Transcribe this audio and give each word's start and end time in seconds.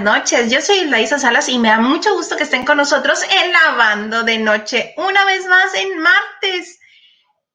Noches, 0.00 0.50
yo 0.50 0.62
soy 0.62 0.86
Laisa 0.86 1.18
Salas 1.18 1.48
y 1.50 1.58
me 1.58 1.68
da 1.68 1.78
mucho 1.78 2.14
gusto 2.14 2.34
que 2.36 2.44
estén 2.44 2.64
con 2.64 2.78
nosotros 2.78 3.22
en 3.22 3.52
Lavando 3.52 4.22
de 4.22 4.38
Noche, 4.38 4.94
una 4.96 5.26
vez 5.26 5.46
más 5.46 5.74
en 5.74 5.98
martes. 5.98 6.80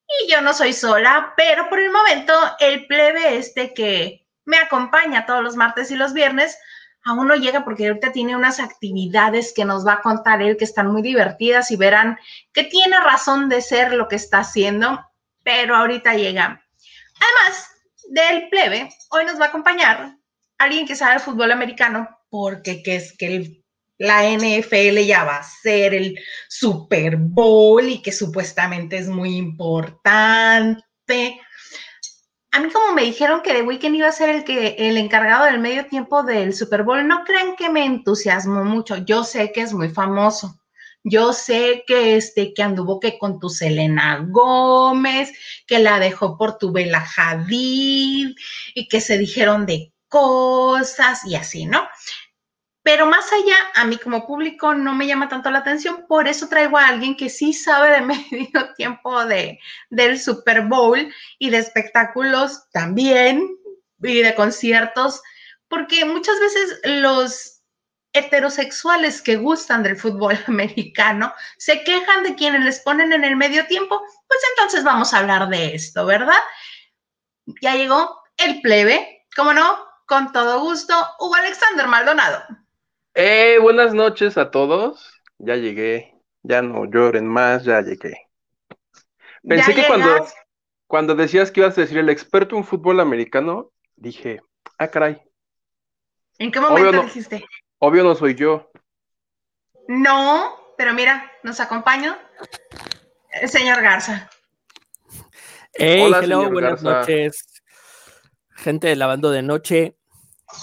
Y 0.07 0.31
yo 0.31 0.41
no 0.41 0.53
soy 0.53 0.71
sola, 0.73 1.33
pero 1.35 1.67
por 1.69 1.79
el 1.79 1.91
momento 1.91 2.33
el 2.59 2.85
plebe 2.85 3.37
este 3.37 3.73
que 3.73 4.27
me 4.45 4.57
acompaña 4.57 5.25
todos 5.25 5.43
los 5.43 5.55
martes 5.55 5.89
y 5.89 5.95
los 5.95 6.13
viernes 6.13 6.55
aún 7.03 7.27
no 7.27 7.35
llega 7.35 7.63
porque 7.63 7.87
ahorita 7.87 8.11
tiene 8.11 8.35
unas 8.35 8.59
actividades 8.59 9.51
que 9.51 9.65
nos 9.65 9.85
va 9.85 9.93
a 9.93 10.01
contar 10.01 10.43
él 10.43 10.55
que 10.55 10.65
están 10.65 10.91
muy 10.91 11.01
divertidas 11.01 11.71
y 11.71 11.77
verán 11.77 12.19
que 12.53 12.63
tiene 12.63 12.99
razón 12.99 13.49
de 13.49 13.61
ser 13.61 13.91
lo 13.93 14.07
que 14.07 14.17
está 14.17 14.39
haciendo, 14.39 15.03
pero 15.43 15.75
ahorita 15.75 16.13
llega. 16.13 16.63
Además 17.15 17.69
del 18.09 18.49
plebe, 18.49 18.89
hoy 19.09 19.25
nos 19.25 19.39
va 19.39 19.45
a 19.45 19.49
acompañar 19.49 20.15
alguien 20.59 20.85
que 20.85 20.95
sabe 20.95 21.15
el 21.15 21.19
fútbol 21.19 21.51
americano, 21.51 22.14
porque 22.29 22.83
que 22.83 22.95
es 22.95 23.17
que 23.17 23.63
la 23.97 24.29
NFL 24.29 24.99
ya 25.05 25.23
va 25.23 25.37
a 25.37 25.43
ser 25.43 25.93
el 25.93 26.19
Super 26.49 27.17
Bowl 27.17 27.87
y 27.87 28.01
que 28.01 28.11
supuestamente 28.11 28.97
es 28.97 29.07
muy 29.07 29.37
importante. 29.37 30.83
A 32.51 32.59
mí 32.59 32.69
como 32.71 32.93
me 32.93 33.03
dijeron 33.03 33.41
que 33.41 33.53
The 33.53 33.63
Weeknd 33.63 33.95
iba 33.95 34.07
a 34.07 34.11
ser 34.11 34.29
el, 34.29 34.43
que, 34.43 34.75
el 34.77 34.97
encargado 34.97 35.45
del 35.45 35.59
medio 35.59 35.87
tiempo 35.87 36.23
del 36.23 36.53
Super 36.53 36.83
Bowl, 36.83 37.07
no 37.07 37.23
crean 37.23 37.55
que 37.55 37.69
me 37.69 37.85
entusiasmó 37.85 38.63
mucho. 38.63 38.97
Yo 38.97 39.23
sé 39.23 39.51
que 39.51 39.61
es 39.61 39.73
muy 39.73 39.89
famoso. 39.89 40.59
Yo 41.03 41.33
sé 41.33 41.83
que 41.85 42.17
este 42.17 42.53
que 42.53 42.63
anduvo 42.63 42.99
que 42.99 43.19
con 43.19 43.39
tu 43.39 43.49
Selena 43.49 44.25
Gómez, 44.27 45.31
que 45.67 45.79
la 45.79 45.99
dejó 45.99 46.35
por 46.35 46.57
tu 46.57 46.71
Bella 46.71 47.05
Hadid 47.15 48.35
y 48.73 48.87
que 48.87 49.01
se 49.01 49.19
dijeron 49.19 49.67
de 49.67 49.93
cosas 50.15 51.25
y 51.25 51.35
así, 51.35 51.65
¿no? 51.65 51.85
Pero 52.83 53.05
más 53.05 53.33
allá, 53.33 53.57
a 53.73 53.83
mí 53.83 53.97
como 53.97 54.25
público 54.25 54.73
no 54.73 54.95
me 54.95 55.07
llama 55.07 55.27
tanto 55.27 55.51
la 55.51 55.59
atención, 55.59 56.05
por 56.07 56.29
eso 56.29 56.47
traigo 56.47 56.77
a 56.77 56.87
alguien 56.87 57.17
que 57.17 57.29
sí 57.29 57.51
sabe 57.51 57.89
de 57.89 58.01
medio 58.31 58.73
tiempo 58.77 59.25
de, 59.25 59.59
del 59.89 60.17
Super 60.17 60.61
Bowl 60.61 61.13
y 61.37 61.49
de 61.49 61.57
espectáculos 61.57 62.69
también 62.71 63.45
y 64.01 64.21
de 64.21 64.35
conciertos, 64.35 65.21
porque 65.67 66.05
muchas 66.05 66.39
veces 66.39 66.79
los 66.85 67.61
heterosexuales 68.13 69.21
que 69.21 69.35
gustan 69.35 69.83
del 69.83 69.97
fútbol 69.97 70.39
americano 70.47 71.33
se 71.57 71.83
quejan 71.83 72.23
de 72.23 72.35
quienes 72.35 72.63
les 72.63 72.79
ponen 72.79 73.11
en 73.11 73.25
el 73.25 73.35
medio 73.35 73.67
tiempo, 73.67 73.99
pues 74.29 74.39
entonces 74.51 74.85
vamos 74.85 75.13
a 75.13 75.17
hablar 75.17 75.49
de 75.49 75.75
esto, 75.75 76.05
¿verdad? 76.05 76.39
Ya 77.61 77.75
llegó 77.75 78.17
el 78.37 78.61
plebe, 78.61 79.25
¿cómo 79.35 79.51
no? 79.51 79.84
Con 80.05 80.31
todo 80.31 80.59
gusto, 80.59 80.93
Hugo 81.19 81.33
Alexander 81.35 81.87
Maldonado. 81.87 82.43
Eh, 83.15 83.57
buenas 83.59 83.95
noches 83.95 84.37
a 84.37 84.51
todos. 84.51 85.19
Ya 85.39 85.55
llegué. 85.55 86.13
Ya 86.43 86.61
no 86.61 86.85
lloren 86.85 87.27
más, 87.27 87.63
ya 87.63 87.81
llegué. 87.81 88.29
Pensé 89.47 89.73
que 89.73 89.87
cuando, 89.87 90.27
cuando 90.85 91.15
decías 91.15 91.49
que 91.49 91.61
ibas 91.61 91.75
a 91.77 91.81
decir 91.81 91.97
el 91.97 92.09
experto 92.09 92.55
en 92.55 92.63
fútbol 92.63 92.99
americano, 92.99 93.71
dije, 93.95 94.41
ah, 94.77 94.87
caray. 94.89 95.19
¿En 96.37 96.51
qué 96.51 96.59
momento 96.59 97.01
dijiste? 97.01 97.43
Obvio 97.79 98.03
no 98.03 98.13
soy 98.13 98.35
yo. 98.35 98.69
No, 99.87 100.55
pero 100.77 100.93
mira, 100.93 101.31
nos 101.41 101.59
acompaña 101.59 102.19
el 103.41 103.49
señor 103.49 103.81
Garza. 103.81 104.29
Hey, 105.73 106.11
hello, 106.21 106.51
buenas 106.51 106.83
noches 106.83 107.54
gente 108.65 108.87
de 108.87 108.95
lavando 108.95 109.29
de 109.29 109.43
noche, 109.43 109.95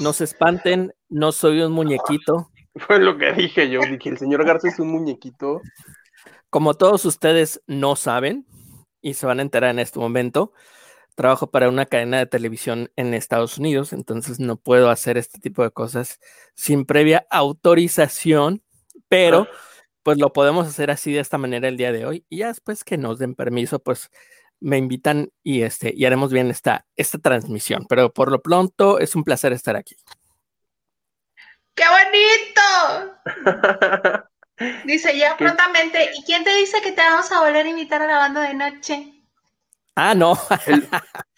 no 0.00 0.12
se 0.12 0.24
espanten, 0.24 0.92
no 1.08 1.30
soy 1.30 1.60
un 1.60 1.72
muñequito. 1.72 2.50
Fue 2.74 2.98
lo 2.98 3.16
que 3.16 3.32
dije 3.32 3.70
yo, 3.70 3.80
dije, 3.80 4.08
el 4.08 4.18
señor 4.18 4.44
Garza 4.44 4.68
es 4.68 4.80
un 4.80 4.88
muñequito. 4.88 5.60
Como 6.50 6.74
todos 6.74 7.04
ustedes 7.04 7.62
no 7.68 7.94
saben, 7.94 8.44
y 9.00 9.14
se 9.14 9.26
van 9.26 9.38
a 9.38 9.42
enterar 9.42 9.70
en 9.70 9.78
este 9.78 10.00
momento, 10.00 10.52
trabajo 11.14 11.52
para 11.52 11.68
una 11.68 11.86
cadena 11.86 12.18
de 12.18 12.26
televisión 12.26 12.90
en 12.96 13.14
Estados 13.14 13.58
Unidos, 13.58 13.92
entonces 13.92 14.40
no 14.40 14.56
puedo 14.56 14.90
hacer 14.90 15.16
este 15.16 15.38
tipo 15.38 15.62
de 15.62 15.70
cosas 15.70 16.18
sin 16.54 16.84
previa 16.84 17.24
autorización, 17.30 18.64
pero 19.08 19.42
ah. 19.42 19.56
pues 20.02 20.18
lo 20.18 20.32
podemos 20.32 20.66
hacer 20.66 20.90
así 20.90 21.12
de 21.12 21.20
esta 21.20 21.38
manera 21.38 21.68
el 21.68 21.76
día 21.76 21.92
de 21.92 22.04
hoy 22.04 22.26
y 22.28 22.38
ya 22.38 22.48
después 22.48 22.82
que 22.82 22.98
nos 22.98 23.20
den 23.20 23.36
permiso, 23.36 23.78
pues 23.78 24.10
me 24.62 24.78
invitan 24.78 25.30
y, 25.42 25.62
este, 25.62 25.92
y 25.94 26.04
haremos 26.04 26.32
bien 26.32 26.50
esta, 26.50 26.86
esta 26.96 27.18
transmisión. 27.18 27.86
Pero 27.88 28.12
por 28.12 28.30
lo 28.30 28.40
pronto 28.40 28.98
es 28.98 29.14
un 29.14 29.24
placer 29.24 29.52
estar 29.52 29.76
aquí. 29.76 29.96
¡Qué 31.74 31.84
bonito! 31.88 33.18
dice 34.84 35.16
ya 35.16 35.36
prontamente. 35.36 36.10
¿Y 36.16 36.22
quién 36.24 36.44
te 36.44 36.54
dice 36.56 36.80
que 36.82 36.92
te 36.92 37.00
vamos 37.00 37.30
a 37.32 37.40
volver 37.40 37.66
a 37.66 37.68
invitar 37.70 38.02
a 38.02 38.06
la 38.06 38.18
banda 38.18 38.42
de 38.42 38.54
noche? 38.54 39.12
Ah, 39.94 40.14
no. 40.14 40.38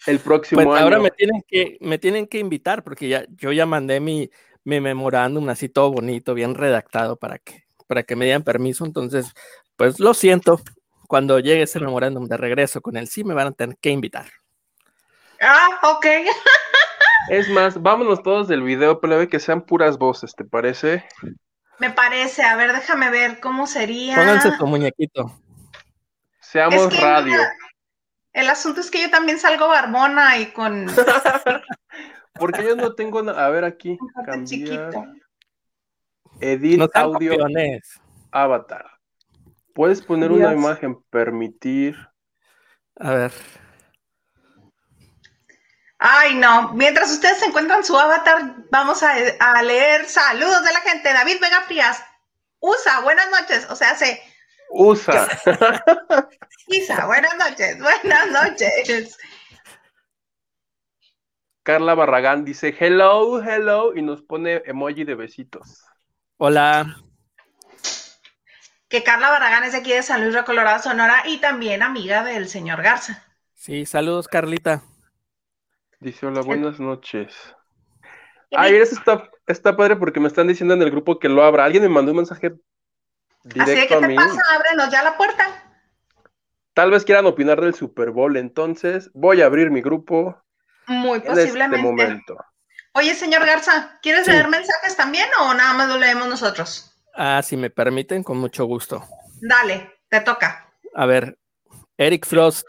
el, 0.07 0.19
próximo 0.19 0.63
pues 0.63 0.75
año. 0.75 0.83
Ahora 0.83 0.99
me 0.99 1.11
tienen 1.11 1.43
que, 1.47 1.77
me 1.81 1.97
tienen 1.97 2.27
que 2.27 2.39
invitar 2.39 2.83
porque 2.83 3.09
ya, 3.09 3.25
yo 3.29 3.51
ya 3.51 3.65
mandé 3.65 3.99
mi, 3.99 4.29
mi 4.63 4.79
memorándum 4.79 5.49
así 5.49 5.67
todo 5.67 5.91
bonito, 5.91 6.33
bien 6.33 6.55
redactado 6.55 7.17
para 7.17 7.39
que, 7.39 7.65
para 7.87 8.03
que 8.03 8.15
me 8.15 8.25
dieran 8.25 8.43
permiso. 8.43 8.85
Entonces, 8.85 9.33
pues 9.75 9.99
lo 9.99 10.13
siento, 10.13 10.61
cuando 11.07 11.39
llegue 11.39 11.63
ese 11.63 11.79
memorándum 11.79 12.27
de 12.27 12.37
regreso 12.37 12.81
con 12.81 12.97
el 12.97 13.07
sí, 13.07 13.23
me 13.23 13.33
van 13.33 13.47
a 13.47 13.51
tener 13.51 13.77
que 13.77 13.89
invitar. 13.89 14.25
Ah, 15.41 15.79
ok. 15.83 16.05
es 17.29 17.49
más, 17.49 17.81
vámonos 17.81 18.23
todos 18.23 18.47
del 18.47 18.63
video, 18.63 18.99
plebe, 18.99 19.27
que 19.27 19.39
sean 19.39 19.61
puras 19.61 19.97
voces, 19.97 20.35
¿te 20.35 20.45
parece? 20.45 21.05
Me 21.79 21.91
parece, 21.91 22.43
a 22.43 22.55
ver, 22.55 22.73
déjame 22.73 23.09
ver 23.09 23.39
cómo 23.39 23.67
sería. 23.67 24.15
Pónganse 24.15 24.51
tu 24.57 24.65
muñequito. 24.65 25.31
Seamos 26.39 26.97
radio. 26.99 27.37
el 28.31 28.49
asunto 28.49 28.79
es 28.79 28.89
que 28.89 29.01
yo 29.01 29.09
también 29.09 29.39
salgo 29.39 29.67
barbona 29.67 30.37
y 30.37 30.47
con. 30.47 30.87
Porque 32.39 32.63
yo 32.63 32.75
no 32.75 32.93
tengo. 32.93 33.19
A 33.29 33.49
ver 33.49 33.65
aquí. 33.65 33.97
Cambiar. 34.25 34.91
Edit 36.39 36.81
audio. 36.93 37.35
Avatar. 38.31 38.94
Puedes 39.75 40.01
poner 40.01 40.31
una 40.31 40.53
imagen, 40.53 41.03
permitir. 41.09 41.97
A 42.95 43.11
ver. 43.11 43.33
Ay, 45.99 46.35
no. 46.35 46.71
Mientras 46.71 47.11
ustedes 47.11 47.39
se 47.39 47.47
encuentran 47.47 47.83
su 47.83 47.99
avatar, 47.99 48.55
vamos 48.71 49.03
a, 49.03 49.61
leer 49.63 50.05
saludos 50.05 50.63
de 50.63 50.71
la 50.71 50.79
gente. 50.79 51.11
David 51.11 51.41
Vega 51.41 51.61
Frías. 51.63 52.01
USA, 52.61 53.01
buenas 53.01 53.29
noches. 53.29 53.67
O 53.69 53.75
sea, 53.75 53.95
se. 53.95 54.23
USA. 54.69 55.27
Isa, 56.67 57.05
buenas 57.07 57.35
noches. 57.35 57.77
Buenas 57.77 58.27
noches. 58.31 59.17
Carla 61.63 61.95
Barragán 61.95 62.45
dice 62.45 62.73
hello, 62.79 63.43
hello 63.43 63.93
y 63.93 64.01
nos 64.01 64.21
pone 64.21 64.61
emoji 64.65 65.03
de 65.03 65.15
besitos. 65.15 65.83
Hola 66.37 66.95
que 68.95 69.03
Carla 69.03 69.29
Barragán 69.29 69.65
es 69.65 69.73
de 69.73 69.79
aquí 69.79 69.91
de 69.91 70.01
San 70.01 70.21
Luis 70.21 70.33
de 70.33 70.45
Colorado, 70.45 70.81
Sonora, 70.81 71.23
y 71.25 71.39
también 71.39 71.83
amiga 71.83 72.23
del 72.23 72.47
señor 72.47 72.81
Garza. 72.81 73.21
Sí, 73.53 73.85
saludos, 73.85 74.29
Carlita. 74.29 74.83
Dice, 75.99 76.25
hola, 76.25 76.39
buenas 76.39 76.79
noches. 76.79 77.35
Ay, 78.55 78.75
eso 78.75 78.95
está, 78.95 79.29
está 79.47 79.75
padre 79.75 79.97
porque 79.97 80.21
me 80.21 80.29
están 80.29 80.47
diciendo 80.47 80.75
en 80.75 80.81
el 80.81 80.91
grupo 80.91 81.19
que 81.19 81.27
lo 81.27 81.43
abra. 81.43 81.65
Alguien 81.65 81.83
me 81.83 81.89
mandó 81.89 82.11
un 82.11 82.17
mensaje 82.17 82.53
directo 83.43 83.71
Así 83.73 83.87
que 83.87 84.07
te 84.07 84.15
pasa, 84.15 84.41
ábrenos 84.55 84.89
ya 84.89 85.03
la 85.03 85.17
puerta. 85.17 85.45
Tal 86.73 86.89
vez 86.89 87.03
quieran 87.03 87.25
opinar 87.25 87.59
del 87.59 87.75
Super 87.75 88.11
Bowl, 88.11 88.37
entonces 88.37 89.11
voy 89.13 89.41
a 89.41 89.47
abrir 89.47 89.71
mi 89.71 89.81
grupo. 89.81 90.41
Muy 90.87 91.17
este 91.17 91.31
posiblemente. 91.31 91.75
En 91.75 91.83
momento. 91.83 92.37
Oye, 92.93 93.13
señor 93.13 93.45
Garza, 93.45 93.99
¿quieres 94.01 94.25
leer 94.25 94.47
mensajes 94.47 94.95
también 94.95 95.27
o 95.41 95.53
nada 95.53 95.73
más 95.73 95.89
lo 95.89 95.97
leemos 95.97 96.29
nosotros? 96.29 96.94
Ah, 97.15 97.41
si 97.43 97.55
me 97.57 97.69
permiten, 97.69 98.23
con 98.23 98.37
mucho 98.37 98.65
gusto. 98.65 99.03
Dale, 99.41 99.99
te 100.09 100.21
toca. 100.21 100.69
A 100.93 101.05
ver, 101.05 101.37
Eric 101.97 102.25
Frost 102.25 102.67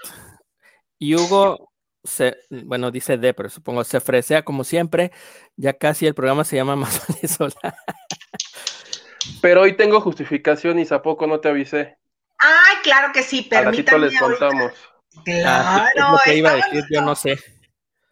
y 0.99 1.15
Hugo, 1.15 1.73
se, 2.05 2.37
bueno, 2.51 2.91
dice 2.91 3.19
D, 3.19 3.35
pero 3.35 3.49
supongo 3.49 3.85
se 3.85 4.01
fresea 4.01 4.45
como 4.45 4.65
siempre. 4.65 5.13
Ya 5.57 5.75
casi 5.75 6.07
el 6.07 6.15
programa 6.15 6.45
se 6.45 6.57
llama 6.57 6.77
Más 6.77 7.03
sola. 7.29 7.77
Pero 9.43 9.63
hoy 9.63 9.77
tengo 9.77 10.01
justificación 10.01 10.79
y 10.79 10.85
poco 10.85 11.27
no 11.27 11.41
te 11.41 11.49
avisé. 11.49 11.99
Ay, 12.39 12.77
claro 12.83 13.13
que 13.13 13.23
sí, 13.23 13.43
permítame. 13.43 14.07
les 14.07 14.19
contamos. 14.19 14.73
Claro, 15.25 16.13
lo 16.13 16.19
que 16.25 16.37
iba 16.37 16.51
a 16.51 16.57
decir, 16.57 16.85
yo 16.91 17.01
no 17.01 17.15
sé. 17.15 17.39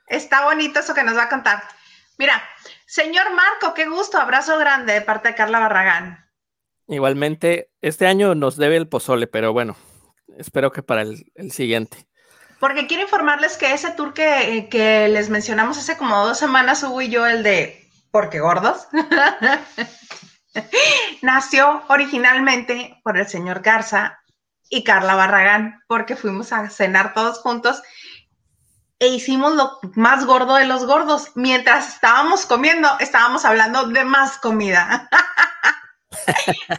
Está 0.07 0.45
bonito 0.45 0.81
eso 0.81 0.95
que 0.95 1.05
nos 1.05 1.17
va 1.17 1.25
a 1.25 1.29
contar. 1.29 1.63
Mira, 2.19 2.43
señor 2.87 3.33
Marco, 3.35 3.75
qué 3.75 3.87
gusto, 3.87 4.19
abrazo 4.19 4.59
grande 4.59 4.95
de 4.95 5.01
parte 5.03 5.29
de 5.29 5.35
Carla 5.35 5.61
Barragán. 5.61 6.24
Igualmente, 6.87 7.71
este 7.81 8.07
año 8.07 8.35
nos 8.35 8.57
debe 8.57 8.77
el 8.77 8.89
pozole, 8.89 9.27
pero 9.27 9.53
bueno, 9.53 9.77
espero 10.39 10.71
que 10.71 10.83
para 10.83 11.03
el, 11.03 11.25
siguiente. 11.51 12.07
Porque 12.61 12.87
quiero 12.87 13.03
informarles 13.03 13.57
que 13.57 13.73
ese 13.73 13.91
tour 13.93 14.13
que, 14.13 15.09
les 15.11 15.31
mencionamos 15.31 15.79
hace 15.79 15.97
como 15.97 16.27
dos 16.27 16.39
semanas, 16.39 16.83
Hugo 16.83 17.03
y 17.03 17.09
yo, 17.09 17.27
el 17.27 17.43
de 17.43 17.81
porque 18.11 18.39
gordos, 18.39 18.87
nació 21.23 21.83
originalmente 21.89 23.01
por 23.03 23.19
el 23.19 23.27
señor 23.27 23.61
Garza 23.61 24.21
y 24.71 24.85
Carla 24.85 25.17
Barragán, 25.17 25.83
porque 25.89 26.17
fuimos 26.17 26.53
a 26.53 26.71
cenar 26.71 27.13
todos 27.13 27.41
juntos 27.41 27.83
e 29.01 29.09
hicimos 29.09 29.55
lo 29.55 29.81
más 29.97 30.25
gordo 30.25 30.55
de 30.55 30.67
los 30.67 30.87
gordos. 30.87 31.33
Mientras 31.35 31.95
estábamos 31.95 32.47
comiendo, 32.47 32.89
estábamos 33.01 33.45
hablando 33.45 33.89
de 33.89 34.05
más 34.05 34.39
comida. 34.39 35.09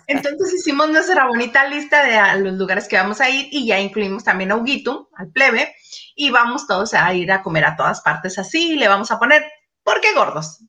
Entonces 0.08 0.54
hicimos 0.54 0.90
nuestra 0.90 1.28
bonita 1.28 1.68
lista 1.68 2.04
de 2.04 2.42
los 2.42 2.54
lugares 2.54 2.88
que 2.88 2.98
vamos 2.98 3.22
a 3.22 3.30
ir 3.30 3.48
y 3.52 3.66
ya 3.66 3.80
incluimos 3.80 4.24
también 4.24 4.52
a 4.52 4.56
Huguito, 4.56 5.10
al 5.16 5.30
plebe, 5.30 5.76
y 6.16 6.30
vamos 6.30 6.68
todos 6.68 6.94
a 6.94 7.14
ir 7.14 7.32
a 7.32 7.42
comer 7.42 7.66
a 7.66 7.76
todas 7.76 8.02
partes 8.02 8.38
así 8.40 8.74
y 8.74 8.76
le 8.76 8.88
vamos 8.88 9.12
a 9.12 9.20
poner, 9.20 9.44
¿por 9.84 10.02
qué 10.02 10.14
gordos? 10.14 10.64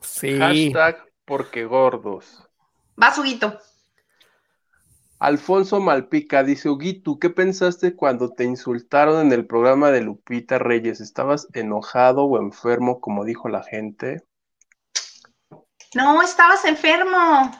Sí. 0.00 0.38
Hashtag, 0.38 1.04
porque 1.24 1.64
gordos. 1.64 2.42
Vas, 2.96 3.18
Huguito. 3.18 3.58
Alfonso 5.20 5.80
Malpica 5.80 6.44
dice, 6.44 6.68
Huguito, 6.68 7.18
¿qué 7.18 7.28
pensaste 7.28 7.96
cuando 7.96 8.32
te 8.32 8.44
insultaron 8.44 9.26
en 9.26 9.32
el 9.32 9.46
programa 9.46 9.90
de 9.90 10.00
Lupita 10.00 10.58
Reyes? 10.58 11.00
¿Estabas 11.00 11.48
enojado 11.54 12.24
o 12.24 12.40
enfermo, 12.40 13.00
como 13.00 13.24
dijo 13.24 13.48
la 13.48 13.64
gente? 13.64 14.22
No, 15.94 16.22
estabas 16.22 16.64
enfermo. 16.64 17.50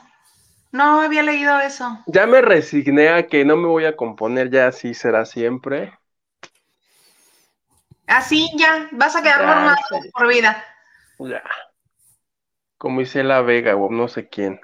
No 0.71 1.01
había 1.01 1.23
leído 1.23 1.59
eso. 1.59 1.99
Ya 2.05 2.27
me 2.27 2.41
resigné 2.41 3.09
a 3.09 3.27
que 3.27 3.43
no 3.43 3.57
me 3.57 3.67
voy 3.67 3.85
a 3.85 3.95
componer, 3.95 4.51
ya 4.51 4.67
así 4.67 4.93
será 4.93 5.25
siempre. 5.25 5.97
Así 8.05 8.49
ya, 8.55 8.87
vas 8.91 9.15
a 9.15 9.21
quedar 9.21 9.43
normado 9.43 9.77
por 10.13 10.27
vida. 10.27 10.63
Ya. 11.19 11.43
Como 12.77 13.01
dice 13.01 13.23
la 13.23 13.41
Vega 13.41 13.75
o 13.75 13.91
no 13.91 14.07
sé 14.07 14.29
quién. 14.29 14.59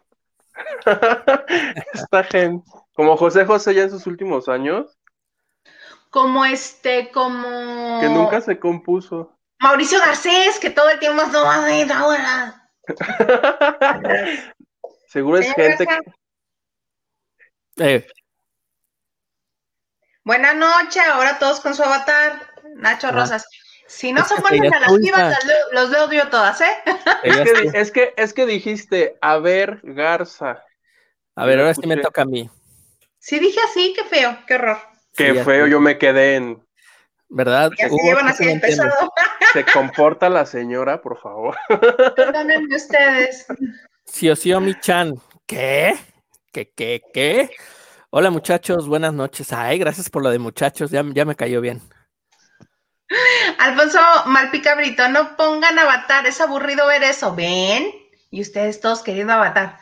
Esta 1.94 2.24
gente. 2.24 2.66
Como 2.94 3.18
José 3.18 3.46
José 3.46 3.74
ya 3.74 3.84
en 3.84 3.90
sus 3.90 4.08
últimos 4.08 4.48
años. 4.48 4.98
Como 6.10 6.46
este, 6.46 7.12
como. 7.12 8.00
Que 8.00 8.10
nunca 8.10 8.42
se 8.42 8.58
compuso. 8.58 9.38
Mauricio 9.60 10.00
Garcés, 10.00 10.60
que 10.60 10.70
todo 10.70 10.90
el 10.90 11.00
tiempo 11.00 11.24
no 11.32 11.44
va 11.44 11.56
a 11.56 12.00
ahora. 12.00 12.70
Seguro 15.16 15.38
es 15.38 15.54
gente 15.54 15.88
que... 15.88 15.98
Eh. 17.78 18.06
Buenas 20.26 20.58
noches, 20.58 21.02
ahora 21.10 21.40
todos 21.40 21.62
con 21.62 21.74
su 21.74 21.84
avatar. 21.84 22.52
Nacho 22.76 23.12
Rosas. 23.12 23.48
Si 23.88 24.12
no 24.12 24.26
se 24.26 24.36
ponen 24.42 24.74
a 24.74 24.80
las 24.82 24.98
vivas, 24.98 25.38
los 25.72 25.90
veo 25.90 26.12
yo 26.12 26.28
todas, 26.28 26.60
¿eh? 26.60 26.84
Es 27.24 27.94
que, 27.94 28.14
es 28.18 28.34
que, 28.34 28.46
dijiste, 28.46 29.18
a 29.22 29.38
ver, 29.38 29.80
Garza. 29.84 30.62
A 31.38 31.46
ver, 31.46 31.60
ahora 31.60 31.74
sí 31.74 31.88
me 31.88 31.96
toca 31.96 32.24
a 32.24 32.26
mí. 32.26 32.50
Sí 33.18 33.40
dije 33.40 33.60
así, 33.70 33.94
qué 33.96 34.04
feo, 34.04 34.38
qué 34.46 34.56
horror. 34.56 34.80
Qué 35.16 35.34
feo, 35.46 35.66
yo 35.68 35.80
me 35.80 35.98
quedé 35.98 36.36
en... 36.36 36.62
¿Verdad? 37.30 37.72
Se 39.54 39.64
comporta 39.64 40.28
la 40.28 40.46
señora, 40.46 41.02
por 41.02 41.18
favor. 41.22 41.56
Perdónenme 42.18 42.76
ustedes. 42.76 43.48
Mi 44.62 44.80
chan 44.80 45.14
¿Qué? 45.46 45.96
¿Qué, 46.52 46.72
qué, 46.76 47.02
qué? 47.14 47.50
Hola 48.10 48.32
muchachos, 48.32 48.88
buenas 48.88 49.14
noches. 49.14 49.52
Ay, 49.52 49.78
gracias 49.78 50.10
por 50.10 50.24
lo 50.24 50.30
de 50.30 50.40
muchachos, 50.40 50.90
ya, 50.90 51.04
ya 51.14 51.26
me 51.26 51.36
cayó 51.36 51.60
bien. 51.62 51.82
Alfonso 53.60 54.00
Malpica 54.28 54.76
Brito, 54.76 55.08
no 55.10 55.36
pongan 55.36 55.78
avatar, 55.78 56.26
es 56.26 56.40
aburrido 56.42 56.88
ver 56.88 57.04
eso, 57.04 57.36
¿ven? 57.36 57.92
Y 58.32 58.42
ustedes 58.42 58.80
todos 58.80 59.04
queriendo 59.04 59.34
avatar. 59.34 59.80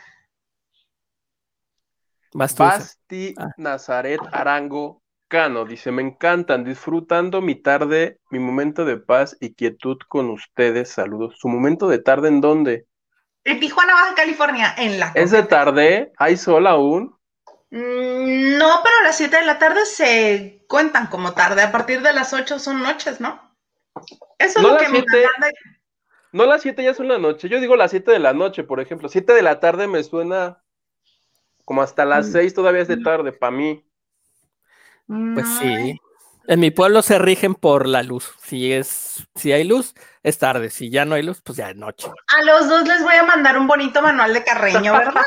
Basti 2.34 3.34
ah. 3.38 3.50
Nazaret 3.56 4.20
Arango 4.32 5.02
Cano 5.28 5.64
dice: 5.64 5.92
Me 5.92 6.02
encantan, 6.02 6.64
disfrutando 6.64 7.40
mi 7.40 7.54
tarde, 7.54 8.18
mi 8.30 8.40
momento 8.40 8.84
de 8.84 8.96
paz 8.96 9.36
y 9.40 9.54
quietud 9.54 9.98
con 10.08 10.28
ustedes. 10.30 10.90
Saludos. 10.90 11.36
¿Su 11.38 11.48
momento 11.48 11.88
de 11.88 12.00
tarde 12.00 12.28
en 12.28 12.40
dónde? 12.40 12.86
En 13.44 13.60
Tijuana, 13.60 13.94
Baja 13.94 14.14
California, 14.14 14.74
en 14.76 14.98
la. 14.98 15.12
¿Es 15.14 15.30
de 15.30 15.42
tarde? 15.42 16.12
¿Hay 16.16 16.36
sol 16.36 16.66
aún? 16.66 17.14
Mm, 17.70 18.56
no, 18.56 18.80
pero 18.82 19.02
las 19.02 19.16
7 19.16 19.36
de 19.36 19.44
la 19.44 19.58
tarde 19.58 19.84
se 19.84 20.64
cuentan 20.68 21.08
como 21.08 21.34
tarde. 21.34 21.62
A 21.62 21.72
partir 21.72 22.00
de 22.02 22.12
las 22.12 22.32
8 22.32 22.58
son 22.58 22.82
noches, 22.82 23.20
¿no? 23.20 23.54
Eso 24.38 24.60
es 24.60 24.64
lo 24.64 24.78
que 24.78 24.88
me 24.88 25.04
No 26.32 26.46
las 26.46 26.62
7 26.62 26.82
ya 26.82 26.94
son 26.94 27.08
la 27.08 27.18
noche. 27.18 27.48
Yo 27.48 27.60
digo 27.60 27.76
las 27.76 27.90
7 27.90 28.10
de 28.10 28.18
la 28.18 28.32
noche, 28.32 28.64
por 28.64 28.80
ejemplo. 28.80 29.08
7 29.08 29.32
de 29.32 29.42
la 29.42 29.60
tarde 29.60 29.86
me 29.86 30.02
suena 30.04 30.62
como 31.64 31.82
hasta 31.82 32.04
las 32.04 32.30
6 32.32 32.52
mm. 32.52 32.54
todavía 32.54 32.82
es 32.82 32.88
de 32.88 32.98
tarde 32.98 33.32
para 33.32 33.50
mí. 33.50 33.84
Pues 35.06 35.46
sí. 35.58 35.98
En 36.46 36.60
mi 36.60 36.70
pueblo 36.70 37.00
se 37.02 37.18
rigen 37.18 37.54
por 37.54 37.88
la 37.88 38.02
luz. 38.02 38.34
Si 38.42 38.72
es, 38.72 39.26
si 39.34 39.52
hay 39.52 39.64
luz, 39.64 39.94
es 40.22 40.38
tarde. 40.38 40.70
Si 40.70 40.90
ya 40.90 41.04
no 41.04 41.14
hay 41.14 41.22
luz, 41.22 41.40
pues 41.42 41.56
ya 41.56 41.70
es 41.70 41.76
noche. 41.76 42.08
A 42.28 42.44
los 42.44 42.68
dos 42.68 42.86
les 42.86 43.02
voy 43.02 43.14
a 43.14 43.22
mandar 43.22 43.56
un 43.56 43.66
bonito 43.66 44.02
manual 44.02 44.34
de 44.34 44.44
Carreño, 44.44 44.92
¿verdad? 44.92 45.22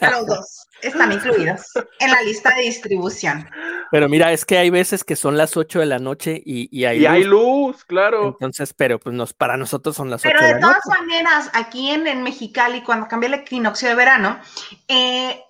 a 0.00 0.10
los 0.10 0.26
dos. 0.26 0.66
Están 0.80 1.12
incluidos 1.12 1.62
en 1.98 2.10
la 2.10 2.22
lista 2.22 2.54
de 2.54 2.62
distribución. 2.62 3.48
Pero 3.90 4.08
mira, 4.08 4.32
es 4.32 4.44
que 4.44 4.58
hay 4.58 4.70
veces 4.70 5.04
que 5.04 5.16
son 5.16 5.36
las 5.36 5.56
8 5.56 5.80
de 5.80 5.86
la 5.86 5.98
noche 5.98 6.40
y, 6.44 6.84
hay 6.84 6.98
y 6.98 7.00
luz. 7.00 7.10
hay 7.10 7.24
luz, 7.24 7.84
claro. 7.84 8.28
Entonces, 8.28 8.74
pero 8.74 8.98
pues 8.98 9.14
nos, 9.14 9.32
para 9.32 9.56
nosotros 9.56 9.96
son 9.96 10.10
las 10.10 10.24
8 10.24 10.28
de 10.28 10.34
la 10.34 10.40
noche. 10.40 10.54
Pero 10.54 10.68
de 10.68 10.74
todas 10.74 11.00
maneras, 11.00 11.50
aquí 11.52 11.90
en, 11.90 12.06
en, 12.06 12.22
Mexicali, 12.22 12.82
cuando 12.82 13.06
cambia 13.08 13.28
el 13.28 13.34
equinoccio 13.34 13.88
de 13.88 13.94
verano, 13.94 14.40
eh, 14.88 15.40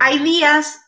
hay 0.00 0.18
días 0.18 0.80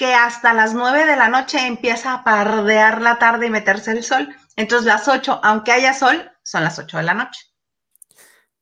que 0.00 0.14
hasta 0.14 0.54
las 0.54 0.72
9 0.72 1.04
de 1.04 1.14
la 1.14 1.28
noche 1.28 1.58
empieza 1.66 2.14
a 2.14 2.24
pardear 2.24 3.02
la 3.02 3.18
tarde 3.18 3.48
y 3.48 3.50
meterse 3.50 3.90
el 3.90 4.02
sol. 4.02 4.34
Entonces 4.56 4.86
las 4.86 5.06
8, 5.06 5.40
aunque 5.42 5.72
haya 5.72 5.92
sol, 5.92 6.32
son 6.42 6.64
las 6.64 6.78
8 6.78 6.96
de 6.96 7.02
la 7.02 7.12
noche. 7.12 7.42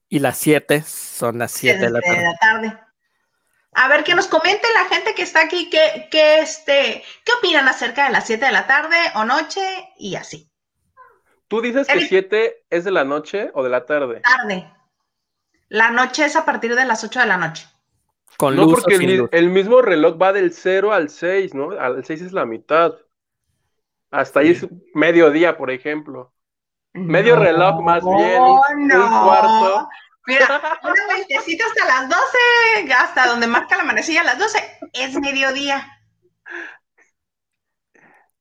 Y 0.08 0.18
las 0.18 0.36
7 0.38 0.82
son 0.82 1.38
las 1.38 1.52
7 1.52 1.78
de, 1.78 1.90
la 1.90 2.00
tarde. 2.40 2.76
A 3.70 3.86
ver, 3.86 4.02
que 4.02 4.16
nos 4.16 4.26
comente 4.26 4.66
la 4.74 4.92
gente 4.92 5.14
que 5.14 5.22
está 5.22 5.42
aquí, 5.42 5.70
que, 5.70 6.08
que 6.10 6.40
este, 6.40 7.04
¿qué 7.24 7.32
opinan 7.38 7.68
acerca 7.68 8.06
de 8.06 8.10
las 8.10 8.26
7 8.26 8.44
de 8.44 8.50
la 8.50 8.66
tarde 8.66 8.96
o 9.14 9.22
noche 9.22 9.60
y 9.96 10.16
así? 10.16 10.50
¿Tú 11.46 11.60
dices 11.60 11.86
que 11.86 12.00
7 12.00 12.66
es 12.68 12.82
de 12.82 12.90
la 12.90 13.04
noche 13.04 13.52
o 13.54 13.62
de 13.62 13.70
la 13.70 13.86
tarde? 13.86 14.22
Tarde. 14.22 14.74
La 15.68 15.90
noche 15.90 16.24
es 16.24 16.34
a 16.34 16.44
partir 16.44 16.74
de 16.74 16.84
las 16.84 17.04
8 17.04 17.20
de 17.20 17.26
la 17.26 17.36
noche 17.36 17.68
no, 18.40 18.68
porque 18.68 19.28
el, 19.32 19.50
mismo 19.50 19.82
reloj 19.82 20.20
va 20.20 20.32
del 20.32 20.52
0 20.52 20.92
al 20.92 21.10
6, 21.10 21.54
¿no? 21.54 21.70
Al 21.72 22.04
6 22.04 22.22
es 22.22 22.32
la 22.32 22.44
mitad. 22.44 22.94
Hasta 24.10 24.40
ahí 24.40 24.50
es 24.50 24.66
mediodía, 24.94 25.56
por 25.56 25.70
ejemplo. 25.70 26.32
Medio 26.92 27.36
reloj 27.36 27.82
más 27.82 28.02
bien, 28.02 28.42
un, 28.42 28.88
cuarto. 28.88 29.88
Mira, 30.26 30.46
una 30.82 31.06
vueltecita 31.06 31.64
hasta 31.66 31.84
las 31.86 32.08
12, 32.08 32.92
hasta 32.92 33.26
donde 33.26 33.46
marca 33.46 33.76
la 33.76 33.84
manecilla 33.84 34.22
a 34.22 34.24
las 34.24 34.38
12, 34.38 34.58
es 34.92 35.14
mediodía. 35.20 35.86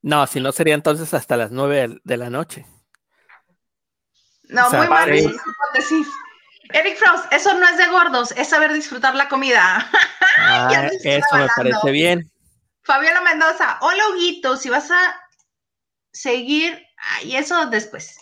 No, 0.02 0.26
si 0.28 0.40
no 0.40 0.52
sería 0.52 0.76
entonces 0.76 1.14
hasta 1.14 1.38
las 1.38 1.52
9 1.52 2.00
de 2.04 2.18
la 2.18 2.30
noche. 2.30 2.66
No, 4.50 4.70
muy 4.70 4.88
mal 4.88 5.14
hipótesis. 5.14 6.08
Eric 6.74 6.98
Frost, 6.98 7.32
eso 7.32 7.54
no 7.54 7.68
es 7.68 7.78
de 7.78 7.88
gordos, 7.88 8.32
es 8.34 8.50
saber 8.50 8.74
disfrutar 8.74 9.16
la 9.16 9.28
comida. 9.28 9.90
Ah, 10.40 10.88
eso 11.04 11.36
me 11.36 11.48
parece 11.56 11.90
bien. 11.92 12.32
Fabiola 12.84 13.22
Mendoza, 13.22 13.80
hola 13.82 14.04
Huguito, 14.12 14.56
si 14.56 14.70
vas 14.70 14.92
a 14.92 15.20
seguir, 16.12 16.80
y 17.24 17.38
eso 17.38 17.66
después. 17.66 18.20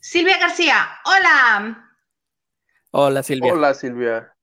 Silvia 0.00 0.38
García, 0.38 0.88
hola. 1.04 1.92
Hola 2.90 3.22
Silvia. 3.22 3.52
Hola 3.52 3.74
Silvia. 3.74 4.34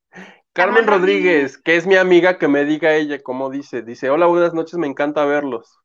Carmen 0.53 0.86
Rodríguez, 0.88 1.58
que 1.58 1.75
es 1.75 1.88
mi 1.88 1.96
amiga, 1.96 2.38
que 2.38 2.48
me 2.48 2.63
diga 2.63 2.94
ella 2.94 3.22
cómo 3.22 3.50
dice. 3.50 3.82
Dice, 3.82 4.10
hola, 4.10 4.27
buenas 4.27 4.53
noches, 4.53 4.75
me 4.75 4.88
encanta 4.88 5.25
verlos. 5.25 5.79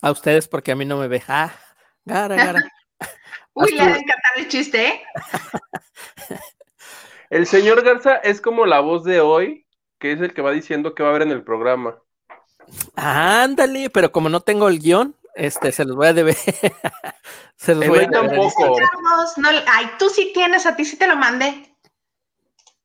A 0.00 0.12
ustedes 0.12 0.48
porque 0.48 0.72
a 0.72 0.76
mí 0.76 0.84
no 0.84 0.96
me 0.96 1.08
ve. 1.08 1.22
Ah, 1.28 1.52
gara, 2.04 2.36
gara. 2.36 2.60
Uy, 3.56 3.72
le 3.72 3.78
va 3.78 3.94
a 3.94 3.98
encantar 3.98 4.32
el 4.36 4.48
chiste, 4.48 4.86
¿eh? 4.86 5.02
el 7.30 7.46
señor 7.46 7.82
Garza 7.82 8.16
es 8.16 8.42
como 8.42 8.66
la 8.66 8.80
voz 8.80 9.02
de 9.02 9.20
hoy, 9.20 9.66
que 9.98 10.12
es 10.12 10.20
el 10.20 10.34
que 10.34 10.42
va 10.42 10.52
diciendo 10.52 10.94
que 10.94 11.02
va 11.02 11.08
a 11.08 11.12
haber 11.12 11.22
en 11.22 11.32
el 11.32 11.42
programa. 11.42 11.96
Ándale, 12.96 13.88
pero 13.88 14.12
como 14.12 14.28
no 14.28 14.40
tengo 14.40 14.68
el 14.68 14.78
guion, 14.78 15.16
este, 15.34 15.72
se 15.72 15.86
los 15.86 15.96
voy 15.96 16.08
a 16.08 16.12
deber. 16.12 16.36
se 17.56 17.74
los 17.74 17.88
voy 17.88 18.00
a 18.00 18.10
tampoco. 18.10 18.76
ay, 19.66 19.90
tú 19.98 20.10
sí 20.10 20.32
tienes, 20.34 20.66
a 20.66 20.76
ti 20.76 20.84
sí 20.84 20.98
te 20.98 21.06
lo 21.06 21.16
mandé. 21.16 21.74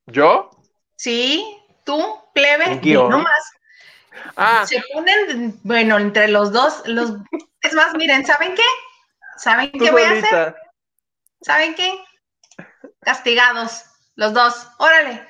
¿Yo? 0.06 0.48
Sí, 0.96 1.58
tú, 1.84 2.00
plebe, 2.32 2.80
no 2.94 3.18
más. 3.18 3.52
Ah. 4.36 4.64
Se 4.66 4.82
ponen, 4.94 5.60
bueno, 5.64 5.98
entre 5.98 6.28
los 6.28 6.50
dos, 6.50 6.82
los, 6.86 7.12
es 7.60 7.74
más, 7.74 7.94
miren, 7.94 8.24
¿saben 8.24 8.54
qué? 8.54 8.62
¿Saben 9.36 9.70
qué 9.72 9.90
voy 9.90 10.02
a 10.02 10.12
hacer? 10.12 10.61
¿Saben 11.42 11.74
qué? 11.74 11.92
Castigados, 13.00 13.84
los 14.14 14.32
dos. 14.32 14.68
Órale, 14.78 15.26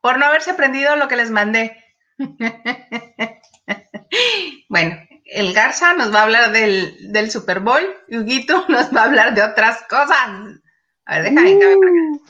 por 0.00 0.18
no 0.18 0.26
haberse 0.26 0.52
aprendido 0.52 0.94
lo 0.96 1.08
que 1.08 1.16
les 1.16 1.30
mandé. 1.30 1.82
bueno, 4.68 4.96
el 5.24 5.54
Garza 5.54 5.94
nos 5.94 6.14
va 6.14 6.20
a 6.20 6.24
hablar 6.24 6.52
del, 6.52 7.12
del 7.12 7.30
Super 7.30 7.60
Bowl 7.60 7.82
y 8.08 8.18
Huguito 8.18 8.64
nos 8.68 8.94
va 8.94 9.02
a 9.02 9.04
hablar 9.04 9.34
de 9.34 9.42
otras 9.42 9.82
cosas. 9.88 10.60
A 11.06 11.18
ver, 11.18 11.30
déjame 11.30 11.54
uh, 11.54 12.20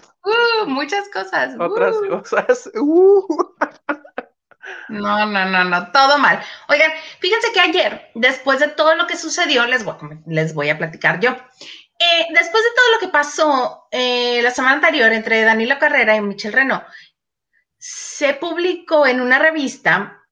uh, 0.63 0.67
muchas 0.67 1.09
cosas. 1.09 1.57
Otras 1.59 1.97
uh. 1.97 2.09
cosas. 2.09 2.71
Uh. 2.75 3.27
No, 4.89 5.27
no, 5.27 5.45
no, 5.47 5.65
no, 5.65 5.93
todo 5.93 6.19
mal. 6.19 6.41
Oigan, 6.69 6.91
fíjense 7.21 7.53
que 7.53 7.61
ayer, 7.61 8.11
después 8.15 8.61
de 8.61 8.69
todo 8.69 8.95
lo 8.95 9.07
que 9.07 9.17
sucedió, 9.17 9.67
les 9.67 9.85
voy, 9.85 9.97
les 10.27 10.55
voy 10.55 10.71
a 10.71 10.79
platicar 10.79 11.21
yo. 11.21 11.37
Eh, 11.99 12.27
después 12.31 12.63
de 12.63 12.71
todo 12.77 12.93
lo 12.93 12.99
que 12.99 13.09
pasó 13.09 13.89
eh, 13.91 14.41
la 14.43 14.51
semana 14.51 14.75
anterior 14.75 15.13
entre 15.13 15.43
Danilo 15.43 15.79
Carrera 15.79 16.15
y 16.15 16.21
Michelle 16.21 16.55
Renault, 16.55 16.85
se 17.79 18.35
publicó 18.35 19.07
en 19.07 19.21
una 19.21 19.39
revista 19.39 20.23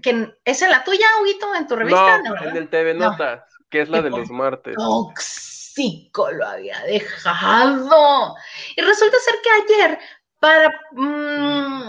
que 0.00 0.34
es 0.44 0.62
en 0.62 0.70
la 0.70 0.84
tuya, 0.84 1.06
Huguito, 1.20 1.54
en 1.54 1.66
tu 1.66 1.76
revista. 1.76 2.22
No, 2.22 2.42
en 2.42 2.56
el 2.56 2.68
TV 2.68 2.94
Notas, 2.94 3.42
que 3.68 3.82
es 3.82 3.88
la 3.88 4.02
de 4.02 4.10
los 4.10 4.30
martes. 4.30 4.74
Tóxico 4.76 6.30
lo 6.30 6.46
había 6.46 6.80
dejado. 6.84 8.34
Y 8.76 8.80
resulta 8.80 9.16
ser 9.18 9.34
que 9.42 9.74
ayer, 9.74 9.98
para 10.40 10.72
mmm, 10.92 11.82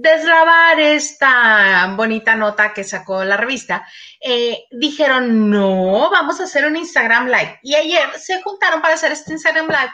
deslavar 0.00 0.80
esta 0.80 1.94
bonita 1.96 2.34
nota 2.34 2.74
que 2.74 2.84
sacó 2.84 3.24
la 3.24 3.36
revista, 3.36 3.86
eh, 4.20 4.64
dijeron, 4.72 5.48
no, 5.48 6.10
vamos 6.10 6.40
a 6.40 6.44
hacer 6.44 6.66
un 6.66 6.76
Instagram 6.76 7.26
Live. 7.26 7.60
Y 7.62 7.74
ayer 7.74 8.08
se 8.18 8.42
juntaron 8.42 8.82
para 8.82 8.94
hacer 8.94 9.12
este 9.12 9.32
Instagram 9.32 9.68
Live. 9.68 9.92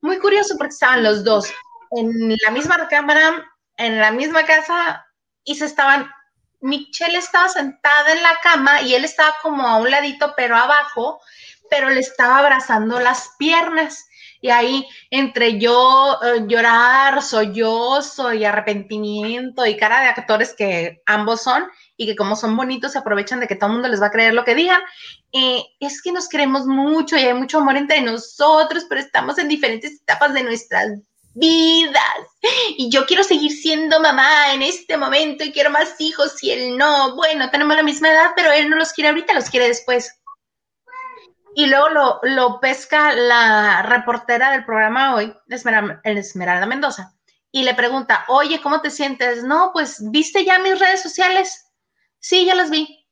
Muy 0.00 0.18
curioso 0.18 0.56
porque 0.58 0.72
estaban 0.72 1.02
los 1.02 1.22
dos 1.22 1.52
en 1.90 2.36
la 2.44 2.50
misma 2.50 2.88
cámara, 2.88 3.44
en 3.76 3.98
la 3.98 4.10
misma 4.10 4.44
casa 4.44 5.06
y 5.44 5.54
se 5.54 5.66
estaban, 5.66 6.10
Michelle 6.60 7.18
estaba 7.18 7.48
sentada 7.48 8.12
en 8.12 8.22
la 8.22 8.38
cama 8.42 8.82
y 8.82 8.94
él 8.94 9.04
estaba 9.04 9.36
como 9.42 9.66
a 9.66 9.76
un 9.76 9.90
ladito, 9.90 10.34
pero 10.36 10.56
abajo, 10.56 11.20
pero 11.70 11.90
le 11.90 12.00
estaba 12.00 12.38
abrazando 12.38 12.98
las 13.00 13.30
piernas. 13.38 14.06
Y 14.40 14.50
ahí 14.50 14.86
entre 15.10 15.58
yo 15.58 16.18
eh, 16.22 16.44
llorar, 16.46 17.22
sollozo 17.22 18.32
y 18.32 18.44
arrepentimiento 18.44 19.64
y 19.66 19.76
cara 19.76 20.00
de 20.00 20.08
actores 20.08 20.54
que 20.54 21.02
ambos 21.06 21.42
son 21.42 21.64
y 21.96 22.06
que 22.06 22.16
como 22.16 22.36
son 22.36 22.56
bonitos 22.56 22.92
se 22.92 22.98
aprovechan 22.98 23.40
de 23.40 23.46
que 23.46 23.56
todo 23.56 23.68
el 23.68 23.74
mundo 23.74 23.88
les 23.88 24.00
va 24.00 24.06
a 24.06 24.10
creer 24.10 24.34
lo 24.34 24.44
que 24.44 24.54
digan. 24.54 24.80
Eh, 25.32 25.62
es 25.80 26.02
que 26.02 26.12
nos 26.12 26.28
queremos 26.28 26.66
mucho 26.66 27.16
y 27.16 27.20
hay 27.20 27.34
mucho 27.34 27.58
amor 27.58 27.76
entre 27.76 28.00
nosotros, 28.00 28.86
pero 28.88 29.00
estamos 29.00 29.38
en 29.38 29.48
diferentes 29.48 30.00
etapas 30.00 30.34
de 30.34 30.42
nuestras 30.42 31.00
vidas. 31.36 32.02
Y 32.76 32.90
yo 32.90 33.06
quiero 33.06 33.22
seguir 33.22 33.52
siendo 33.52 34.00
mamá 34.00 34.54
en 34.54 34.62
este 34.62 34.96
momento 34.96 35.44
y 35.44 35.52
quiero 35.52 35.70
más 35.70 35.94
hijos 35.98 36.42
y 36.42 36.50
él 36.50 36.76
no. 36.76 37.14
Bueno, 37.16 37.50
tenemos 37.50 37.76
la 37.76 37.82
misma 37.82 38.10
edad, 38.10 38.30
pero 38.34 38.52
él 38.52 38.68
no 38.70 38.76
los 38.76 38.92
quiere 38.92 39.08
ahorita, 39.10 39.34
los 39.34 39.50
quiere 39.50 39.68
después. 39.68 40.10
Y 41.56 41.66
luego 41.66 41.88
lo, 41.88 42.20
lo 42.22 42.60
pesca 42.60 43.14
la 43.14 43.82
reportera 43.82 44.52
del 44.52 44.64
programa 44.64 45.14
hoy, 45.14 45.34
Esmeralda, 45.48 46.00
Esmeralda 46.04 46.66
Mendoza, 46.66 47.14
y 47.50 47.62
le 47.62 47.74
pregunta, 47.74 48.26
oye, 48.28 48.60
¿cómo 48.60 48.82
te 48.82 48.90
sientes? 48.90 49.42
No, 49.42 49.70
pues, 49.72 49.98
¿viste 50.10 50.44
ya 50.44 50.58
mis 50.58 50.78
redes 50.78 51.02
sociales? 51.02 51.72
Sí, 52.18 52.44
ya 52.44 52.54
las 52.54 52.70
vi. 52.70 53.08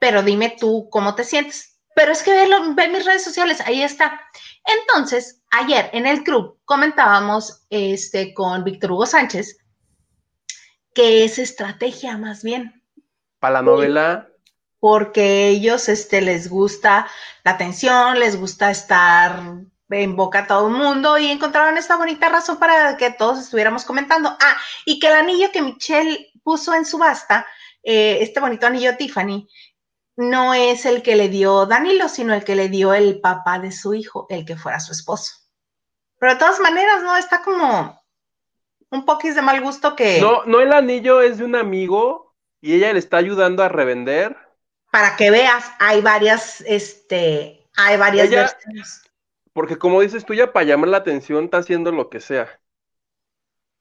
Pero 0.00 0.22
dime 0.22 0.56
tú, 0.58 0.88
¿cómo 0.90 1.14
te 1.14 1.22
sientes? 1.22 1.78
Pero 1.94 2.10
es 2.10 2.22
que 2.22 2.32
ve, 2.32 2.48
ve 2.74 2.88
mis 2.88 3.06
redes 3.06 3.22
sociales, 3.22 3.60
ahí 3.60 3.82
está. 3.82 4.20
Entonces, 4.64 5.42
ayer 5.50 5.88
en 5.92 6.06
el 6.06 6.24
club 6.24 6.58
comentábamos 6.64 7.64
este, 7.70 8.34
con 8.34 8.64
Víctor 8.64 8.90
Hugo 8.90 9.06
Sánchez 9.06 9.56
que 10.96 11.24
es 11.24 11.38
estrategia 11.38 12.16
más 12.16 12.42
bien. 12.42 12.82
Para 13.38 13.56
la 13.56 13.62
novela. 13.62 14.30
Porque 14.86 15.48
ellos 15.48 15.88
este, 15.88 16.20
les 16.20 16.48
gusta 16.48 17.08
la 17.42 17.50
atención, 17.50 18.20
les 18.20 18.38
gusta 18.38 18.70
estar 18.70 19.42
en 19.90 20.14
boca 20.14 20.38
a 20.38 20.46
todo 20.46 20.68
el 20.68 20.74
mundo 20.74 21.18
y 21.18 21.26
encontraron 21.26 21.76
esta 21.76 21.96
bonita 21.96 22.28
razón 22.28 22.56
para 22.60 22.96
que 22.96 23.10
todos 23.10 23.40
estuviéramos 23.40 23.84
comentando. 23.84 24.28
Ah, 24.28 24.56
y 24.84 25.00
que 25.00 25.08
el 25.08 25.14
anillo 25.14 25.50
que 25.50 25.60
Michelle 25.60 26.30
puso 26.44 26.72
en 26.72 26.86
subasta, 26.86 27.48
eh, 27.82 28.18
este 28.20 28.38
bonito 28.38 28.68
anillo 28.68 28.96
Tiffany, 28.96 29.48
no 30.14 30.54
es 30.54 30.86
el 30.86 31.02
que 31.02 31.16
le 31.16 31.30
dio 31.30 31.66
Danilo, 31.66 32.08
sino 32.08 32.32
el 32.32 32.44
que 32.44 32.54
le 32.54 32.68
dio 32.68 32.94
el 32.94 33.20
papá 33.20 33.58
de 33.58 33.72
su 33.72 33.92
hijo, 33.92 34.28
el 34.30 34.44
que 34.44 34.56
fuera 34.56 34.78
su 34.78 34.92
esposo. 34.92 35.32
Pero 36.20 36.34
de 36.34 36.38
todas 36.38 36.60
maneras, 36.60 37.02
¿no? 37.02 37.16
Está 37.16 37.42
como 37.42 38.00
un 38.90 39.04
poquis 39.04 39.34
de 39.34 39.42
mal 39.42 39.60
gusto 39.60 39.96
que... 39.96 40.20
No, 40.20 40.44
no 40.44 40.60
el 40.60 40.72
anillo 40.72 41.22
es 41.22 41.38
de 41.38 41.44
un 41.44 41.56
amigo 41.56 42.36
y 42.60 42.74
ella 42.74 42.92
le 42.92 43.00
está 43.00 43.16
ayudando 43.16 43.64
a 43.64 43.68
revender. 43.68 44.45
Para 44.96 45.14
que 45.14 45.30
veas, 45.30 45.70
hay 45.78 46.00
varias, 46.00 46.62
este, 46.62 47.68
hay 47.76 47.98
varias 47.98 48.30
versiones. 48.30 49.02
Porque 49.52 49.76
como 49.76 50.00
dices 50.00 50.24
tú, 50.24 50.32
ya 50.32 50.54
para 50.54 50.64
llamar 50.64 50.88
la 50.88 50.96
atención 50.96 51.44
está 51.44 51.58
haciendo 51.58 51.92
lo 51.92 52.08
que 52.08 52.18
sea. 52.18 52.58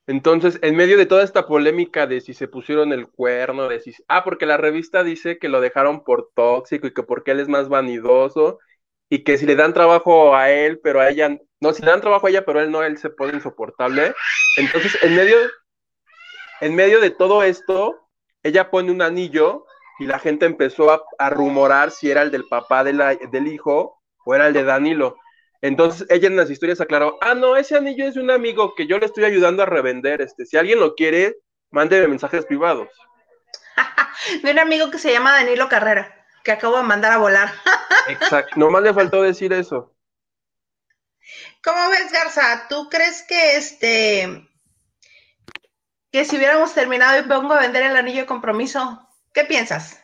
Entonces, 0.07 0.59
en 0.61 0.75
medio 0.75 0.97
de 0.97 1.05
toda 1.05 1.23
esta 1.23 1.47
polémica 1.47 2.05
de 2.05 2.19
si 2.19 2.33
se 2.33 2.49
pusieron 2.49 2.91
el 2.91 3.07
cuerno, 3.07 3.69
de 3.69 3.79
si... 3.79 3.95
Ah, 4.09 4.25
porque 4.25 4.45
la 4.45 4.57
revista 4.57 5.05
dice 5.05 5.39
que 5.39 5.47
lo 5.47 5.61
dejaron 5.61 6.03
por 6.03 6.31
tóxico 6.35 6.85
y 6.87 6.93
que 6.93 7.03
porque 7.03 7.31
él 7.31 7.39
es 7.39 7.47
más 7.47 7.69
vanidoso 7.69 8.59
y 9.07 9.23
que 9.23 9.37
si 9.37 9.45
le 9.45 9.55
dan 9.55 9.73
trabajo 9.73 10.35
a 10.35 10.51
él, 10.51 10.81
pero 10.83 10.99
a 10.99 11.09
ella... 11.09 11.39
No, 11.61 11.71
si 11.71 11.81
le 11.81 11.91
dan 11.91 12.01
trabajo 12.01 12.27
a 12.27 12.29
ella, 12.29 12.43
pero 12.43 12.59
él 12.59 12.69
no, 12.71 12.83
él 12.83 12.97
se 12.97 13.09
pone 13.09 13.35
insoportable. 13.35 14.13
Entonces, 14.57 15.01
en 15.01 15.15
medio, 15.15 15.37
en 16.59 16.75
medio 16.75 16.99
de 16.99 17.11
todo 17.11 17.41
esto, 17.41 18.05
ella 18.43 18.69
pone 18.69 18.91
un 18.91 19.01
anillo 19.01 19.64
y 19.99 20.05
la 20.05 20.19
gente 20.19 20.45
empezó 20.45 20.91
a, 20.91 21.01
a 21.17 21.29
rumorar 21.29 21.91
si 21.91 22.11
era 22.11 22.21
el 22.21 22.31
del 22.31 22.45
papá 22.47 22.83
de 22.83 22.93
la, 22.93 23.15
del 23.15 23.47
hijo 23.47 24.01
o 24.25 24.35
era 24.35 24.47
el 24.47 24.53
de 24.53 24.63
Danilo. 24.63 25.17
Entonces 25.61 26.05
ella 26.09 26.27
en 26.27 26.35
las 26.35 26.49
historias 26.49 26.81
aclaró, 26.81 27.17
ah, 27.21 27.33
no, 27.33 27.55
ese 27.55 27.77
anillo 27.77 28.05
es 28.05 28.15
de 28.15 28.21
un 28.21 28.31
amigo 28.31 28.75
que 28.75 28.87
yo 28.87 28.99
le 28.99 29.05
estoy 29.05 29.23
ayudando 29.23 29.63
a 29.63 29.65
revender. 29.65 30.21
Este, 30.21 30.45
si 30.45 30.57
alguien 30.57 30.79
lo 30.79 30.95
quiere, 30.95 31.37
mándeme 31.71 32.07
mensajes 32.07 32.45
privados. 32.45 32.89
de 34.43 34.51
un 34.51 34.59
amigo 34.59 34.91
que 34.91 34.99
se 34.99 35.11
llama 35.11 35.31
Danilo 35.31 35.67
Carrera, 35.69 36.25
que 36.43 36.51
acabo 36.51 36.77
de 36.77 36.83
mandar 36.83 37.13
a 37.13 37.17
volar. 37.17 37.51
Exacto, 38.09 38.59
nomás 38.59 38.83
le 38.83 38.93
faltó 38.93 39.21
decir 39.21 39.53
eso. 39.53 39.95
¿Cómo 41.63 41.89
ves, 41.89 42.11
Garza? 42.11 42.67
¿Tú 42.69 42.89
crees 42.89 43.23
que 43.27 43.55
este 43.55 44.47
que 46.11 46.23
si 46.23 46.37
hubiéramos 46.37 46.73
terminado 46.73 47.19
y 47.19 47.23
pongo 47.23 47.53
a 47.53 47.59
vender 47.59 47.83
el 47.83 47.97
anillo 47.97 48.21
de 48.21 48.25
compromiso, 48.25 49.05
¿qué 49.35 49.43
piensas? 49.43 50.01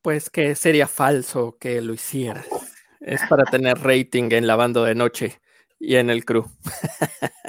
Pues 0.00 0.30
que 0.30 0.54
sería 0.54 0.86
falso 0.86 1.58
que 1.60 1.82
lo 1.82 1.92
hicieras. 1.92 2.46
Es 3.00 3.20
para 3.28 3.44
tener 3.44 3.78
rating 3.78 4.30
en 4.30 4.46
la 4.46 4.56
banda 4.56 4.82
de 4.84 4.94
noche 4.94 5.40
y 5.78 5.96
en 5.96 6.08
el 6.08 6.24
crew. 6.24 6.46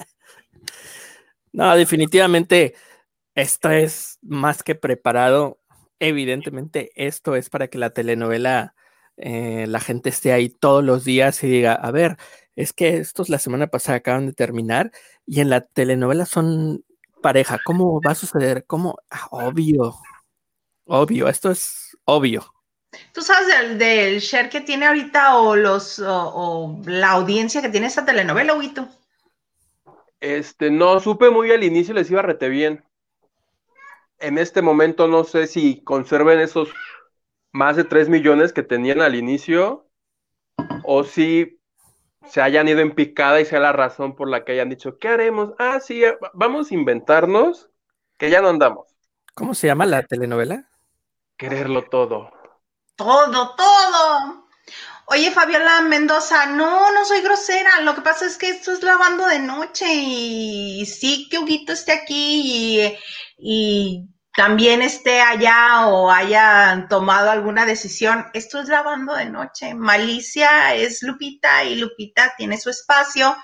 no, 1.53 1.75
definitivamente 1.75 2.75
esto 3.35 3.69
es 3.69 4.17
más 4.23 4.63
que 4.63 4.75
preparado. 4.75 5.59
Evidentemente, 5.99 6.91
esto 6.95 7.35
es 7.35 7.49
para 7.49 7.67
que 7.67 7.77
la 7.77 7.91
telenovela, 7.91 8.75
eh, 9.17 9.65
la 9.67 9.79
gente 9.79 10.09
esté 10.09 10.33
ahí 10.33 10.49
todos 10.49 10.83
los 10.83 11.05
días 11.05 11.43
y 11.43 11.47
diga, 11.47 11.73
a 11.73 11.91
ver, 11.91 12.17
es 12.55 12.73
que 12.73 12.97
estos 12.97 13.29
la 13.29 13.39
semana 13.39 13.67
pasada 13.67 13.99
acaban 13.99 14.25
de 14.25 14.33
terminar 14.33 14.91
y 15.27 15.41
en 15.41 15.49
la 15.51 15.61
telenovela 15.61 16.25
son 16.25 16.83
pareja. 17.21 17.59
¿Cómo 17.63 18.01
va 18.01 18.11
a 18.11 18.15
suceder? 18.15 18.65
¿Cómo? 18.65 18.97
Ah, 19.11 19.27
obvio, 19.31 19.95
obvio, 20.87 21.27
esto 21.27 21.51
es 21.51 21.97
obvio. 22.05 22.53
¿Tú 23.13 23.21
sabes 23.21 23.77
del, 23.77 24.19
share 24.19 24.49
que 24.49 24.61
tiene 24.61 24.87
ahorita 24.87 25.37
o 25.37 25.55
los 25.55 25.99
o, 25.99 26.81
la 26.85 27.11
audiencia 27.11 27.61
que 27.61 27.69
tiene 27.69 27.87
esta 27.87 28.05
telenovela, 28.05 28.55
Huito? 28.55 28.87
Este, 30.19 30.71
no, 30.71 30.99
supe 30.99 31.29
muy 31.29 31.51
al 31.51 31.63
inicio, 31.63 31.93
les 31.93 32.09
iba 32.09 32.21
rete 32.21 32.49
bien. 32.49 32.83
En 34.19 34.37
este 34.37 34.61
momento 34.61 35.07
no 35.07 35.23
sé 35.23 35.45
si 35.47 35.83
conserven 35.83 36.39
esos 36.39 36.69
más 37.51 37.75
de 37.75 37.83
3 37.83 38.09
millones 38.09 38.51
que 38.51 38.63
tenían 38.63 39.01
al 39.01 39.15
inicio 39.15 39.87
o 40.83 41.03
si 41.03 41.59
se 42.27 42.41
hayan 42.41 42.67
ido 42.67 42.79
en 42.79 42.95
picada 42.95 43.39
y 43.39 43.45
sea 43.45 43.59
la 43.59 43.73
razón 43.73 44.15
por 44.15 44.29
la 44.29 44.43
que 44.43 44.53
hayan 44.53 44.69
dicho, 44.69 44.97
¿qué 44.97 45.07
haremos? 45.07 45.53
Ah, 45.59 45.79
sí, 45.79 46.01
vamos 46.33 46.71
a 46.71 46.73
inventarnos 46.73 47.69
que 48.17 48.29
ya 48.29 48.41
no 48.41 48.49
andamos. 48.49 48.87
¿Cómo 49.35 49.53
se 49.53 49.67
llama 49.67 49.85
la 49.85 50.03
telenovela? 50.03 50.67
Quererlo 51.37 51.85
todo. 51.85 52.31
Todo, 52.95 53.55
todo. 53.55 54.47
Oye, 55.09 55.31
Fabiola 55.31 55.81
Mendoza, 55.81 56.47
no, 56.47 56.91
no 56.91 57.05
soy 57.05 57.21
grosera. 57.21 57.79
Lo 57.81 57.95
que 57.95 58.01
pasa 58.01 58.25
es 58.25 58.37
que 58.37 58.49
esto 58.49 58.71
es 58.71 58.81
lavando 58.81 59.25
de 59.27 59.39
noche 59.39 59.85
y 59.87 60.85
sí 60.85 61.29
que 61.29 61.37
Huguito 61.37 61.73
esté 61.73 61.93
aquí 61.93 62.99
y, 63.37 64.09
también 64.35 64.83
esté 64.83 65.19
allá 65.21 65.87
o 65.87 66.11
hayan 66.11 66.87
tomado 66.89 67.31
alguna 67.31 67.65
decisión. 67.65 68.27
Esto 68.33 68.59
es 68.59 68.67
lavando 68.67 69.15
de 69.15 69.25
noche. 69.25 69.73
Malicia 69.73 70.75
es 70.75 71.01
Lupita 71.01 71.63
y 71.63 71.75
Lupita 71.75 72.33
tiene 72.37 72.59
su 72.59 72.69
espacio 72.69 73.35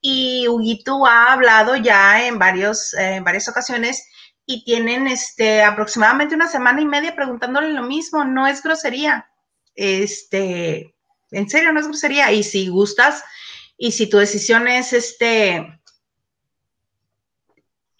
y 0.00 0.46
Huguito 0.48 1.06
ha 1.06 1.32
hablado 1.32 1.76
ya 1.76 2.26
en, 2.26 2.38
varios, 2.38 2.92
en 2.94 3.24
varias 3.24 3.48
ocasiones 3.48 4.06
y 4.46 4.64
tienen 4.64 5.08
este, 5.08 5.62
aproximadamente 5.62 6.36
una 6.36 6.46
semana 6.46 6.80
y 6.80 6.86
media 6.86 7.16
preguntándole 7.16 7.72
lo 7.72 7.82
mismo, 7.82 8.24
no 8.24 8.46
es 8.46 8.62
grosería. 8.62 9.28
Este, 9.74 10.94
en 11.32 11.50
serio, 11.50 11.72
no 11.72 11.80
es 11.80 11.86
grosería. 11.88 12.30
Y 12.32 12.44
si 12.44 12.68
gustas 12.68 13.24
y 13.76 13.92
si 13.92 14.08
tu 14.08 14.18
decisión 14.18 14.68
es 14.68 14.92
este, 14.92 15.80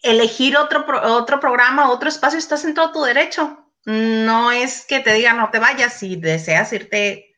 elegir 0.02 0.56
otro, 0.56 0.86
otro 1.02 1.40
programa, 1.40 1.90
otro 1.90 2.08
espacio, 2.08 2.38
estás 2.38 2.64
en 2.64 2.74
todo 2.74 2.92
tu 2.92 3.02
derecho. 3.02 3.72
No 3.84 4.52
es 4.52 4.86
que 4.86 5.00
te 5.00 5.12
diga 5.14 5.34
no 5.34 5.50
te 5.50 5.58
vayas, 5.58 5.94
si 5.94 6.16
deseas 6.16 6.72
irte, 6.72 7.36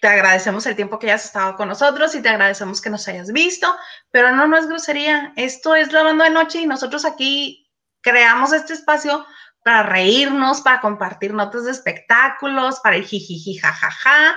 te 0.00 0.08
agradecemos 0.08 0.66
el 0.66 0.74
tiempo 0.74 0.98
que 0.98 1.06
hayas 1.06 1.26
estado 1.26 1.56
con 1.56 1.68
nosotros 1.68 2.14
y 2.14 2.22
te 2.22 2.28
agradecemos 2.28 2.80
que 2.80 2.90
nos 2.90 3.06
hayas 3.06 3.30
visto, 3.32 3.72
pero 4.10 4.34
no, 4.34 4.48
no 4.48 4.56
es 4.56 4.66
grosería. 4.66 5.32
Esto 5.36 5.76
es 5.76 5.90
grabando 5.90 6.24
de 6.24 6.30
noche 6.30 6.60
y 6.60 6.66
nosotros 6.66 7.04
aquí 7.04 7.61
creamos 8.02 8.52
este 8.52 8.74
espacio 8.74 9.24
para 9.64 9.84
reírnos, 9.84 10.60
para 10.60 10.80
compartir 10.80 11.32
notas 11.32 11.64
de 11.64 11.70
espectáculos, 11.70 12.80
para 12.80 12.96
el 12.96 13.04
jijiji, 13.04 13.58
jajaja. 13.58 14.36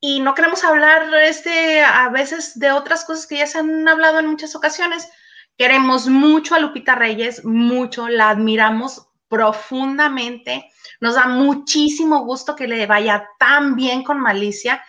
Y 0.00 0.20
no 0.20 0.34
queremos 0.34 0.62
hablar 0.62 1.12
este, 1.14 1.82
a 1.82 2.10
veces 2.10 2.58
de 2.58 2.70
otras 2.72 3.04
cosas 3.04 3.26
que 3.26 3.38
ya 3.38 3.46
se 3.46 3.58
han 3.58 3.88
hablado 3.88 4.18
en 4.18 4.26
muchas 4.26 4.54
ocasiones. 4.54 5.08
Queremos 5.56 6.06
mucho 6.08 6.54
a 6.54 6.58
Lupita 6.58 6.94
Reyes, 6.94 7.44
mucho, 7.44 8.08
la 8.08 8.30
admiramos 8.30 9.08
profundamente. 9.28 10.70
Nos 11.00 11.14
da 11.14 11.26
muchísimo 11.26 12.24
gusto 12.24 12.54
que 12.54 12.68
le 12.68 12.86
vaya 12.86 13.26
tan 13.38 13.74
bien 13.74 14.04
con 14.04 14.20
Malicia. 14.20 14.84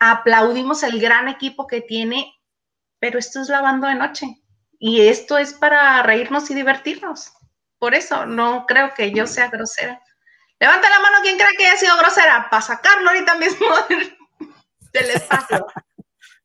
Aplaudimos 0.00 0.82
el 0.82 1.00
gran 1.00 1.28
equipo 1.28 1.68
que 1.68 1.80
tiene, 1.80 2.34
pero 2.98 3.18
esto 3.18 3.40
es 3.40 3.48
lavando 3.48 3.86
de 3.86 3.94
noche 3.94 4.42
y 4.78 5.08
esto 5.08 5.38
es 5.38 5.54
para 5.54 6.02
reírnos 6.02 6.50
y 6.50 6.54
divertirnos. 6.54 7.32
Por 7.78 7.94
eso 7.94 8.26
no 8.26 8.66
creo 8.66 8.92
que 8.94 9.12
yo 9.12 9.26
sea 9.26 9.48
grosera. 9.48 10.02
Levanta 10.60 10.90
la 10.90 11.00
mano 11.00 11.18
quien 11.22 11.36
crea 11.36 11.48
que 11.56 11.66
haya 11.66 11.76
sido 11.76 11.96
grosera 11.96 12.48
para 12.50 12.62
sacarlo 12.62 13.08
ahorita 13.10 13.36
mismo 13.36 13.66
del 14.92 15.10
espacio. 15.10 15.66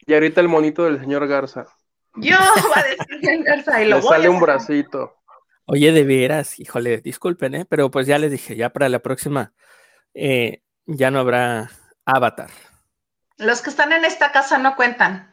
Y 0.05 0.13
ahorita 0.13 0.41
el 0.41 0.49
monito 0.49 0.83
del 0.83 0.99
señor 0.99 1.25
Garza. 1.29 1.65
Yo 2.15 2.37
voy 2.37 2.71
a 2.75 2.83
decir 2.83 3.43
Garza 3.45 3.81
y 3.81 3.87
lo 3.87 3.95
Le 3.95 4.01
sale 4.01 4.27
un 4.27 4.41
bracito. 4.41 5.15
Oye, 5.63 5.93
de 5.93 6.03
veras, 6.03 6.59
híjole, 6.59 6.97
disculpen, 6.97 7.55
¿eh? 7.55 7.65
pero 7.65 7.89
pues 7.89 8.05
ya 8.05 8.19
les 8.19 8.29
dije, 8.29 8.57
ya 8.57 8.69
para 8.71 8.89
la 8.89 8.99
próxima 8.99 9.53
eh, 10.13 10.61
ya 10.85 11.09
no 11.09 11.19
habrá 11.19 11.71
avatar. 12.03 12.49
Los 13.37 13.61
que 13.61 13.69
están 13.69 13.93
en 13.93 14.03
esta 14.03 14.33
casa 14.33 14.57
no 14.57 14.75
cuentan. 14.75 15.31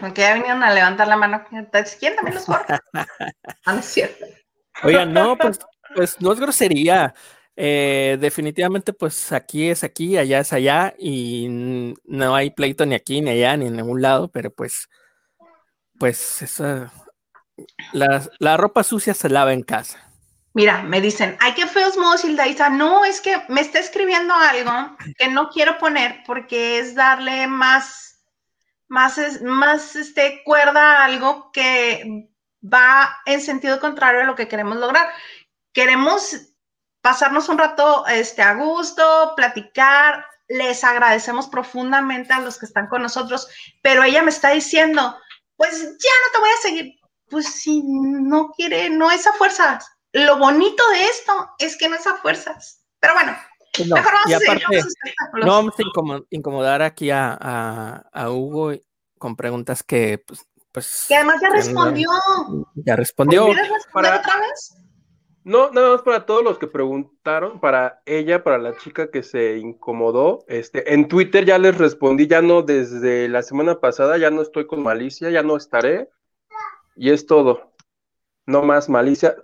Porque 0.00 0.22
ya 0.22 0.34
vinieron 0.34 0.62
a 0.62 0.72
levantar 0.72 1.08
la 1.08 1.16
mano. 1.16 1.44
¿Quién 1.48 1.70
también 1.70 2.34
los 2.34 2.44
corta? 2.44 2.80
Ah, 3.64 3.72
no 3.72 3.80
es 3.80 3.86
cierto. 3.86 4.24
Oigan, 4.84 5.12
no, 5.12 5.36
pues, 5.36 5.58
pues 5.94 6.20
no 6.20 6.32
es 6.32 6.40
grosería. 6.40 7.14
Eh, 7.56 8.18
definitivamente, 8.20 8.92
pues 8.92 9.32
aquí 9.32 9.68
es 9.70 9.82
aquí, 9.82 10.18
allá 10.18 10.40
es 10.40 10.52
allá, 10.52 10.94
y 10.98 11.46
no 11.48 12.36
hay 12.36 12.50
pleito 12.50 12.84
ni 12.84 12.94
aquí, 12.94 13.22
ni 13.22 13.30
allá, 13.30 13.56
ni 13.56 13.66
en 13.66 13.76
ningún 13.76 14.02
lado, 14.02 14.30
pero 14.30 14.52
pues, 14.52 14.88
pues 15.98 16.42
esa, 16.42 16.92
la, 17.92 18.22
la 18.38 18.56
ropa 18.56 18.84
sucia 18.84 19.14
se 19.14 19.30
lava 19.30 19.52
en 19.52 19.62
casa. 19.62 20.06
Mira, 20.56 20.82
me 20.82 21.02
dicen, 21.02 21.36
ay, 21.40 21.52
qué 21.52 21.66
feos 21.66 21.98
modos, 21.98 22.24
Hilda 22.24 22.70
No, 22.70 23.04
es 23.04 23.20
que 23.20 23.42
me 23.48 23.60
está 23.60 23.78
escribiendo 23.78 24.32
algo 24.32 24.96
que 25.18 25.28
no 25.28 25.50
quiero 25.50 25.76
poner 25.76 26.22
porque 26.26 26.78
es 26.78 26.94
darle 26.94 27.46
más, 27.46 28.05
más, 28.88 29.18
más 29.42 29.96
este, 29.96 30.42
cuerda 30.44 31.04
algo 31.04 31.50
que 31.52 32.28
va 32.62 33.18
en 33.26 33.40
sentido 33.40 33.80
contrario 33.80 34.22
a 34.22 34.24
lo 34.24 34.34
que 34.34 34.48
queremos 34.48 34.76
lograr. 34.78 35.08
Queremos 35.72 36.54
pasarnos 37.00 37.48
un 37.48 37.58
rato 37.58 38.06
este, 38.06 38.42
a 38.42 38.54
gusto, 38.54 39.34
platicar. 39.36 40.24
Les 40.48 40.84
agradecemos 40.84 41.48
profundamente 41.48 42.32
a 42.32 42.40
los 42.40 42.58
que 42.58 42.66
están 42.66 42.86
con 42.86 43.02
nosotros, 43.02 43.48
pero 43.82 44.04
ella 44.04 44.22
me 44.22 44.30
está 44.30 44.50
diciendo, 44.50 45.16
pues 45.56 45.80
ya 45.80 45.86
no 45.86 46.32
te 46.32 46.38
voy 46.38 46.50
a 46.50 46.62
seguir 46.62 46.96
pues 47.28 47.46
si 47.46 47.82
no 47.84 48.52
quiere, 48.52 48.90
no 48.90 49.10
es 49.10 49.26
a 49.26 49.32
fuerzas. 49.32 49.90
Lo 50.12 50.38
bonito 50.38 50.88
de 50.90 51.04
esto 51.04 51.50
es 51.58 51.76
que 51.76 51.88
no 51.88 51.96
es 51.96 52.06
a 52.06 52.16
fuerzas. 52.16 52.84
Pero 53.00 53.14
bueno, 53.14 53.36
no, 53.84 53.96
mejor 53.96 54.12
vamos 54.12 54.34
a 54.34 54.40
seguir 54.40 54.84
No 55.44 55.46
vamos 55.46 55.74
a 55.78 56.24
incomodar 56.30 56.82
aquí 56.82 57.10
a, 57.10 58.04
a, 58.12 58.30
Hugo 58.30 58.72
con 59.18 59.36
preguntas 59.36 59.82
que, 59.82 60.18
pues, 60.18 60.46
pues. 60.72 61.06
Que 61.08 61.16
además 61.16 61.40
ya 61.42 61.50
respondió. 61.50 62.08
Ya 62.74 62.96
respondió. 62.96 63.46
¿Quieres 63.46 63.68
responder 63.68 64.14
otra 64.14 64.40
vez? 64.40 64.76
No, 65.46 65.70
nada 65.70 65.92
más 65.92 66.02
para 66.02 66.26
todos 66.26 66.42
los 66.42 66.58
que 66.58 66.66
preguntaron, 66.66 67.60
para 67.60 68.02
ella, 68.04 68.42
para 68.42 68.58
la 68.58 68.76
chica 68.78 69.12
que 69.12 69.22
se 69.22 69.58
incomodó, 69.58 70.44
este, 70.48 70.92
en 70.92 71.06
Twitter 71.06 71.44
ya 71.44 71.56
les 71.58 71.78
respondí, 71.78 72.26
ya 72.26 72.42
no 72.42 72.62
desde 72.62 73.28
la 73.28 73.44
semana 73.44 73.78
pasada, 73.78 74.18
ya 74.18 74.28
no 74.30 74.42
estoy 74.42 74.66
con 74.66 74.82
malicia, 74.82 75.30
ya 75.30 75.44
no 75.44 75.56
estaré, 75.56 76.10
y 76.96 77.10
es 77.10 77.26
todo. 77.26 77.72
No 78.44 78.62
más 78.62 78.88
malicia. 78.88 79.36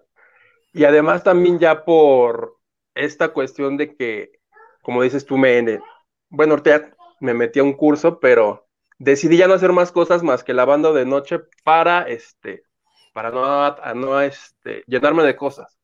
Y 0.72 0.84
además 0.84 1.22
también 1.22 1.60
ya 1.60 1.84
por 1.84 2.58
esta 2.94 3.32
cuestión 3.32 3.76
de 3.76 3.94
que, 3.96 4.40
como 4.82 5.02
dices 5.02 5.24
tú, 5.24 5.38
me, 5.38 5.80
bueno, 6.28 6.54
ahorita 6.54 6.94
me 7.20 7.34
metí 7.34 7.60
a 7.60 7.64
un 7.64 7.72
curso, 7.72 8.20
pero 8.20 8.66
decidí 8.98 9.36
ya 9.36 9.48
no 9.48 9.54
hacer 9.54 9.72
más 9.72 9.92
cosas 9.92 10.22
más 10.22 10.44
que 10.44 10.54
lavando 10.54 10.92
de 10.92 11.04
noche 11.04 11.40
para, 11.64 12.02
este, 12.02 12.64
para 13.12 13.30
no, 13.30 13.76
no 13.94 14.20
este, 14.20 14.84
llenarme 14.86 15.22
de 15.24 15.36
cosas. 15.36 15.78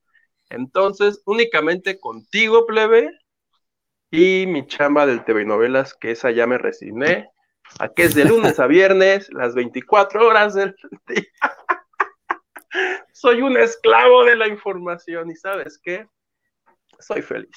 Entonces, 0.50 1.22
únicamente 1.26 2.00
contigo, 2.00 2.66
plebe, 2.66 3.10
y 4.10 4.46
mi 4.46 4.66
chamba 4.66 5.06
del 5.06 5.24
TV 5.24 5.44
novelas, 5.44 5.94
que 5.94 6.12
esa 6.12 6.30
ya 6.30 6.46
me 6.46 6.56
resigné, 6.56 7.30
a 7.78 7.88
que 7.92 8.04
es 8.04 8.14
de 8.14 8.24
lunes 8.24 8.58
a 8.58 8.66
viernes, 8.66 9.28
las 9.32 9.54
24 9.54 10.26
horas 10.26 10.54
del 10.54 10.74
día. 11.06 11.22
Soy 13.12 13.42
un 13.42 13.56
esclavo 13.58 14.24
de 14.24 14.36
la 14.36 14.48
información 14.48 15.30
y 15.30 15.36
sabes 15.36 15.78
qué? 15.82 16.06
Soy 16.98 17.22
feliz. 17.22 17.56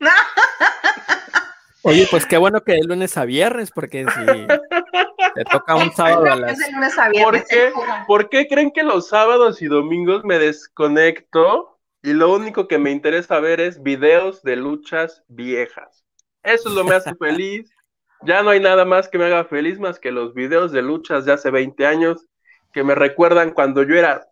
Oye, 1.82 2.06
pues 2.10 2.24
qué 2.24 2.38
bueno 2.38 2.62
que 2.62 2.72
de 2.72 2.84
lunes 2.84 3.16
a 3.18 3.26
viernes, 3.26 3.70
porque 3.70 4.06
si 4.06 4.26
te 5.34 5.44
toca 5.44 5.76
un 5.76 5.92
sábado 5.92 6.32
a 6.32 6.36
las... 6.36 6.58
¿Por 7.22 7.44
qué, 7.44 7.72
¿Por 8.06 8.28
qué 8.30 8.48
creen 8.48 8.70
que 8.70 8.82
los 8.82 9.08
sábados 9.08 9.60
y 9.60 9.66
domingos 9.66 10.24
me 10.24 10.38
desconecto 10.38 11.78
y 12.02 12.14
lo 12.14 12.32
único 12.32 12.68
que 12.68 12.78
me 12.78 12.90
interesa 12.90 13.38
ver 13.38 13.60
es 13.60 13.82
videos 13.82 14.42
de 14.42 14.56
luchas 14.56 15.24
viejas? 15.28 16.06
Eso 16.42 16.70
es 16.70 16.74
lo 16.74 16.84
que 16.84 16.88
me 16.88 16.96
hace 16.96 17.14
feliz. 17.20 17.70
Ya 18.22 18.42
no 18.42 18.48
hay 18.48 18.60
nada 18.60 18.86
más 18.86 19.08
que 19.08 19.18
me 19.18 19.26
haga 19.26 19.44
feliz 19.44 19.78
más 19.78 19.98
que 19.98 20.10
los 20.10 20.32
videos 20.32 20.72
de 20.72 20.80
luchas 20.80 21.26
de 21.26 21.32
hace 21.32 21.50
20 21.50 21.86
años 21.86 22.26
que 22.72 22.82
me 22.82 22.94
recuerdan 22.94 23.50
cuando 23.50 23.82
yo 23.82 23.94
era 23.94 24.26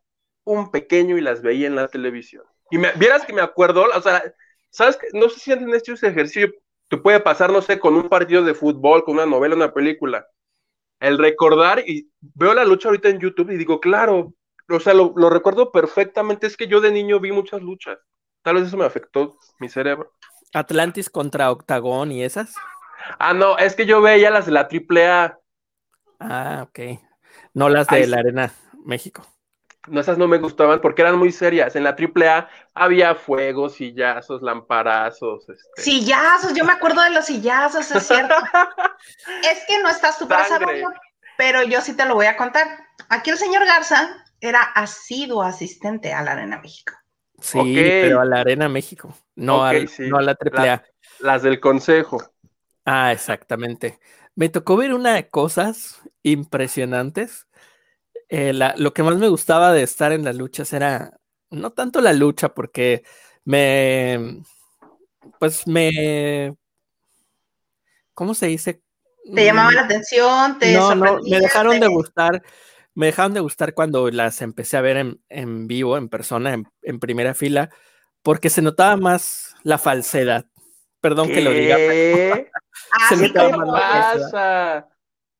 un 0.45 0.71
pequeño 0.71 1.19
y 1.19 1.21
las 1.21 1.43
veía 1.43 1.67
en 1.67 1.77
la 1.77 1.89
televisión. 1.89 2.45
Y 2.73 2.79
me, 2.79 2.91
vieras 2.93 3.25
que 3.25 3.35
me 3.35 3.43
acuerdo, 3.43 3.85
o 3.95 4.01
sea, 4.01 4.23
¿sabes? 4.71 4.97
Que, 4.97 5.07
no 5.13 5.29
sé 5.29 5.39
si 5.39 5.53
han 5.53 5.73
hecho 5.75 5.93
ese 5.93 6.09
ejercicio, 6.09 6.53
te 6.89 6.97
puede 6.97 7.21
pasar, 7.21 7.53
no 7.53 7.63
sé, 7.63 7.79
con 7.79 7.95
un 7.95 8.09
partido 8.09 8.43
de 8.43 8.55
fútbol, 8.55 9.05
con 9.05 9.15
una 9.15 9.27
novela, 9.27 9.55
una 9.55 9.75
película. 9.75 10.27
El 10.99 11.19
recordar, 11.19 11.85
y 11.87 12.11
veo 12.21 12.55
la 12.55 12.65
lucha 12.65 12.89
ahorita 12.89 13.11
en 13.11 13.21
YouTube 13.21 13.51
y 13.51 13.59
digo, 13.59 13.79
claro, 13.79 14.35
o 14.69 14.81
sea, 14.81 14.95
lo, 14.95 15.13
lo 15.17 15.29
recuerdo 15.29 15.71
perfectamente, 15.71 16.47
es 16.47 16.57
que 16.57 16.67
yo 16.67 16.81
de 16.81 16.91
niño 16.91 17.21
vi 17.21 17.31
muchas 17.31 17.61
luchas. 17.61 17.99
Tal 18.43 18.55
vez 18.57 18.69
eso 18.69 18.79
me 18.79 18.87
afectó 18.87 19.37
mi 19.59 19.69
cerebro. 19.69 20.11
Atlantis 20.55 21.11
contra 21.11 21.51
Octagón 21.51 22.11
y 22.11 22.25
esas. 22.25 22.55
Ah, 23.19 23.35
no, 23.35 23.59
es 23.59 23.75
que 23.75 23.85
yo 23.85 24.01
veía 24.01 24.31
las 24.31 24.47
de 24.47 24.53
la 24.53 24.69
AAA. 24.71 25.39
Ah, 26.21 26.67
ok. 26.69 26.99
No 27.53 27.69
las 27.69 27.87
de 27.89 28.07
la 28.07 28.19
Arena 28.19 28.53
México. 28.85 29.27
No, 29.89 30.01
esas 30.01 30.17
no 30.17 30.29
me 30.29 30.39
gustaban 30.39 30.81
porque 30.81 31.03
eran 31.03 31.19
muy 31.19 31.33
serias. 31.33 31.75
En 31.75 31.85
la 31.85 31.97
AAA 31.97 32.49
había 32.75 33.15
fuegos, 33.15 33.75
sillazos, 33.75 34.41
lamparazos. 34.41 35.49
Este... 35.49 35.83
Sillazos, 35.83 36.55
yo 36.55 36.65
me 36.65 36.73
acuerdo 36.73 37.03
de 37.03 37.11
los 37.11 37.27
sillazos, 37.27 37.91
es 37.91 38.07
cierto. 38.07 38.35
es 39.51 39.65
que 39.67 39.83
no 39.83 39.89
estás 39.89 40.19
tú 40.19 40.29
para 40.29 40.45
saberlo, 40.45 40.93
pero 41.37 41.63
yo 41.65 41.81
sí 41.81 41.97
te 41.97 42.07
lo 42.07 42.15
voy 42.15 42.27
a 42.27 42.37
contar. 42.37 42.67
Aquí 43.09 43.31
el 43.31 43.39
señor 43.39 43.65
Garza 43.67 44.25
era 44.41 44.63
asiduo 44.63 45.43
asistente 45.43 46.13
a 46.13 46.23
la 46.23 46.33
Arena 46.33 46.61
México. 46.61 46.93
Sí, 47.41 47.75
pero 47.75 48.21
a 48.21 48.25
la 48.25 48.41
Arena 48.41 48.69
México, 48.69 49.13
no, 49.35 49.65
a 49.65 49.73
la 49.73 50.37
AAA. 50.39 50.85
las 51.19 51.43
del 51.43 51.59
Consejo. 51.59 52.23
Ah, 52.85 53.13
exactamente. 53.13 53.99
Me 54.35 54.49
tocó 54.49 54.77
ver 54.77 54.95
una 54.95 55.15
de 55.15 55.29
cosas 55.29 56.01
impresionantes. 56.23 57.47
Eh, 58.35 58.55
lo 58.55 58.95
que 58.95 59.03
más 59.03 59.19
me 59.19 59.29
gustaba 59.29 59.75
de 59.75 59.83
estar 59.83 60.11
en 60.11 60.25
las 60.25 60.35
luchas 60.37 60.73
era 60.73 61.19
no 61.51 61.71
tanto 61.73 62.01
la 62.01 62.15
lucha, 62.15 62.49
porque 62.55 63.05
me, 63.45 64.43
pues 65.39 65.67
me, 65.67 66.57
¿cómo 68.15 68.33
se 68.33 68.47
dice? 68.47 68.81
¿Te 69.35 69.45
llamaba 69.45 69.71
mm, 69.71 69.75
la 69.75 69.83
atención? 69.83 70.59
¿Te 70.59 70.73
no, 70.73 70.95
no, 70.95 71.19
me 71.21 71.41
dejaron 71.41 71.79
de 71.79 71.89
gustar. 71.89 72.43
Me 72.95 73.05
dejaron 73.05 73.35
de 73.35 73.41
gustar 73.41 73.75
cuando 73.75 74.11
las 74.11 74.41
empecé 74.41 74.79
a 74.79 74.81
ver 74.81 75.19
en, 75.29 75.67
vivo, 75.67 75.99
en 75.99 76.09
persona, 76.09 76.55
en, 76.55 77.01
primera 77.01 77.35
fila, 77.35 77.69
porque 78.23 78.49
se 78.49 78.63
notaba 78.63 78.97
más 78.97 79.55
la 79.63 79.77
falsedad. 79.77 80.47
Perdón 81.03 81.29
que 81.29 81.43
lo 81.43 81.51
diga. 81.51 81.77
se 83.11 83.17
notaba 83.17 83.59
más 83.59 83.69
pasa? 83.69 84.92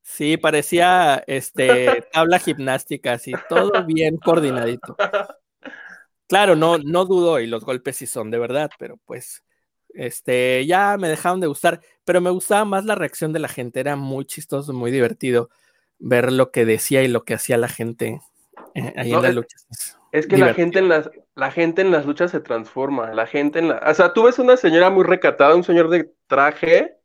Sí, 0.03 0.37
parecía 0.37 1.23
este 1.27 2.05
tabla 2.13 2.37
gimnástica, 2.37 3.13
así, 3.13 3.31
todo 3.49 3.83
bien 3.85 4.17
coordinadito. 4.17 4.95
Claro, 6.27 6.55
no, 6.55 6.77
no 6.77 7.05
dudo, 7.05 7.39
y 7.39 7.47
los 7.47 7.63
golpes 7.63 7.97
sí 7.97 8.05
son 8.05 8.29
de 8.29 8.37
verdad, 8.37 8.69
pero 8.77 8.97
pues 9.05 9.43
este, 9.93 10.65
ya 10.65 10.97
me 10.97 11.07
dejaron 11.07 11.39
de 11.39 11.47
gustar, 11.47 11.81
pero 12.03 12.21
me 12.21 12.29
gustaba 12.29 12.65
más 12.65 12.85
la 12.85 12.95
reacción 12.95 13.33
de 13.33 13.39
la 13.39 13.47
gente, 13.47 13.79
era 13.79 13.95
muy 13.95 14.25
chistoso, 14.25 14.73
muy 14.73 14.91
divertido 14.91 15.49
ver 15.99 16.31
lo 16.31 16.51
que 16.51 16.65
decía 16.65 17.01
y 17.03 17.07
lo 17.07 17.23
que 17.23 17.35
hacía 17.35 17.57
la 17.57 17.69
gente 17.69 18.19
eh, 18.75 18.93
ahí 18.97 19.13
en 19.13 19.21
las 19.21 19.35
luchas. 19.35 19.67
Es 20.11 20.27
que 20.27 20.37
la 20.37 20.53
gente 20.53 20.79
en 20.79 20.89
las, 20.89 21.09
la 21.35 21.49
gente 21.49 21.81
en 21.81 21.91
las 21.91 22.05
luchas 22.05 22.31
se 22.31 22.39
transforma, 22.39 23.13
la 23.13 23.25
gente 23.25 23.59
en 23.59 23.69
la, 23.69 23.81
o 23.87 23.93
sea, 23.93 24.13
tú 24.13 24.23
ves 24.23 24.37
una 24.37 24.57
señora 24.57 24.89
muy 24.89 25.03
recatada, 25.05 25.55
un 25.55 25.63
señor 25.63 25.89
de 25.89 26.11
traje, 26.27 26.97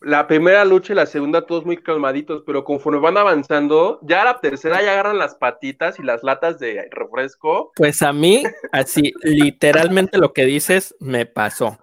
la 0.00 0.26
primera 0.26 0.64
lucha 0.64 0.92
y 0.92 0.96
la 0.96 1.06
segunda 1.06 1.46
todos 1.46 1.64
muy 1.64 1.78
calmaditos, 1.78 2.42
pero 2.46 2.64
conforme 2.64 3.00
van 3.00 3.16
avanzando, 3.16 3.98
ya 4.02 4.24
la 4.24 4.40
tercera 4.40 4.82
ya 4.82 4.92
agarran 4.92 5.18
las 5.18 5.34
patitas 5.36 5.98
y 5.98 6.02
las 6.02 6.22
latas 6.22 6.58
de 6.58 6.88
refresco. 6.90 7.72
Pues 7.76 8.02
a 8.02 8.12
mí, 8.12 8.42
así, 8.72 9.12
literalmente 9.22 10.18
lo 10.18 10.32
que 10.32 10.44
dices 10.44 10.94
me 11.00 11.26
pasó. 11.26 11.78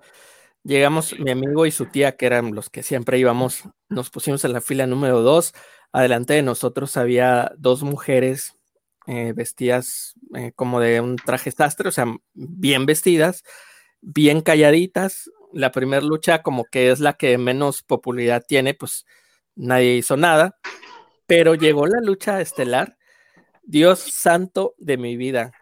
Llegamos, 0.63 1.19
mi 1.19 1.32
amigo 1.32 1.65
y 1.65 1.71
su 1.71 1.88
tía, 1.88 2.15
que 2.15 2.26
eran 2.26 2.56
los 2.56 2.69
que 2.69 2.84
siempre 2.84 3.17
íbamos, 3.17 3.63
nos 3.89 4.10
pusimos 4.10 4.45
en 4.45 4.54
la 4.54 4.62
fila 4.62 4.88
número 4.88 5.21
dos. 5.21 5.54
Adelante 5.91 6.34
de 6.34 6.41
nosotros 6.41 6.95
había 6.95 7.52
dos 7.58 7.84
mujeres 7.84 8.58
eh, 9.08 9.34
vestidas 9.36 10.13
eh, 10.36 10.54
como 10.56 10.80
de 10.80 11.02
un 11.02 11.17
traje 11.17 11.52
sastre, 11.52 11.89
o 11.89 11.91
sea, 11.91 12.06
bien 12.34 12.86
vestidas, 12.86 13.43
bien 13.99 14.39
calladitas. 14.41 15.30
La 15.54 15.72
primera 15.72 16.02
lucha, 16.02 16.42
como 16.42 16.66
que 16.66 16.92
es 16.92 17.00
la 17.00 17.13
que 17.13 17.38
menos 17.38 17.84
popularidad 17.84 18.44
tiene, 18.48 18.74
pues 18.74 19.06
nadie 19.56 19.96
hizo 19.96 20.18
nada. 20.18 20.58
Pero 21.28 21.56
llegó 21.56 21.88
la 21.88 22.02
lucha 22.02 22.42
estelar. 22.42 22.98
Dios 23.63 24.00
santo 24.00 24.76
de 24.78 24.98
mi 24.98 25.16
vida. 25.16 25.54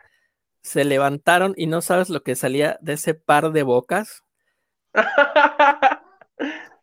Se 0.64 0.86
levantaron 0.86 1.54
y 1.58 1.68
no 1.68 1.82
sabes 1.82 2.10
lo 2.10 2.24
que 2.24 2.36
salía 2.36 2.78
de 2.82 2.94
ese 2.94 3.14
par 3.14 3.52
de 3.52 3.64
bocas 3.64 4.24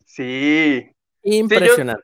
sí. 0.04 0.90
Impresionante. 1.22 2.02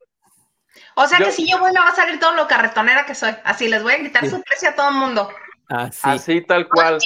O 0.97 1.07
sea 1.07 1.19
que 1.19 1.33
si 1.33 1.49
yo 1.49 1.59
voy 1.59 1.73
me 1.73 1.81
va 1.81 1.89
a 1.89 1.95
salir 1.95 2.19
todo 2.21 2.35
lo 2.35 2.47
carretonera 2.47 3.07
que 3.07 3.15
soy. 3.15 3.35
Así 3.45 3.69
les 3.69 3.83
voy 3.83 3.95
a 3.95 3.99
gritar 3.99 4.29
su 4.29 4.41
precio 4.43 4.71
a 4.71 4.75
todo 4.75 4.91
el 4.91 4.97
mundo. 4.97 5.29
Así. 5.69 6.41
tal 6.43 6.69
cual. 6.69 6.99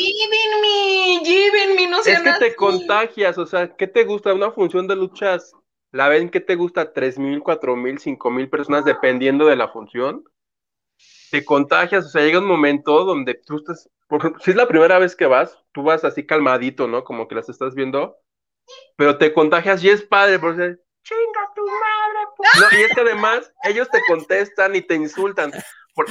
me, 1.75 1.87
no 1.89 2.01
Es 2.01 2.21
que 2.21 2.33
te 2.39 2.57
contagias, 2.57 3.39
o 3.39 3.47
sea, 3.47 3.75
¿qué 3.77 3.87
te 3.87 4.05
gusta? 4.05 4.35
Una 4.35 4.51
función 4.51 4.87
de 4.87 4.97
luchas, 4.97 5.53
¿la 5.93 6.09
ven 6.09 6.29
que 6.29 6.41
te 6.41 6.57
gusta? 6.57 6.93
¿Tres 6.93 7.19
mil, 7.19 7.41
cuatro 7.41 7.77
mil, 7.77 7.99
cinco 7.99 8.31
mil 8.31 8.49
personas 8.49 8.85
dependiendo 8.85 9.47
de 9.47 9.57
la 9.57 9.69
función? 9.69 10.25
Te 11.31 11.45
contagias, 11.45 12.07
o 12.07 12.09
sea, 12.09 12.23
llega 12.23 12.39
un 12.39 12.47
momento 12.47 13.05
donde 13.05 13.35
tú 13.35 13.57
estás, 13.57 13.89
por 14.09 14.21
ejemplo, 14.21 14.43
si 14.43 14.51
es 14.51 14.57
la 14.57 14.67
primera 14.67 14.99
vez 14.99 15.15
que 15.15 15.27
vas, 15.27 15.59
tú 15.73 15.83
vas 15.83 16.05
así 16.05 16.27
calmadito, 16.27 16.89
¿no? 16.89 17.05
Como 17.05 17.29
que 17.29 17.35
las 17.35 17.49
estás 17.49 17.75
viendo, 17.75 18.17
pero 18.97 19.19
te 19.19 19.33
contagias 19.33 19.83
y 19.85 19.91
es 19.91 20.03
padre, 20.03 20.39
porque 20.39 20.77
chinga 21.05 21.53
tu 21.55 21.67
madre. 21.67 22.79
y 22.79 22.83
es 22.83 22.95
que 22.95 23.01
además 23.01 23.53
ellos 23.65 23.89
te 23.91 24.01
contestan 24.09 24.75
y 24.75 24.83
te 24.83 24.95
insultan. 24.95 25.53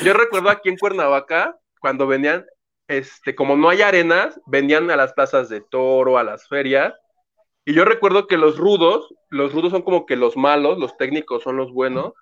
Yo 0.04 0.14
recuerdo 0.14 0.50
aquí 0.50 0.70
en 0.70 0.78
Cuernavaca, 0.78 1.58
cuando 1.80 2.08
venían, 2.08 2.46
este, 2.88 3.36
como 3.36 3.56
no 3.56 3.70
hay 3.70 3.82
arenas, 3.82 4.40
venían 4.46 4.90
a 4.92 4.96
las 4.96 5.14
plazas 5.14 5.50
de 5.50 5.62
toro, 5.62 6.18
a 6.18 6.24
las 6.24 6.48
ferias, 6.48 6.94
y 7.66 7.74
yo 7.74 7.84
recuerdo 7.84 8.28
que 8.28 8.38
los 8.38 8.58
rudos, 8.58 9.14
los 9.30 9.54
rudos 9.54 9.72
son 9.72 9.82
como 9.82 10.06
que 10.06 10.16
los 10.16 10.38
malos, 10.38 10.80
los 10.80 10.96
técnicos 10.96 11.44
son 11.44 11.58
los 11.58 11.74
buenos, 11.74 12.14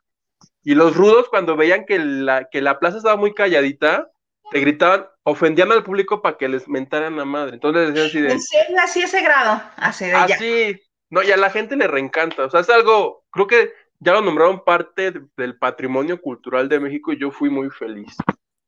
y 0.63 0.73
los 0.73 0.95
rudos 0.95 1.29
cuando 1.29 1.55
veían 1.55 1.85
que 1.85 1.99
la, 1.99 2.49
que 2.49 2.61
la 2.61 2.79
plaza 2.79 2.97
estaba 2.97 3.15
muy 3.15 3.33
calladita, 3.33 4.09
te 4.51 4.59
gritaban, 4.59 5.07
ofendían 5.23 5.71
al 5.71 5.83
público 5.83 6.21
para 6.21 6.37
que 6.37 6.47
les 6.47 6.67
mentaran 6.67 7.17
la 7.17 7.25
madre. 7.25 7.55
Entonces 7.55 7.93
decían 7.93 8.07
así 8.07 8.21
de. 8.21 8.31
¿En 8.31 8.41
serio? 8.41 8.77
Así 8.81 9.01
ese 9.01 9.21
grado. 9.21 9.61
Así 9.77 10.05
de 10.05 10.13
Así. 10.13 10.81
No, 11.09 11.21
y 11.23 11.31
a 11.31 11.37
la 11.37 11.49
gente 11.49 11.75
le 11.75 11.87
reencanta. 11.87 12.45
O 12.45 12.49
sea, 12.49 12.61
es 12.61 12.69
algo, 12.69 13.25
creo 13.31 13.47
que 13.47 13.73
ya 13.99 14.13
lo 14.13 14.21
nombraron 14.21 14.63
parte 14.63 15.13
del 15.37 15.57
patrimonio 15.57 16.19
cultural 16.19 16.67
de 16.67 16.79
México 16.79 17.13
y 17.13 17.19
yo 17.19 17.31
fui 17.31 17.49
muy 17.49 17.69
feliz. 17.69 18.15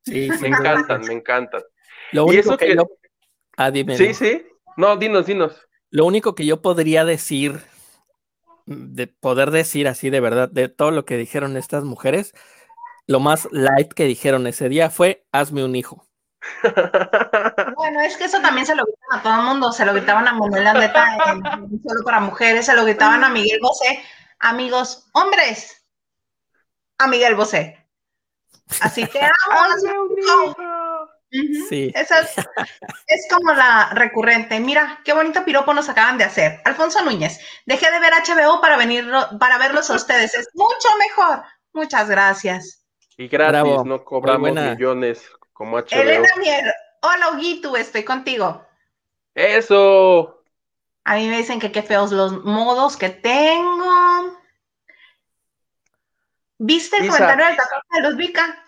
Sí, 0.08 0.30
me 0.40 0.48
encantan, 0.48 1.00
me 1.02 1.14
encantan. 1.14 1.62
Lo 2.12 2.24
único 2.24 2.56
que, 2.56 2.74
yo... 2.74 2.88
Ah, 3.56 3.70
dime. 3.70 3.96
Sí, 3.96 4.14
sí. 4.14 4.46
No, 4.76 4.96
dinos, 4.96 5.26
dinos. 5.26 5.60
Lo 5.90 6.04
único 6.06 6.34
que 6.34 6.46
yo 6.46 6.62
podría 6.62 7.04
decir, 7.04 7.60
de 8.66 9.06
poder 9.06 9.50
decir 9.50 9.88
así 9.88 10.10
de 10.10 10.20
verdad, 10.20 10.48
de 10.50 10.68
todo 10.68 10.90
lo 10.90 11.04
que 11.04 11.16
dijeron 11.16 11.56
estas 11.56 11.84
mujeres, 11.84 12.32
lo 13.06 13.20
más 13.20 13.48
light 13.50 13.92
que 13.92 14.04
dijeron 14.04 14.46
ese 14.46 14.68
día 14.68 14.90
fue, 14.90 15.26
hazme 15.32 15.64
un 15.64 15.76
hijo. 15.76 16.06
Bueno, 17.76 18.00
es 18.00 18.16
que 18.16 18.24
eso 18.24 18.40
también 18.40 18.66
se 18.66 18.74
lo 18.74 18.84
gritaban 18.84 19.18
a 19.18 19.22
todo 19.22 19.34
el 19.36 19.46
mundo, 19.46 19.72
se 19.72 19.86
lo 19.86 19.94
gritaban 19.94 20.26
a 20.26 20.32
Manuel 20.32 20.66
Andeta, 20.66 21.06
solo 21.86 22.04
para 22.04 22.20
mujeres, 22.20 22.66
se 22.66 22.74
lo 22.74 22.84
gritaban 22.84 23.22
a 23.22 23.28
Miguel 23.28 23.60
Bosé, 23.62 24.02
amigos 24.40 25.08
hombres, 25.12 25.84
a 26.98 27.06
Miguel 27.06 27.34
Bosé. 27.34 27.77
Así 28.80 29.06
que 29.06 29.20
amo. 29.50 31.08
Sí. 31.68 31.92
Esa 31.94 32.20
es, 32.20 32.34
es, 33.06 33.26
como 33.30 33.52
la 33.52 33.90
recurrente. 33.92 34.58
Mira, 34.60 35.00
qué 35.04 35.12
bonito 35.12 35.44
piropo 35.44 35.74
nos 35.74 35.88
acaban 35.88 36.16
de 36.16 36.24
hacer. 36.24 36.60
Alfonso 36.64 37.04
Núñez, 37.04 37.38
dejé 37.66 37.90
de 37.90 38.00
ver 38.00 38.12
HBO 38.14 38.60
para 38.60 38.78
venir 38.78 39.06
para 39.38 39.58
verlos 39.58 39.90
a 39.90 39.94
ustedes. 39.94 40.34
Es 40.34 40.48
mucho 40.54 40.88
mejor. 40.98 41.42
Muchas 41.72 42.08
gracias. 42.08 42.86
Y 43.18 43.28
gratis, 43.28 43.84
no 43.84 44.04
cobramos 44.04 44.52
millones 44.52 45.30
como 45.52 45.76
HBO. 45.76 46.00
Elena 46.00 46.28
Mier, 46.38 46.74
hola 47.02 47.32
Huguito, 47.32 47.76
estoy 47.76 48.04
contigo. 48.04 48.64
Eso. 49.34 50.42
A 51.04 51.16
mí 51.16 51.28
me 51.28 51.38
dicen 51.38 51.60
que 51.60 51.72
qué 51.72 51.82
feos 51.82 52.10
los 52.10 52.44
modos 52.44 52.96
que 52.96 53.10
tengo. 53.10 54.37
¿Viste 56.58 56.96
el 56.96 57.08
comentario 57.08 57.46
del 57.46 57.56
tatuaje 57.56 57.86
de 57.92 58.00
los 58.02 58.16
Vika? 58.16 58.64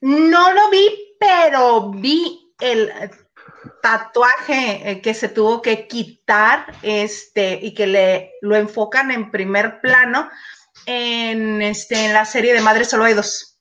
No 0.00 0.52
lo 0.52 0.70
vi, 0.70 1.16
pero 1.18 1.90
vi 1.90 2.54
el 2.60 2.92
tatuaje 3.82 4.90
eh, 4.90 5.00
que 5.00 5.14
se 5.14 5.28
tuvo 5.28 5.60
que 5.60 5.86
quitar 5.86 6.72
este 6.82 7.58
y 7.60 7.74
que 7.74 7.86
le 7.86 8.32
lo 8.40 8.56
enfocan 8.56 9.10
en 9.10 9.30
primer 9.30 9.80
plano 9.80 10.30
en 10.86 11.60
este 11.62 12.06
en 12.06 12.12
la 12.12 12.24
serie 12.24 12.54
de 12.54 12.60
Madres 12.60 12.90
Solo 12.90 13.04
hay 13.04 13.14
dos 13.14 13.56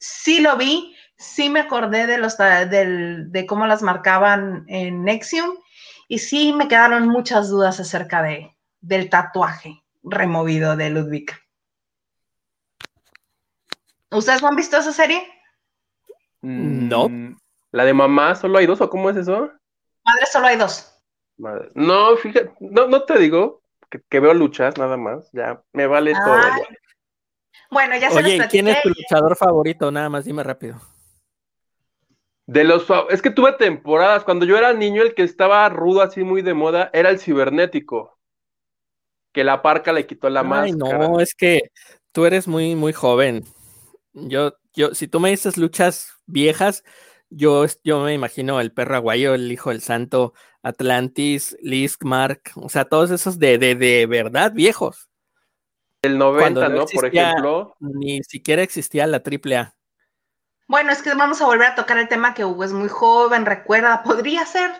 sí 0.00 0.40
lo 0.40 0.56
vi, 0.56 0.96
sí 1.16 1.48
me 1.48 1.60
acordé 1.60 2.06
de, 2.06 2.18
los, 2.18 2.36
de 2.36 3.46
cómo 3.46 3.66
las 3.66 3.82
marcaban 3.82 4.64
en 4.66 5.04
Nexium 5.04 5.50
y 6.08 6.18
sí 6.18 6.52
me 6.52 6.66
quedaron 6.66 7.06
muchas 7.06 7.48
dudas 7.48 7.78
acerca 7.78 8.22
de, 8.22 8.56
del 8.80 9.08
tatuaje 9.10 9.84
removido 10.02 10.76
de 10.76 10.90
Ludwig. 10.90 11.30
¿Ustedes 14.10 14.42
no 14.42 14.48
han 14.48 14.56
visto 14.56 14.76
esa 14.76 14.92
serie? 14.92 15.26
No. 16.42 17.08
Mm, 17.08 17.36
¿La 17.72 17.84
de 17.84 17.94
mamá 17.94 18.34
solo 18.34 18.58
hay 18.58 18.66
dos 18.66 18.80
o 18.80 18.90
cómo 18.90 19.10
es 19.10 19.16
eso? 19.16 19.50
Madre 20.04 20.26
solo 20.30 20.46
hay 20.46 20.56
dos. 20.56 20.96
No, 21.74 22.16
fíjate, 22.16 22.52
no, 22.60 22.86
no 22.88 23.04
te 23.04 23.18
digo 23.18 23.62
que, 24.08 24.20
veo 24.20 24.34
luchas 24.34 24.76
nada 24.78 24.96
más, 24.96 25.30
ya 25.32 25.62
me 25.72 25.86
vale 25.86 26.12
todo. 26.12 26.38
Bueno, 27.70 27.96
ya 27.96 28.10
se 28.10 28.18
Oye, 28.18 28.48
¿quién 28.50 28.68
es 28.68 28.82
tu 28.82 28.88
luchador 28.88 29.36
favorito? 29.36 29.90
Nada 29.90 30.08
más, 30.08 30.24
dime 30.24 30.42
rápido. 30.42 30.80
De 32.46 32.64
los 32.64 32.86
es 33.10 33.22
que 33.22 33.30
tuve 33.30 33.52
temporadas. 33.52 34.24
Cuando 34.24 34.44
yo 34.44 34.58
era 34.58 34.72
niño, 34.72 35.02
el 35.02 35.14
que 35.14 35.22
estaba 35.22 35.68
rudo 35.68 36.02
así 36.02 36.24
muy 36.24 36.42
de 36.42 36.52
moda 36.52 36.90
era 36.92 37.10
el 37.10 37.20
cibernético. 37.20 38.18
Que 39.32 39.44
la 39.44 39.62
parca 39.62 39.92
le 39.92 40.06
quitó 40.06 40.28
la 40.28 40.40
Ay, 40.40 40.72
No, 40.72 41.20
es 41.20 41.34
que 41.36 41.70
tú 42.12 42.26
eres 42.26 42.48
muy, 42.48 42.74
muy 42.74 42.92
joven. 42.92 43.44
Yo, 44.12 44.56
yo, 44.74 44.94
si 44.94 45.08
tú 45.08 45.20
me 45.20 45.30
dices 45.30 45.56
luchas 45.56 46.14
viejas, 46.26 46.84
yo, 47.30 47.64
yo 47.84 48.00
me 48.00 48.14
imagino 48.14 48.60
el 48.60 48.72
perro 48.72 48.96
aguayo, 48.96 49.34
el 49.34 49.50
hijo 49.50 49.70
del 49.70 49.80
santo, 49.80 50.34
Atlantis, 50.62 51.56
Lisk, 51.62 52.04
Mark, 52.04 52.42
o 52.56 52.68
sea, 52.68 52.84
todos 52.84 53.10
esos 53.10 53.38
de, 53.38 53.58
de, 53.58 53.74
de 53.74 54.06
verdad 54.06 54.52
viejos. 54.52 55.08
El 56.02 56.18
90, 56.18 56.68
¿no? 56.70 56.86
Por 56.86 57.06
ejemplo. 57.06 57.76
Ni 57.78 58.22
siquiera 58.22 58.62
existía 58.62 59.06
la 59.06 59.18
AAA. 59.18 59.74
Bueno, 60.66 60.92
es 60.92 61.02
que 61.02 61.14
vamos 61.14 61.42
a 61.42 61.46
volver 61.46 61.66
a 61.66 61.74
tocar 61.74 61.98
el 61.98 62.08
tema 62.08 62.32
que 62.32 62.44
Hugo 62.44 62.64
es 62.64 62.72
muy 62.72 62.88
joven, 62.88 63.44
recuerda, 63.44 64.02
podría 64.02 64.46
ser 64.46 64.70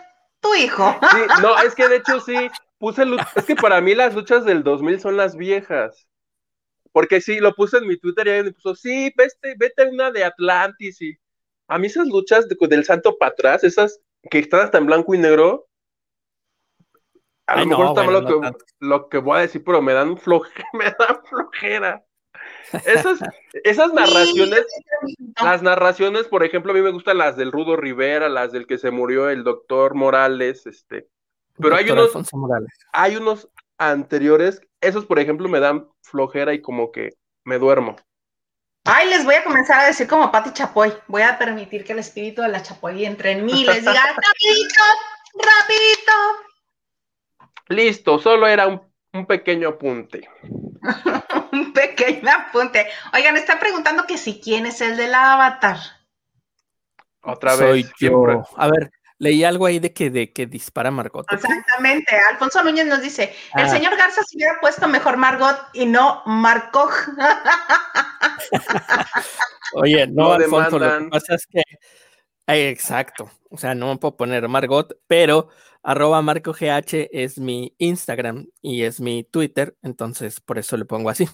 tu 0.41 0.55
hijo. 0.55 0.97
Sí, 1.11 1.19
no, 1.43 1.59
es 1.63 1.75
que 1.75 1.89
de 1.89 1.97
hecho 1.97 2.21
sí, 2.21 2.49
puse, 2.79 3.05
es 3.35 3.45
que 3.45 3.57
para 3.57 3.81
mí 3.81 3.95
las 3.95 4.15
luchas 4.15 4.45
del 4.45 4.63
2000 4.63 5.01
son 5.01 5.17
las 5.17 5.37
viejas. 5.37 6.07
Porque 6.93 7.21
sí, 7.21 7.39
lo 7.39 7.55
puse 7.55 7.79
en 7.79 7.87
mi 7.87 7.97
Twitter 7.97 8.27
y 8.27 8.31
alguien 8.31 8.47
me 8.47 8.53
puso, 8.53 8.75
sí, 8.75 9.13
vete, 9.17 9.55
vete 9.59 9.83
a 9.83 9.89
una 9.89 10.11
de 10.11 10.25
Atlantis 10.25 11.01
y 11.03 11.17
a 11.69 11.79
mí 11.79 11.87
esas 11.87 12.09
luchas 12.09 12.47
del 12.49 12.85
santo 12.85 13.17
para 13.17 13.33
atrás, 13.33 13.65
esas 13.65 14.01
que 14.31 14.41
están 14.41 14.61
hasta 14.61 14.79
en 14.79 14.87
blanco 14.87 15.15
y 15.15 15.19
negro, 15.19 15.69
a 17.47 17.61
lo 17.61 17.67
mejor 17.67 17.87
está 17.89 18.05
lo, 18.05 18.25
que, 18.25 18.59
lo 18.81 19.09
que 19.09 19.19
voy 19.19 19.39
a 19.39 19.43
decir, 19.43 19.63
pero 19.65 19.83
me 19.83 19.93
dan, 19.93 20.17
floje, 20.17 20.63
me 20.73 20.85
dan 20.85 21.25
flojera. 21.29 22.05
Esas, 22.87 23.19
esas 23.65 23.93
narraciones, 23.93 24.65
las 25.43 25.63
narraciones, 25.63 26.29
por 26.29 26.45
ejemplo, 26.45 26.71
a 26.71 26.75
mí 26.75 26.81
me 26.81 26.93
gustan 26.93 27.19
las 27.19 27.37
del 27.37 27.51
Rudo 27.51 27.77
Rivera, 27.77 28.29
las 28.29 28.53
del 28.53 28.67
que 28.67 28.79
se 28.79 28.93
murió 28.93 29.29
el 29.29 29.43
doctor 29.43 29.95
Morales, 29.95 30.67
este. 30.67 31.09
Pero 31.59 31.75
hay 31.75 31.91
unos, 31.91 32.13
hay 32.93 33.17
unos 33.17 33.49
anteriores, 33.81 34.61
esos 34.81 35.07
por 35.07 35.19
ejemplo 35.19 35.49
me 35.49 35.59
dan 35.59 35.89
flojera 36.03 36.53
y 36.53 36.61
como 36.61 36.93
que 36.93 37.15
me 37.45 37.59
duermo. 37.59 37.97
Ay, 38.85 39.09
les 39.09 39.25
voy 39.25 39.35
a 39.35 39.45
comenzar 39.45 39.81
a 39.81 39.87
decir 39.87 40.07
como 40.07 40.31
Pati 40.31 40.53
Chapoy. 40.53 40.93
Voy 41.07 41.23
a 41.23 41.39
permitir 41.39 41.85
que 41.85 41.93
el 41.93 41.99
espíritu 41.99 42.43
de 42.43 42.49
la 42.49 42.63
Chapoy 42.63 43.05
entre 43.05 43.33
en 43.33 43.45
mí 43.45 43.63
y 43.63 43.65
les 43.65 43.81
diga, 43.81 43.93
rapidito, 43.93 44.85
rapidito. 45.35 46.13
Listo, 47.69 48.19
solo 48.19 48.47
era 48.47 48.67
un, 48.67 48.83
un 49.13 49.27
pequeño 49.27 49.71
apunte. 49.71 50.29
un 51.53 51.73
pequeño 51.73 52.31
apunte. 52.31 52.87
Oigan, 53.13 53.37
están 53.37 53.59
preguntando 53.59 54.07
que 54.07 54.19
si 54.19 54.41
quién 54.41 54.67
es 54.67 54.81
el 54.81 54.97
del 54.97 55.15
avatar. 55.15 55.79
Otra 57.23 57.57
vez. 57.57 57.69
Soy 57.69 57.87
yo. 58.01 58.45
A 58.57 58.69
ver, 58.69 58.91
leí 59.21 59.45
algo 59.45 59.67
ahí 59.67 59.79
de 59.79 59.93
que, 59.93 60.11
de 60.11 60.33
que 60.33 60.47
dispara 60.47 60.91
Margot. 60.91 61.25
Exactamente. 61.31 62.17
Alfonso 62.33 62.65
Núñez 62.65 62.87
nos 62.87 63.01
dice: 63.01 63.33
el 63.55 63.67
ah. 63.67 63.69
señor 63.69 63.97
Garza 63.97 64.23
se 64.25 64.37
hubiera 64.37 64.59
puesto 64.61 64.89
mejor 64.89 65.17
Margot 65.17 65.57
y 65.73 65.87
no 65.87 66.23
Marcoj. 66.27 66.93
Oye, 69.75 70.09
no, 70.09 70.33
Alfonso, 70.33 70.81
lo 70.81 70.99
que 70.99 71.09
pasa 71.11 71.37
es 71.37 71.47
que. 71.47 71.63
exacto. 72.49 73.31
O 73.51 73.57
sea, 73.57 73.75
no 73.75 73.89
me 73.89 73.99
puedo 73.99 74.17
poner 74.17 74.49
Margot, 74.49 74.99
pero 75.07 75.49
arroba 75.83 76.23
marcogh 76.23 76.63
es 76.63 77.39
mi 77.39 77.75
Instagram 77.79 78.47
y 78.61 78.83
es 78.83 79.01
mi 79.01 79.25
Twitter, 79.25 79.77
entonces 79.83 80.41
por 80.41 80.59
eso 80.59 80.77
le 80.77 80.85
pongo 80.85 81.11
así. 81.11 81.29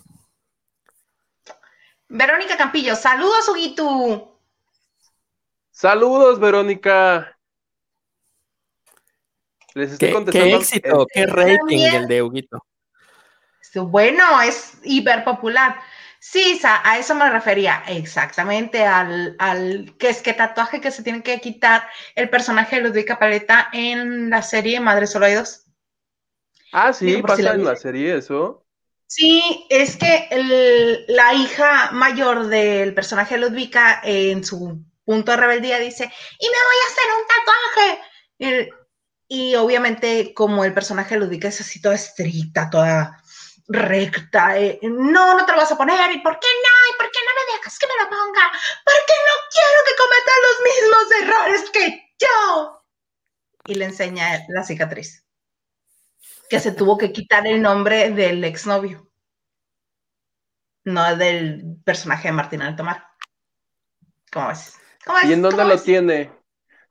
Verónica 2.09 2.57
Campillo, 2.57 2.95
saludos, 2.95 3.49
Huguito. 3.49 4.41
Saludos, 5.71 6.39
Verónica. 6.39 7.36
Les 9.77 9.93
estoy 9.93 10.11
contestando. 10.11 10.57
Qué 10.59 10.63
éxito, 10.63 11.07
qué 11.13 11.27
rating 11.27 11.79
el 11.81 12.09
de 12.09 12.23
Huguito. 12.23 12.65
Bueno, 13.75 14.41
es 14.41 14.79
hiper 14.85 15.23
popular. 15.23 15.79
Sí, 16.19 16.59
a 16.65 16.99
eso 16.99 17.15
me 17.15 17.29
refería 17.29 17.83
exactamente 17.87 18.87
al, 18.87 19.37
que 19.99 20.09
es 20.09 20.23
que 20.23 20.33
tatuaje 20.33 20.81
que 20.81 20.91
se 20.91 21.03
tiene 21.03 21.23
que 21.23 21.43
quitar 21.43 21.87
el 22.15 22.31
personaje 22.31 22.77
de 22.77 22.89
Ludwika 22.89 23.19
Paleta 23.19 23.69
en 23.75 24.31
la 24.31 24.41
serie 24.41 24.81
Madre 24.81 25.07
Solo 25.07 25.27
hay 25.27 25.35
dos. 25.35 25.67
Ah, 26.73 26.95
sí, 26.95 27.23
pasa 27.23 27.53
en 27.53 27.65
la 27.65 27.77
serie 27.77 28.17
eso. 28.17 28.65
Sí, 29.07 29.67
es 29.69 29.99
que 29.99 31.05
la 31.07 31.35
hija 31.35 31.91
mayor 31.93 32.47
del 32.47 32.95
personaje 32.95 33.35
de 33.35 33.43
Ludwika 33.43 34.01
en 34.03 34.43
su 34.43 34.83
punto 35.05 35.33
de 35.33 35.37
rebeldía 35.37 35.79
dice, 35.79 36.05
y 36.05 36.47
me 36.47 36.57
voy 36.65 36.77
a 36.83 36.89
hacer 36.89 37.05
un 37.13 37.27
tatuaje. 38.49 38.86
Y, 39.29 39.57
obviamente 39.57 40.33
como 40.35 40.65
el 40.65 40.73
personaje 40.73 41.15
de 41.15 41.21
Ludwika 41.21 41.49
es 41.49 41.61
así 41.61 41.81
toda 41.81 41.95
estricta, 41.95 42.71
toda 42.71 43.23
recta. 43.69 44.59
Eh, 44.59 44.79
no, 44.83 45.37
no 45.37 45.45
te 45.45 45.53
lo 45.53 45.59
vas 45.59 45.73
a 45.73 45.77
poner. 45.77 46.11
¿Y 46.13 46.21
por 46.21 46.39
qué 46.39 46.47
no? 46.47 46.95
¿Y 46.95 46.97
por 46.99 47.11
qué 47.11 47.19
no 47.25 47.33
me 47.35 47.57
dejas 47.57 47.79
que 47.79 47.87
me 47.87 48.05
lo 48.05 48.11
ponga? 48.11 48.51
Porque 48.85 49.15
no 49.27 49.35
quiero 49.51 49.81
que 49.87 49.97
cometa 50.03 50.33
los 50.47 50.57
mismos 50.73 51.07
errores 51.23 51.71
que 51.71 52.15
yo. 52.19 52.85
Y 53.67 53.75
le 53.75 53.87
enseña 53.87 54.45
la 54.49 54.65
cicatriz. 54.65 55.25
Que 56.49 56.61
se 56.61 56.73
tuvo 56.73 56.97
que 56.97 57.13
quitar 57.13 57.47
el 57.47 57.61
nombre 57.61 58.11
del 58.11 58.45
exnovio. 58.45 59.11
No 60.85 61.17
del 61.17 61.79
personaje 61.85 62.29
de 62.29 62.33
Martín 62.33 62.63
Altomar. 62.63 63.09
¿Cómo 64.33 64.49
ves? 64.49 64.79
¿Y 65.25 65.33
en 65.33 65.43
dónde 65.43 65.65
lo 65.65 65.81
tiene? 65.81 66.36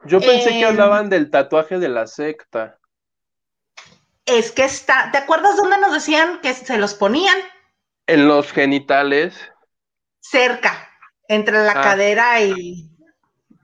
Yo 0.06 0.20
pensé 0.20 0.52
que 0.52 0.66
hablaban 0.66 1.10
del 1.10 1.30
tatuaje 1.30 1.80
de 1.80 1.90
la 1.90 2.08
secta 2.08 2.78
es 4.26 4.52
que 4.52 4.64
está, 4.64 5.12
¿te 5.12 5.20
acuerdas 5.20 5.56
dónde 5.56 5.78
nos 5.78 5.94
decían 5.94 6.42
que 6.42 6.54
se 6.54 6.78
los 6.78 6.96
ponían? 6.96 7.38
En 8.08 8.28
los 8.28 8.52
genitales. 8.52 9.36
Cerca, 10.20 10.90
entre 11.28 11.64
la 11.64 11.72
ah. 11.72 11.82
cadera 11.82 12.42
y 12.42 12.90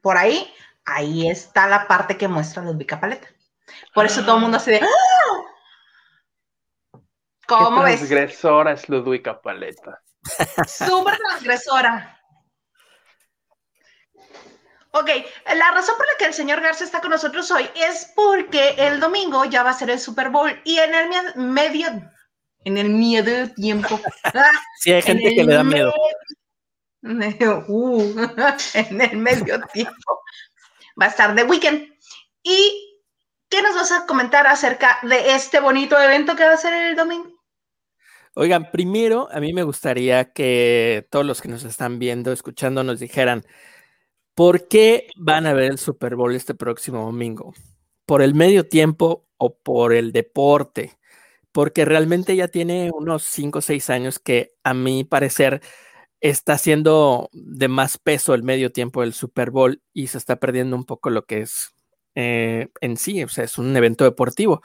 por 0.02 0.18
ahí, 0.18 0.52
ahí 0.86 1.30
está 1.30 1.68
la 1.68 1.88
parte 1.88 2.18
que 2.18 2.28
muestra 2.28 2.64
Ludwika 2.64 3.00
Paleta. 3.00 3.28
Por 3.94 4.06
eso 4.06 4.24
todo 4.24 4.36
el 4.36 4.42
mundo 4.42 4.60
se 4.60 4.72
de 4.72 4.82
¡Ah! 4.82 4.88
¿Cómo 7.48 7.84
ves? 7.84 7.98
Transgresora 7.98 8.74
es 8.74 8.88
Ludwika 8.88 9.42
Paleta. 9.42 10.02
Súper 10.68 11.18
transgresora. 11.18 12.21
Ok, 14.94 15.10
la 15.56 15.72
razón 15.72 15.96
por 15.98 16.06
la 16.06 16.14
que 16.20 16.26
el 16.26 16.34
señor 16.34 16.60
Garza 16.60 16.84
está 16.84 17.00
con 17.00 17.12
nosotros 17.12 17.50
hoy 17.52 17.70
es 17.76 18.12
porque 18.14 18.76
el 18.78 19.00
domingo 19.00 19.46
ya 19.46 19.64
va 19.64 19.70
a 19.70 19.74
ser 19.74 19.90
el 19.90 20.00
Super 20.00 20.30
Bowl 20.30 20.52
y 20.66 20.80
en 20.80 20.94
el 20.94 21.36
medio, 21.38 21.88
en 22.66 22.78
el 22.78 22.90
medio 22.90 23.50
tiempo. 23.54 24.00
sí, 24.82 24.92
hay 24.92 25.02
gente 25.02 25.34
que 25.34 25.44
le 25.44 25.54
da 25.54 25.64
miedo. 25.64 25.94
Uh, 27.04 28.14
en 28.76 29.02
el 29.02 29.18
medio 29.18 29.60
tiempo 29.74 30.22
va 31.02 31.08
a 31.08 31.10
estar 31.10 31.34
The 31.34 31.46
Weekend. 31.46 31.88
¿Y 32.44 33.02
qué 33.50 33.64
nos 33.64 33.74
vas 33.74 33.92
a 33.92 34.06
comentar 34.06 34.46
acerca 34.46 35.00
de 35.02 35.34
este 35.34 35.60
bonito 35.60 36.00
evento 36.00 36.36
que 36.36 36.44
va 36.44 36.54
a 36.54 36.58
ser 36.58 36.74
el 36.74 36.96
domingo? 36.96 37.32
Oigan, 38.36 38.70
primero 38.70 39.28
a 39.32 39.40
mí 39.40 39.52
me 39.52 39.64
gustaría 39.64 40.32
que 40.32 41.08
todos 41.10 41.26
los 41.26 41.42
que 41.42 41.50
nos 41.50 41.64
están 41.64 41.98
viendo, 41.98 42.32
escuchando, 42.32 42.84
nos 42.84 43.00
dijeran, 43.00 43.44
¿Por 44.36 44.68
qué 44.68 45.08
van 45.16 45.46
a 45.46 45.54
ver 45.54 45.72
el 45.72 45.78
Super 45.78 46.16
Bowl 46.16 46.34
este 46.36 46.56
próximo 46.56 47.04
domingo? 47.06 47.54
¿Por 48.06 48.22
el 48.22 48.34
medio 48.34 48.68
tiempo 48.68 49.28
o 49.38 49.58
por 49.58 49.94
el 49.94 50.12
deporte? 50.14 50.98
Porque 51.52 51.86
realmente 51.86 52.36
ya 52.36 52.48
tiene 52.48 52.92
unos 52.94 53.24
5 53.24 53.60
o 53.60 53.62
6 53.62 53.90
años 53.90 54.20
que 54.20 54.54
a 54.64 54.74
mi 54.74 55.04
parecer 55.04 55.62
está 56.22 56.54
haciendo 56.54 57.30
de 57.34 57.68
más 57.68 57.98
peso 57.98 58.34
el 58.34 58.44
medio 58.44 58.72
tiempo 58.72 59.02
del 59.02 59.14
Super 59.14 59.52
Bowl 59.52 59.82
y 59.94 60.08
se 60.08 60.18
está 60.18 60.38
perdiendo 60.38 60.76
un 60.76 60.86
poco 60.86 61.10
lo 61.10 61.26
que 61.26 61.42
es 61.42 61.74
eh, 62.16 62.70
en 62.82 62.98
sí, 62.98 63.24
o 63.24 63.28
sea, 63.30 63.44
es 63.46 63.58
un 63.58 63.76
evento 63.76 64.04
deportivo. 64.06 64.62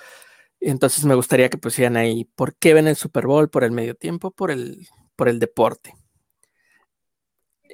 Entonces 0.60 1.04
me 1.04 1.14
gustaría 1.14 1.50
que 1.50 1.58
pusieran 1.58 1.96
ahí, 1.96 2.24
¿por 2.36 2.56
qué 2.56 2.74
ven 2.74 2.88
el 2.88 2.96
Super 2.96 3.26
Bowl? 3.26 3.50
¿Por 3.50 3.64
el 3.64 3.72
medio 3.72 3.94
tiempo? 3.94 4.30
¿Por 4.30 4.50
el, 4.50 4.88
por 5.16 5.28
el 5.28 5.38
deporte? 5.40 5.94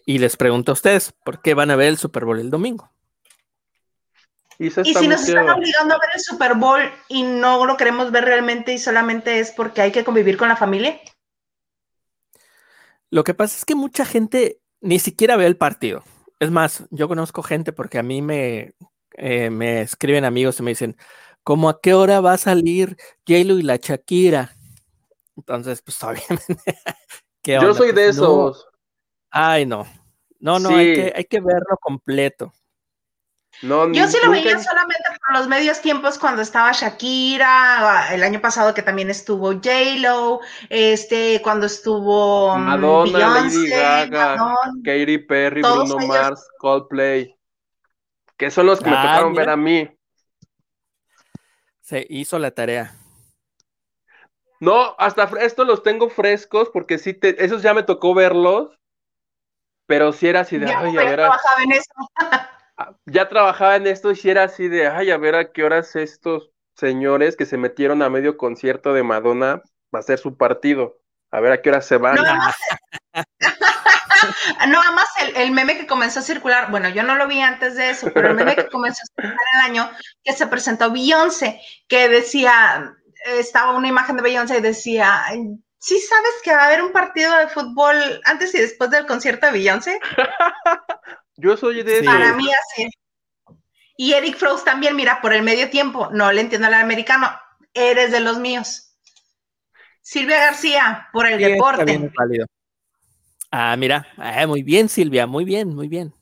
Y 0.07 0.19
les 0.19 0.37
pregunto 0.37 0.73
a 0.73 0.75
ustedes, 0.75 1.13
¿por 1.25 1.41
qué 1.43 1.55
van 1.55 1.71
a 1.71 1.77
ver 1.77 1.89
el 1.89 1.99
Super 1.99 2.25
Bowl 2.25 2.41
el 2.41 2.51
domingo? 2.51 2.91
Y, 4.59 4.71
si 4.71 5.09
nos 5.09 5.27
están 5.27 5.49
obligando 5.49 5.95
a 5.95 5.99
ver 5.99 6.11
el 6.15 6.21
Super 6.21 6.55
Bowl 6.55 6.81
y 7.09 7.23
no 7.23 7.65
lo 7.67 7.77
queremos 7.77 8.13
ver 8.13 8.25
realmente 8.25 8.73
y 8.73 8.79
solamente 8.79 9.41
es 9.41 9.51
porque 9.51 9.81
hay 9.81 9.91
que 9.93 10.05
convivir 10.05 10.37
con 10.37 10.49
la 10.49 10.57
familia. 10.57 11.01
Lo 13.11 13.25
que 13.25 13.35
pasa 13.35 13.57
es 13.59 13.65
que 13.65 13.75
mucha 13.75 14.05
gente 14.05 14.61
ni 14.81 14.99
siquiera 14.99 15.37
ve 15.37 15.47
el 15.47 15.57
partido. 15.57 16.05
Es 16.39 16.51
más, 16.51 16.85
yo 16.91 17.09
conozco 17.09 17.43
gente 17.43 17.73
porque 17.73 17.99
a 17.99 18.03
mí 18.03 18.23
me, 18.23 18.75
eh, 19.17 19.51
me 19.51 19.83
escriben 19.83 20.25
amigos 20.25 20.59
y 20.61 20.63
me 20.63 20.71
dicen, 20.71 20.97
¿cómo 21.43 21.69
a 21.69 21.81
qué 21.81 21.95
hora 21.95 22.21
va 22.21 22.35
a 22.35 22.39
salir 22.39 22.97
j 23.27 23.39
y 23.39 23.63
la 23.63 23.77
Shakira? 23.77 24.57
Entonces, 25.37 25.83
pues 25.83 26.03
obviamente. 26.03 26.79
Yo 27.45 27.75
soy 27.75 27.89
de 27.89 27.95
pues, 27.95 28.17
esos. 28.17 28.69
Ay, 29.33 29.65
no. 29.65 29.87
No, 30.39 30.59
no, 30.59 30.77
hay, 30.77 30.95
que, 30.95 31.13
hay 31.17 31.25
que 31.25 31.41
verlo 31.41 31.79
completo. 31.81 32.53
No, 33.63 33.91
Yo 33.93 34.07
sí 34.09 34.19
lo 34.25 34.31
veía 34.31 34.59
solamente 34.59 35.05
por 35.21 35.39
los 35.39 35.47
medios 35.47 35.81
tiempos 35.81 36.19
cuando 36.19 36.43
estaba 36.43 36.73
Shakira, 36.73 38.13
el 38.13 38.23
año 38.25 38.41
pasado 38.41 38.75
que 38.75 38.83
también 38.83 39.09
estuvo 39.09 39.53
J-Lo, 39.53 40.41
este, 40.69 41.41
cuando 41.43 41.67
estuvo 41.67 42.57
mm, 42.57 42.61
Madonna, 42.61 43.43
Lady 43.43 43.69
Gaga, 43.69 44.37
Katy 44.85 45.19
Perry, 45.19 45.63
Bruno 45.63 45.97
Mars, 46.07 46.49
Coldplay, 46.59 47.37
que 48.37 48.51
son 48.51 48.67
los 48.67 48.81
que 48.81 48.91
me 48.91 48.97
tocaron 48.97 49.35
ver 49.35 49.51
a 49.51 49.57
mí. 49.57 49.89
Se 51.83 52.05
hizo 52.09 52.39
la 52.39 52.51
tarea. 52.51 52.97
No, 54.59 54.97
hasta 54.99 55.31
estos 55.41 55.67
los 55.67 55.83
tengo 55.83 56.09
frescos 56.09 56.69
porque 56.71 56.99
sí, 56.99 57.15
te, 57.15 57.45
esos 57.45 57.63
ya 57.63 57.75
me 57.75 57.83
tocó 57.83 58.15
verlos 58.15 58.82
pero 59.87 60.13
si 60.13 60.29
era 60.29 60.41
así 60.41 60.59
de, 60.59 60.67
ya, 60.67 60.81
ay, 60.81 60.97
a 60.97 61.05
ver. 61.05 61.17
Trabajaba 61.17 61.63
en 61.63 61.73
eso. 61.73 61.93
Ah, 62.79 62.97
ya 63.05 63.29
trabajaba 63.29 63.77
en 63.77 63.87
esto 63.87 64.11
y 64.11 64.17
si 64.17 64.31
era 64.31 64.45
así 64.45 64.67
de, 64.67 64.89
ay, 64.89 65.11
a 65.11 65.19
ver 65.19 65.35
a 65.35 65.53
qué 65.53 65.63
horas 65.63 65.95
estos 65.95 66.53
señores 66.75 67.37
que 67.37 67.45
se 67.45 67.59
metieron 67.59 68.01
a 68.01 68.09
medio 68.09 68.39
concierto 68.39 68.95
de 68.95 69.03
Madonna 69.03 69.61
va 69.95 69.99
a 69.99 70.03
ser 70.03 70.19
su 70.19 70.39
partido. 70.39 70.99
A 71.31 71.41
ver 71.41 71.53
a 71.53 71.61
qué 71.61 71.69
hora 71.69 71.83
se 71.83 71.99
van. 71.99 72.15
No, 72.15 72.23
además, 72.23 72.57
el, 75.21 75.37
el, 75.37 75.51
meme 75.51 75.77
que 75.77 75.87
comenzó 75.87 76.21
a 76.21 76.23
circular, 76.23 76.71
bueno, 76.71 76.89
yo 76.89 77.03
no 77.03 77.15
lo 77.17 77.27
vi 77.27 77.43
antes 77.43 77.77
de 77.77 77.91
eso, 77.91 78.11
pero 78.15 78.29
el 78.29 78.37
meme 78.37 78.57
que 78.57 78.69
comenzó 78.69 79.03
a 79.03 79.23
circular 79.23 79.47
el 79.55 79.71
año 79.71 79.91
que 80.25 80.33
se 80.33 80.47
presentó 80.47 80.91
Beyoncé, 80.91 81.61
que 81.89 82.09
decía, 82.09 82.95
estaba 83.27 83.77
una 83.77 83.89
imagen 83.89 84.17
de 84.17 84.23
Beyoncé 84.23 84.59
y 84.59 84.63
decía, 84.63 85.25
¿sí 85.83 85.99
sabes 85.99 86.31
que 86.45 86.53
va 86.53 86.63
a 86.63 86.67
haber 86.69 86.83
un 86.83 86.93
partido 86.93 87.37
de 87.37 87.49
fútbol 87.49 87.97
antes 88.25 88.55
y 88.55 88.59
después 88.59 88.89
del 88.91 89.05
concierto 89.05 89.47
de 89.47 89.53
Beyoncé? 89.53 89.99
yo 91.37 91.57
soy 91.57 91.83
de 91.83 91.99
eso. 91.99 92.05
Para 92.05 92.35
mí 92.35 92.49
así. 92.53 92.89
Y 93.97 94.13
Eric 94.13 94.37
Frost 94.37 94.65
también, 94.65 94.95
mira, 94.95 95.21
por 95.21 95.35
el 95.35 95.43
medio 95.43 95.69
tiempo, 95.71 96.09
no 96.13 96.31
le 96.31 96.41
entiendo 96.41 96.69
al 96.69 96.75
americano, 96.75 97.29
eres 97.75 98.13
de 98.13 98.21
los 98.21 98.39
míos. 98.39 98.95
Silvia 100.01 100.39
García, 100.39 101.09
por 101.13 101.27
el 101.27 101.39
deporte. 101.39 102.11
Ah, 103.51 103.77
mira, 103.77 104.07
ah, 104.17 104.47
muy 104.47 104.63
bien, 104.63 104.89
Silvia, 104.89 105.27
muy 105.27 105.45
bien, 105.45 105.75
muy 105.75 105.89
bien. 105.89 106.15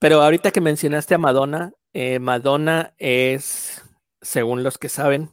Pero 0.00 0.20
ahorita 0.22 0.50
que 0.50 0.60
mencionaste 0.60 1.14
a 1.14 1.18
Madonna, 1.18 1.72
eh, 1.92 2.18
Madonna 2.18 2.94
es, 2.98 3.82
según 4.20 4.64
los 4.64 4.76
que 4.76 4.88
saben, 4.88 5.30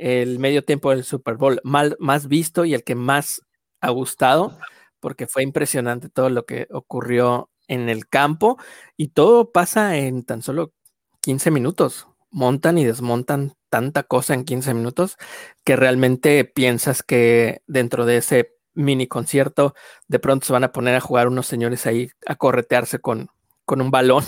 el 0.00 0.38
medio 0.38 0.64
tiempo 0.64 0.90
del 0.90 1.04
Super 1.04 1.36
Bowl 1.36 1.60
más 1.62 2.26
visto 2.26 2.64
y 2.64 2.72
el 2.72 2.84
que 2.84 2.94
más 2.94 3.42
ha 3.82 3.90
gustado, 3.90 4.58
porque 4.98 5.26
fue 5.26 5.42
impresionante 5.42 6.08
todo 6.08 6.30
lo 6.30 6.46
que 6.46 6.66
ocurrió 6.70 7.50
en 7.68 7.88
el 7.88 8.08
campo 8.08 8.58
y 8.96 9.08
todo 9.08 9.52
pasa 9.52 9.96
en 9.96 10.24
tan 10.24 10.42
solo 10.42 10.72
15 11.20 11.50
minutos. 11.50 12.06
Montan 12.30 12.78
y 12.78 12.84
desmontan 12.84 13.52
tanta 13.68 14.02
cosa 14.04 14.34
en 14.34 14.44
15 14.44 14.72
minutos 14.74 15.16
que 15.64 15.76
realmente 15.76 16.44
piensas 16.44 17.02
que 17.02 17.62
dentro 17.66 18.06
de 18.06 18.18
ese 18.18 18.56
mini 18.72 19.06
concierto 19.06 19.74
de 20.08 20.18
pronto 20.18 20.46
se 20.46 20.52
van 20.52 20.64
a 20.64 20.72
poner 20.72 20.94
a 20.94 21.00
jugar 21.00 21.28
unos 21.28 21.46
señores 21.46 21.86
ahí 21.86 22.10
a 22.26 22.36
corretearse 22.36 23.00
con, 23.00 23.28
con 23.64 23.80
un 23.80 23.90
balón, 23.90 24.24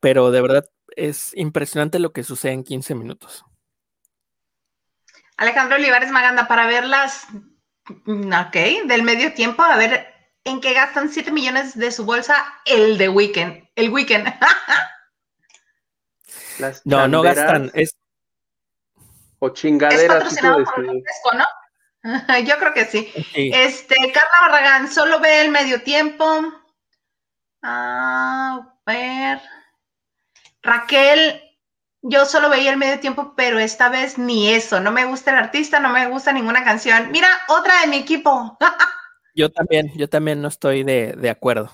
pero 0.00 0.30
de 0.30 0.42
verdad 0.42 0.64
es 0.96 1.32
impresionante 1.36 1.98
lo 1.98 2.12
que 2.12 2.22
sucede 2.24 2.52
en 2.52 2.64
15 2.64 2.94
minutos. 2.94 3.44
Alejandro 5.38 5.76
Olivares 5.76 6.10
Maganda, 6.10 6.46
para 6.46 6.66
verlas, 6.66 7.26
mm, 8.04 8.32
ok, 8.32 8.86
del 8.86 9.02
medio 9.02 9.32
tiempo, 9.32 9.62
a 9.62 9.76
ver 9.76 10.14
en 10.44 10.60
qué 10.60 10.74
gastan 10.74 11.08
7 11.08 11.30
millones 11.30 11.78
de 11.78 11.92
su 11.92 12.04
bolsa 12.04 12.34
el 12.64 12.98
de 12.98 13.08
Weekend, 13.08 13.68
el 13.76 13.90
Weekend. 13.90 14.34
no, 16.84 17.08
no 17.08 17.22
gastan, 17.22 17.70
es... 17.74 17.96
O 19.38 19.50
chingaderas. 19.50 20.32
Es 20.32 20.42
¿no? 20.42 20.64
Yo 22.44 22.58
creo 22.58 22.74
que 22.74 22.86
sí. 22.86 23.12
Este, 23.34 23.94
Carla 24.12 24.38
Barragán, 24.40 24.90
solo 24.90 25.20
ve 25.20 25.42
el 25.42 25.50
medio 25.50 25.82
tiempo. 25.82 26.26
A 27.62 28.74
ver. 28.84 29.40
Raquel, 30.62 31.47
yo 32.08 32.24
solo 32.24 32.48
veía 32.48 32.70
el 32.70 32.78
medio 32.78 32.98
tiempo, 33.00 33.34
pero 33.36 33.58
esta 33.58 33.90
vez 33.90 34.18
ni 34.18 34.52
eso. 34.52 34.80
No 34.80 34.90
me 34.90 35.04
gusta 35.04 35.30
el 35.30 35.36
artista, 35.36 35.78
no 35.78 35.90
me 35.90 36.06
gusta 36.08 36.32
ninguna 36.32 36.64
canción. 36.64 37.10
Mira, 37.12 37.28
otra 37.48 37.82
de 37.82 37.88
mi 37.88 37.98
equipo. 37.98 38.58
yo 39.34 39.50
también, 39.52 39.92
yo 39.94 40.08
también 40.08 40.40
no 40.40 40.48
estoy 40.48 40.84
de, 40.84 41.30
acuerdo. 41.30 41.70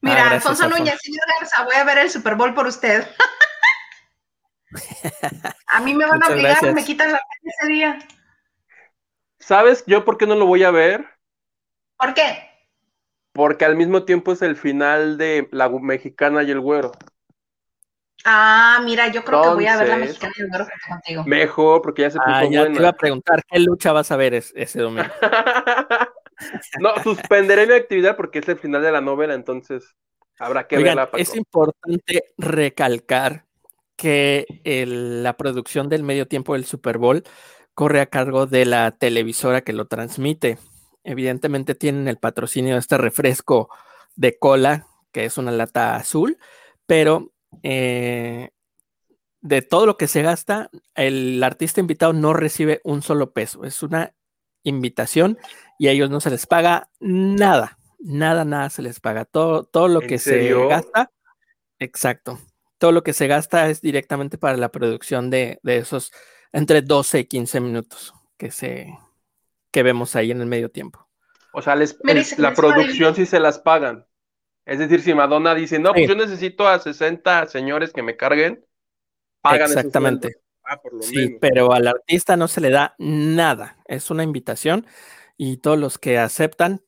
Mira, 0.00 0.28
ah, 0.28 0.30
Alfonso 0.34 0.68
Núñez, 0.68 1.00
señor 1.02 1.24
Garza, 1.40 1.64
voy 1.64 1.74
a 1.74 1.84
ver 1.84 1.98
el 1.98 2.10
Super 2.10 2.36
Bowl 2.36 2.54
por 2.54 2.66
usted. 2.66 3.08
a 5.66 5.80
mí 5.80 5.94
me 5.94 6.06
van 6.06 6.22
a 6.22 6.28
obligar, 6.28 6.72
me 6.72 6.84
quitan 6.84 7.10
la 7.10 7.20
ese 7.42 7.66
día. 7.66 7.98
¿Sabes 9.40 9.84
yo 9.86 10.04
por 10.04 10.16
qué 10.16 10.26
no 10.26 10.36
lo 10.36 10.46
voy 10.46 10.62
a 10.62 10.70
ver? 10.70 11.04
¿Por 11.96 12.14
qué? 12.14 12.50
Porque 13.32 13.64
al 13.64 13.74
mismo 13.74 14.04
tiempo 14.04 14.32
es 14.32 14.42
el 14.42 14.56
final 14.56 15.18
de 15.18 15.48
La 15.50 15.68
Mexicana 15.68 16.44
y 16.44 16.52
el 16.52 16.60
Güero. 16.60 16.92
Ah, 18.28 18.80
mira, 18.82 19.06
yo 19.06 19.22
creo 19.22 19.40
que 19.40 19.48
voy 19.50 19.66
a 19.66 19.76
ver 19.76 19.88
la 19.88 19.96
mexicana 19.98 20.32
y 20.36 20.42
el 20.42 20.50
contigo. 20.88 21.24
Mejor, 21.26 21.80
porque 21.80 22.02
ya 22.02 22.10
se 22.10 22.18
puso 22.18 22.28
ah, 22.28 22.44
ya 22.44 22.66
te 22.66 22.72
iba 22.72 22.88
a 22.88 22.92
preguntar, 22.92 23.40
¿qué 23.48 23.60
lucha 23.60 23.92
vas 23.92 24.10
a 24.10 24.16
ver 24.16 24.34
ese 24.34 24.80
domingo? 24.80 25.08
no, 26.80 26.90
suspenderé 27.04 27.68
mi 27.68 27.74
actividad 27.74 28.16
porque 28.16 28.40
es 28.40 28.48
el 28.48 28.58
final 28.58 28.82
de 28.82 28.90
la 28.90 29.00
novela, 29.00 29.34
entonces 29.34 29.94
habrá 30.40 30.66
que 30.66 30.76
verla. 30.76 31.08
Es 31.12 31.36
importante 31.36 32.24
recalcar 32.36 33.44
que 33.94 34.44
la 34.64 35.36
producción 35.36 35.88
del 35.88 36.02
medio 36.02 36.26
tiempo 36.26 36.54
del 36.54 36.64
Super 36.64 36.98
Bowl 36.98 37.22
corre 37.74 38.00
a 38.00 38.06
cargo 38.06 38.46
de 38.46 38.64
la 38.64 38.90
televisora 38.90 39.60
que 39.60 39.72
lo 39.72 39.86
transmite. 39.86 40.58
Evidentemente 41.04 41.76
tienen 41.76 42.08
el 42.08 42.18
patrocinio 42.18 42.74
de 42.74 42.80
este 42.80 42.98
refresco 42.98 43.68
de 44.16 44.36
cola, 44.36 44.88
que 45.12 45.26
es 45.26 45.38
una 45.38 45.52
lata 45.52 45.94
azul, 45.94 46.38
pero 46.86 47.30
eh, 47.62 48.50
de 49.40 49.62
todo 49.62 49.86
lo 49.86 49.96
que 49.96 50.08
se 50.08 50.22
gasta, 50.22 50.70
el 50.94 51.42
artista 51.42 51.80
invitado 51.80 52.12
no 52.12 52.32
recibe 52.32 52.80
un 52.84 53.02
solo 53.02 53.32
peso. 53.32 53.64
Es 53.64 53.82
una 53.82 54.14
invitación 54.62 55.38
y 55.78 55.88
a 55.88 55.92
ellos 55.92 56.10
no 56.10 56.20
se 56.20 56.30
les 56.30 56.46
paga 56.46 56.90
nada. 57.00 57.78
Nada, 57.98 58.44
nada 58.44 58.70
se 58.70 58.82
les 58.82 59.00
paga. 59.00 59.24
Todo, 59.24 59.64
todo 59.64 59.88
lo 59.88 60.00
que 60.00 60.18
se 60.18 60.52
gasta, 60.68 61.10
exacto. 61.78 62.38
Todo 62.78 62.92
lo 62.92 63.02
que 63.02 63.12
se 63.12 63.26
gasta 63.26 63.70
es 63.70 63.80
directamente 63.80 64.36
para 64.36 64.56
la 64.56 64.70
producción 64.70 65.30
de, 65.30 65.58
esos 65.64 66.12
entre 66.52 66.82
12 66.82 67.20
y 67.20 67.24
15 67.24 67.60
minutos 67.60 68.14
que 68.36 68.50
se 68.50 68.98
que 69.70 69.82
vemos 69.82 70.16
ahí 70.16 70.30
en 70.30 70.40
el 70.40 70.46
medio 70.46 70.70
tiempo. 70.70 71.06
O 71.52 71.62
sea, 71.62 71.76
la 71.76 72.54
producción 72.54 73.14
sí 73.14 73.26
se 73.26 73.40
las 73.40 73.58
pagan. 73.58 74.06
Es 74.66 74.80
decir, 74.80 75.00
si 75.00 75.14
Madonna 75.14 75.54
dice, 75.54 75.78
no, 75.78 75.92
pues 75.92 76.08
yo 76.08 76.16
necesito 76.16 76.66
a 76.66 76.80
60 76.80 77.46
señores 77.46 77.92
que 77.92 78.02
me 78.02 78.16
carguen, 78.16 78.66
pagan 79.40 79.68
Exactamente. 79.68 80.40
Ah, 80.64 80.76
por 80.82 80.94
lo 80.94 81.02
sí, 81.02 81.38
pero 81.40 81.72
al 81.72 81.86
artista 81.86 82.36
no 82.36 82.48
se 82.48 82.60
le 82.60 82.70
da 82.70 82.96
nada. 82.98 83.78
Es 83.86 84.10
una 84.10 84.24
invitación 84.24 84.84
y 85.36 85.58
todos 85.58 85.78
los 85.78 85.98
que 85.98 86.18
aceptan 86.18 86.82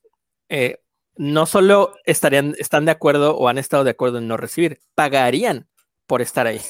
eh, 0.49 0.83
no 1.15 1.45
solo 1.45 1.95
estarían, 2.03 2.53
están 2.59 2.83
de 2.83 2.91
acuerdo 2.91 3.37
o 3.37 3.47
han 3.47 3.57
estado 3.57 3.85
de 3.85 3.91
acuerdo 3.91 4.17
en 4.17 4.27
no 4.27 4.35
recibir, 4.35 4.81
pagarían 4.93 5.69
por 6.05 6.21
estar 6.21 6.47
ahí. 6.47 6.61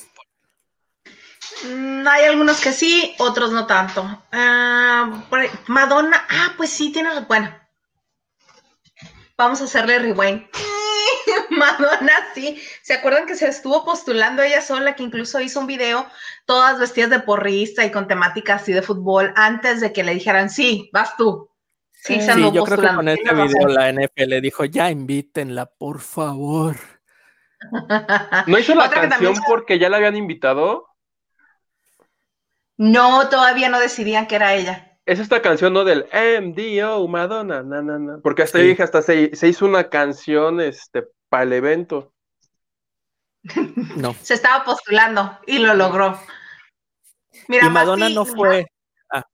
Mm, 1.66 2.08
hay 2.08 2.26
algunos 2.26 2.62
que 2.62 2.72
sí, 2.72 3.16
otros 3.18 3.52
no 3.52 3.66
tanto. 3.66 4.24
Ah, 4.32 5.26
Madonna, 5.66 6.28
ah, 6.30 6.54
pues 6.56 6.70
sí, 6.70 6.92
tiene, 6.92 7.10
bueno. 7.28 7.52
Vamos 9.36 9.62
a 9.62 9.64
hacerle 9.64 9.98
rewind. 9.98 10.46
Madonna, 11.50 12.14
sí. 12.34 12.62
¿Se 12.82 12.94
acuerdan 12.94 13.26
que 13.26 13.36
se 13.36 13.48
estuvo 13.48 13.84
postulando 13.86 14.42
ella 14.42 14.62
sola, 14.62 14.96
que 14.96 15.04
incluso 15.04 15.40
hizo 15.40 15.60
un 15.60 15.68
video, 15.68 16.06
todas 16.46 16.80
vestidas 16.80 17.10
de 17.10 17.20
porrista 17.20 17.86
y 17.86 17.92
con 17.92 18.08
temáticas 18.08 18.62
así 18.62 18.74
de 18.74 18.82
fútbol, 18.82 19.34
antes 19.36 19.82
de 19.82 19.94
que 19.94 20.04
le 20.04 20.14
dijeran, 20.14 20.50
sí, 20.50 20.90
vas 20.94 21.16
tú? 21.18 21.50
Sí, 21.92 22.22
sí 22.22 22.52
yo 22.54 22.64
creo 22.64 22.80
que 22.80 22.96
con 22.96 23.08
este 23.10 23.34
video 23.34 23.68
la 23.68 23.90
NFL 23.92 24.40
dijo, 24.42 24.66
ya 24.66 24.90
invítenla, 24.90 25.66
por 25.66 26.00
favor. 26.00 26.78
¿No 28.48 28.58
hizo 28.58 28.74
la 28.74 28.90
canción 28.90 29.36
porque 29.48 29.78
ya 29.80 29.90
la 29.90 29.98
habían 29.98 30.16
invitado? 30.16 30.88
No, 32.78 33.28
todavía 33.28 33.68
no 33.68 33.80
decidían 33.80 34.28
que 34.28 34.36
era 34.36 34.54
ella. 34.54 34.89
Es 35.10 35.18
esta 35.18 35.42
canción, 35.42 35.74
¿no? 35.74 35.86
Del 35.86 36.06
MDO, 36.14 37.08
Madonna, 37.08 37.64
na, 37.64 37.82
na, 37.82 37.98
na. 37.98 38.20
Porque 38.22 38.44
hasta 38.44 38.60
dije, 38.60 38.84
hasta 38.84 39.02
se, 39.02 39.36
se, 39.36 39.48
hizo 39.48 39.66
una 39.66 39.90
canción 39.90 40.62
este, 40.62 41.04
para 41.30 41.46
el 41.46 41.54
evento. 41.54 42.14
No. 43.96 44.14
Se 44.22 44.36
estaba 44.36 44.64
postulando 44.64 45.40
y 45.48 45.58
lo 45.58 45.74
logró. 45.74 46.20
Mira, 47.48 47.66
y 47.66 47.70
Madonna 47.72 48.08
no 48.10 48.24
fue. 48.24 48.68
Ah. 49.12 49.26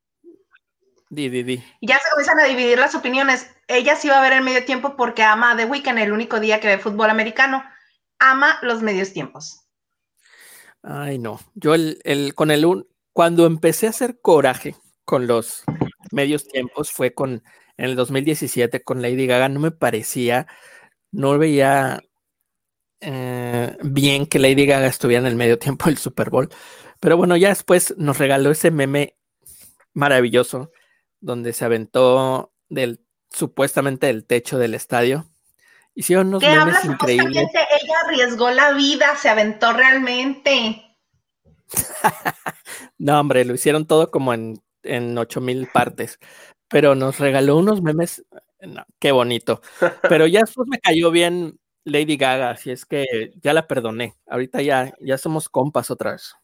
Di, 1.09 1.27
di, 1.27 1.43
di. 1.43 1.63
Ya 1.81 1.99
se 1.99 2.09
comienzan 2.09 2.39
a 2.39 2.45
dividir 2.45 2.79
las 2.79 2.95
opiniones. 2.95 3.53
Ella 3.67 3.97
sí 3.97 4.07
va 4.07 4.19
a 4.19 4.21
ver 4.21 4.31
el 4.31 4.43
medio 4.45 4.63
tiempo 4.63 4.95
porque 4.95 5.23
ama 5.23 5.51
a 5.51 5.57
The 5.57 5.65
Weeknd, 5.65 5.99
el 5.99 6.13
único 6.13 6.39
día 6.39 6.61
que 6.61 6.67
ve 6.67 6.77
fútbol 6.77 7.09
americano. 7.09 7.65
Ama 8.17 8.59
los 8.61 8.81
medios 8.81 9.11
tiempos. 9.11 9.67
Ay, 10.83 11.17
no. 11.17 11.41
Yo 11.53 11.75
el, 11.75 11.99
el 12.05 12.33
con 12.33 12.49
el 12.49 12.87
cuando 13.11 13.45
empecé 13.45 13.87
a 13.87 13.89
hacer 13.89 14.21
coraje 14.21 14.77
con 15.05 15.27
los 15.27 15.63
medios 16.11 16.47
tiempos 16.47 16.91
fue 16.91 17.13
con 17.13 17.43
en 17.77 17.85
el 17.85 17.95
2017 17.95 18.83
con 18.83 19.01
Lady 19.01 19.27
Gaga. 19.27 19.49
No 19.49 19.59
me 19.59 19.71
parecía 19.71 20.47
no 21.15 21.37
veía 21.37 22.03
eh, 22.99 23.77
bien 23.81 24.25
que 24.27 24.39
Lady 24.39 24.65
Gaga 24.65 24.87
estuviera 24.87 25.21
en 25.21 25.27
el 25.27 25.35
medio 25.35 25.57
tiempo 25.57 25.85
del 25.85 25.97
Super 25.97 26.29
Bowl. 26.29 26.49
Pero 26.99 27.17
bueno, 27.17 27.37
ya 27.37 27.49
después 27.49 27.95
nos 27.97 28.17
regaló 28.17 28.51
ese 28.51 28.71
meme 28.71 29.15
maravilloso 29.93 30.71
donde 31.21 31.53
se 31.53 31.65
aventó 31.65 32.53
del 32.69 33.01
supuestamente 33.29 34.07
del 34.07 34.25
techo 34.25 34.57
del 34.57 34.73
estadio. 34.73 35.25
Hicieron 35.93 36.27
unos 36.27 36.43
memes 36.43 36.83
increíbles. 36.83 37.47
Ella 37.53 37.95
arriesgó 38.05 38.51
la 38.51 38.73
vida, 38.73 39.15
se 39.15 39.29
aventó 39.29 39.71
realmente. 39.71 40.81
no, 42.97 43.19
hombre, 43.19 43.45
lo 43.45 43.53
hicieron 43.53 43.87
todo 43.87 44.11
como 44.11 44.33
en, 44.33 44.61
en 44.85 45.17
ocho 45.17 45.41
mil 45.41 45.67
partes, 45.67 46.19
pero 46.69 46.95
nos 46.95 47.19
regaló 47.19 47.57
unos 47.57 47.81
memes, 47.81 48.23
qué 48.99 49.11
bonito. 49.11 49.61
Pero 50.03 50.27
ya 50.27 50.41
después 50.41 50.67
me 50.69 50.79
cayó 50.79 51.11
bien 51.11 51.59
Lady 51.83 52.17
Gaga, 52.17 52.51
así 52.51 52.71
es 52.71 52.85
que 52.85 53.33
ya 53.41 53.53
la 53.53 53.67
perdoné. 53.67 54.15
Ahorita 54.27 54.61
ya, 54.61 54.93
ya 54.99 55.17
somos 55.17 55.49
compas 55.49 55.91
otra 55.91 56.13
vez. 56.13 56.35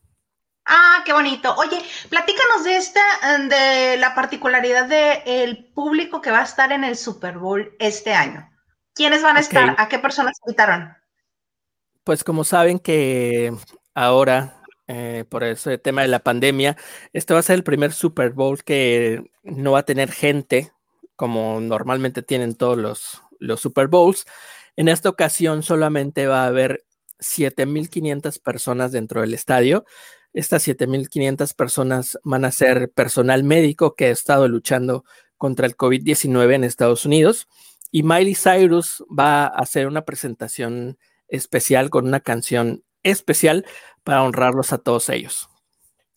Ah, 0.65 1.01
qué 1.05 1.13
bonito. 1.13 1.53
Oye, 1.55 1.81
platícanos 2.09 2.63
de 2.63 2.77
esta, 2.77 3.01
de 3.49 3.97
la 3.97 4.13
particularidad 4.13 4.87
del 4.87 5.71
público 5.73 6.21
que 6.21 6.31
va 6.31 6.39
a 6.41 6.43
estar 6.43 6.71
en 6.71 6.83
el 6.83 6.95
Super 6.95 7.39
Bowl 7.39 7.75
este 7.79 8.13
año. 8.13 8.47
¿Quiénes 8.93 9.23
van 9.23 9.37
a 9.37 9.39
estar? 9.39 9.75
¿A 9.77 9.87
qué 9.87 9.97
personas 9.97 10.37
invitaron? 10.45 10.95
Pues 12.03 12.23
como 12.23 12.43
saben 12.43 12.77
que 12.77 13.53
ahora, 13.95 14.60
eh, 14.93 15.23
por 15.29 15.45
ese 15.45 15.77
tema 15.77 16.01
de 16.01 16.09
la 16.09 16.19
pandemia, 16.19 16.75
este 17.13 17.33
va 17.33 17.39
a 17.39 17.43
ser 17.43 17.55
el 17.55 17.63
primer 17.63 17.93
Super 17.93 18.31
Bowl 18.31 18.61
que 18.61 19.23
no 19.41 19.71
va 19.71 19.79
a 19.79 19.85
tener 19.85 20.11
gente 20.11 20.73
como 21.15 21.61
normalmente 21.61 22.21
tienen 22.23 22.55
todos 22.55 22.77
los, 22.77 23.21
los 23.39 23.61
Super 23.61 23.87
Bowls. 23.87 24.25
En 24.75 24.89
esta 24.89 25.07
ocasión 25.07 25.63
solamente 25.63 26.27
va 26.27 26.43
a 26.43 26.47
haber 26.47 26.83
7.500 27.19 28.41
personas 28.41 28.91
dentro 28.91 29.21
del 29.21 29.33
estadio. 29.33 29.85
Estas 30.33 30.67
7.500 30.67 31.55
personas 31.55 32.19
van 32.25 32.43
a 32.43 32.51
ser 32.51 32.91
personal 32.91 33.45
médico 33.45 33.95
que 33.95 34.07
ha 34.07 34.11
estado 34.11 34.49
luchando 34.49 35.05
contra 35.37 35.67
el 35.67 35.77
COVID-19 35.77 36.53
en 36.53 36.65
Estados 36.65 37.05
Unidos. 37.05 37.47
Y 37.91 38.03
Miley 38.03 38.35
Cyrus 38.35 39.05
va 39.07 39.45
a 39.45 39.47
hacer 39.47 39.87
una 39.87 40.03
presentación 40.03 40.97
especial 41.29 41.89
con 41.89 42.07
una 42.07 42.19
canción 42.19 42.83
especial 43.03 43.65
para 44.03 44.23
honrarlos 44.23 44.73
a 44.73 44.77
todos 44.77 45.09
ellos. 45.09 45.49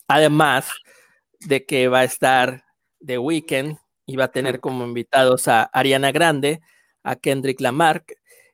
Además 0.07 0.69
de 1.39 1.65
que 1.65 1.87
va 1.87 1.99
a 1.99 2.03
estar 2.03 2.65
The 3.05 3.17
Weeknd 3.17 3.77
y 4.05 4.15
va 4.15 4.25
a 4.25 4.31
tener 4.31 4.59
como 4.59 4.85
invitados 4.85 5.47
a 5.47 5.63
Ariana 5.63 6.11
Grande, 6.11 6.61
a 7.03 7.15
Kendrick 7.15 7.61
Lamar 7.61 8.03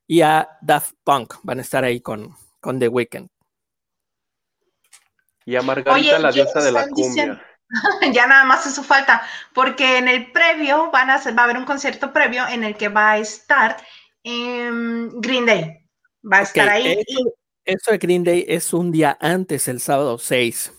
y 0.08 0.22
a 0.22 0.50
Daft 0.62 0.94
Punk. 1.04 1.36
Van 1.44 1.60
a 1.60 1.62
estar 1.62 1.84
ahí 1.84 2.02
con, 2.02 2.36
con 2.60 2.80
The 2.80 2.88
Weeknd. 2.88 3.30
Y 5.46 5.56
a 5.56 5.62
Margarita, 5.62 6.20
la 6.20 6.32
diosa 6.32 6.62
de 6.62 6.72
la 6.72 6.88
cumbia. 6.88 7.42
ya 8.14 8.28
nada 8.28 8.44
más 8.44 8.66
eso 8.66 8.84
falta, 8.84 9.24
porque 9.54 9.98
en 9.98 10.08
el 10.08 10.32
previo 10.32 10.92
van 10.92 11.10
a 11.10 11.18
va 11.18 11.42
a 11.42 11.44
haber 11.46 11.58
un 11.58 11.66
concierto 11.66 12.12
previo 12.12 12.48
en 12.48 12.64
el 12.64 12.76
que 12.76 12.90
va 12.90 13.12
a 13.12 13.18
estar 13.18 13.78
Green 14.24 15.46
Day. 15.46 15.78
Va 16.22 16.40
a 16.40 16.42
estar 16.42 16.70
ahí. 16.70 17.04
Eso, 17.08 17.34
de 17.66 17.98
Green 17.98 18.24
Day 18.24 18.46
es 18.48 18.74
un 18.74 18.92
día 18.92 19.18
antes, 19.20 19.68
el 19.68 19.80
sábado 19.80 20.18
6. 20.18 20.74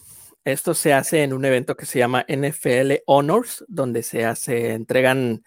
Esto 0.45 0.74
se 0.74 0.93
hace 0.93 1.22
en 1.22 1.33
un 1.33 1.45
evento 1.45 1.76
que 1.76 1.87
se 1.87 1.99
llama 1.99 2.24
NFL 2.28 2.95
Honors, 3.07 3.64
donde 3.68 4.03
se 4.03 4.24
hace, 4.24 4.72
entregan 4.72 5.45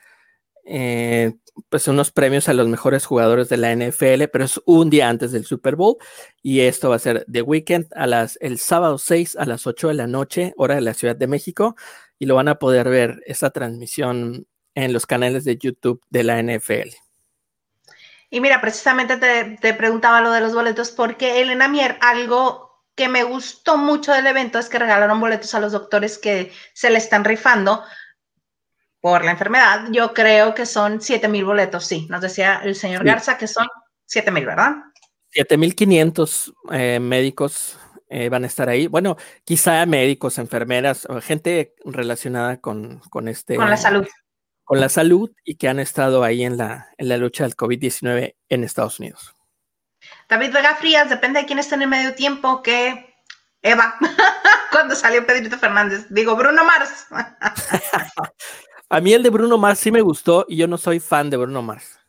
eh, 0.65 1.33
pues 1.69 1.87
unos 1.87 2.11
premios 2.11 2.49
a 2.49 2.53
los 2.53 2.67
mejores 2.67 3.05
jugadores 3.05 3.49
de 3.49 3.57
la 3.57 3.71
NFL, 3.75 4.27
pero 4.31 4.45
es 4.45 4.61
un 4.65 4.89
día 4.89 5.09
antes 5.09 5.31
del 5.31 5.45
Super 5.45 5.75
Bowl 5.75 5.97
y 6.41 6.61
esto 6.61 6.89
va 6.89 6.97
a 6.97 6.99
ser 6.99 7.25
The 7.31 7.41
Weekend 7.41 7.87
a 7.95 8.07
las 8.07 8.37
el 8.41 8.59
sábado 8.59 8.97
6 8.97 9.35
a 9.37 9.45
las 9.45 9.67
8 9.67 9.89
de 9.89 9.93
la 9.95 10.07
noche, 10.07 10.53
hora 10.57 10.75
de 10.75 10.81
la 10.81 10.93
Ciudad 10.93 11.15
de 11.15 11.27
México 11.27 11.75
y 12.19 12.25
lo 12.27 12.35
van 12.35 12.47
a 12.47 12.59
poder 12.59 12.89
ver 12.89 13.21
esa 13.25 13.51
transmisión 13.51 14.47
en 14.75 14.93
los 14.93 15.05
canales 15.05 15.45
de 15.45 15.57
YouTube 15.57 16.01
de 16.09 16.23
la 16.23 16.41
NFL. 16.41 17.04
Y 18.29 18.41
mira, 18.41 18.61
precisamente 18.61 19.17
te, 19.17 19.57
te 19.61 19.73
preguntaba 19.73 20.21
lo 20.21 20.31
de 20.31 20.41
los 20.41 20.53
boletos 20.53 20.91
porque 20.91 21.41
Elena 21.41 21.67
Mier, 21.67 21.97
algo 22.01 22.65
que 22.95 23.09
me 23.09 23.23
gustó 23.23 23.77
mucho 23.77 24.13
del 24.13 24.27
evento 24.27 24.57
es 24.57 24.69
que 24.69 24.79
regalaron 24.79 25.19
boletos 25.19 25.53
a 25.53 25.59
los 25.59 25.73
doctores 25.73 26.17
que 26.17 26.51
se 26.73 26.89
le 26.89 26.97
están 26.97 27.25
rifando 27.25 27.83
por 29.05 29.23
la 29.23 29.29
enfermedad, 29.29 29.85
yo 29.91 30.15
creo 30.15 30.55
que 30.55 30.65
son 30.65 30.99
7 30.99 31.27
mil 31.27 31.45
boletos, 31.45 31.85
sí. 31.85 32.07
Nos 32.09 32.21
decía 32.21 32.61
el 32.63 32.73
señor 32.73 33.03
Garza 33.03 33.37
que 33.37 33.47
son 33.47 33.67
7 34.05 34.31
mil, 34.31 34.47
¿verdad? 34.47 34.77
7.500 35.31 36.53
eh, 36.71 36.99
médicos 36.99 37.77
eh, 38.09 38.29
van 38.29 38.45
a 38.45 38.47
estar 38.47 38.67
ahí. 38.67 38.87
Bueno, 38.87 39.15
quizá 39.43 39.85
médicos, 39.85 40.39
enfermeras, 40.39 41.07
gente 41.21 41.75
relacionada 41.85 42.59
con, 42.59 42.99
con 43.11 43.27
este... 43.27 43.57
Con 43.57 43.69
la 43.69 43.77
salud. 43.77 44.07
Con 44.65 44.81
la 44.81 44.89
salud 44.89 45.31
y 45.43 45.55
que 45.55 45.69
han 45.69 45.79
estado 45.79 46.23
ahí 46.23 46.43
en 46.43 46.57
la, 46.57 46.89
en 46.97 47.07
la 47.07 47.17
lucha 47.17 47.43
del 47.43 47.55
COVID-19 47.55 48.35
en 48.49 48.63
Estados 48.63 48.99
Unidos. 48.99 49.35
David 50.27 50.51
Vega 50.51 50.75
Frías, 50.75 51.09
depende 51.09 51.39
de 51.39 51.45
quién 51.45 51.59
esté 51.59 51.75
en 51.75 51.83
el 51.83 51.87
medio 51.87 52.13
tiempo, 52.15 52.61
que 52.61 53.15
Eva, 53.61 53.95
cuando 54.71 54.95
salió 54.95 55.25
Pedrito 55.25 55.57
Fernández. 55.57 56.07
Digo, 56.09 56.35
Bruno 56.35 56.63
Mars. 56.63 57.07
A 58.89 58.99
mí 59.01 59.13
el 59.13 59.23
de 59.23 59.29
Bruno 59.29 59.57
Mars 59.57 59.79
sí 59.79 59.91
me 59.91 60.01
gustó 60.01 60.45
y 60.47 60.57
yo 60.57 60.67
no 60.67 60.77
soy 60.77 60.99
fan 60.99 61.29
de 61.29 61.37
Bruno 61.37 61.61
Mars. 61.61 61.99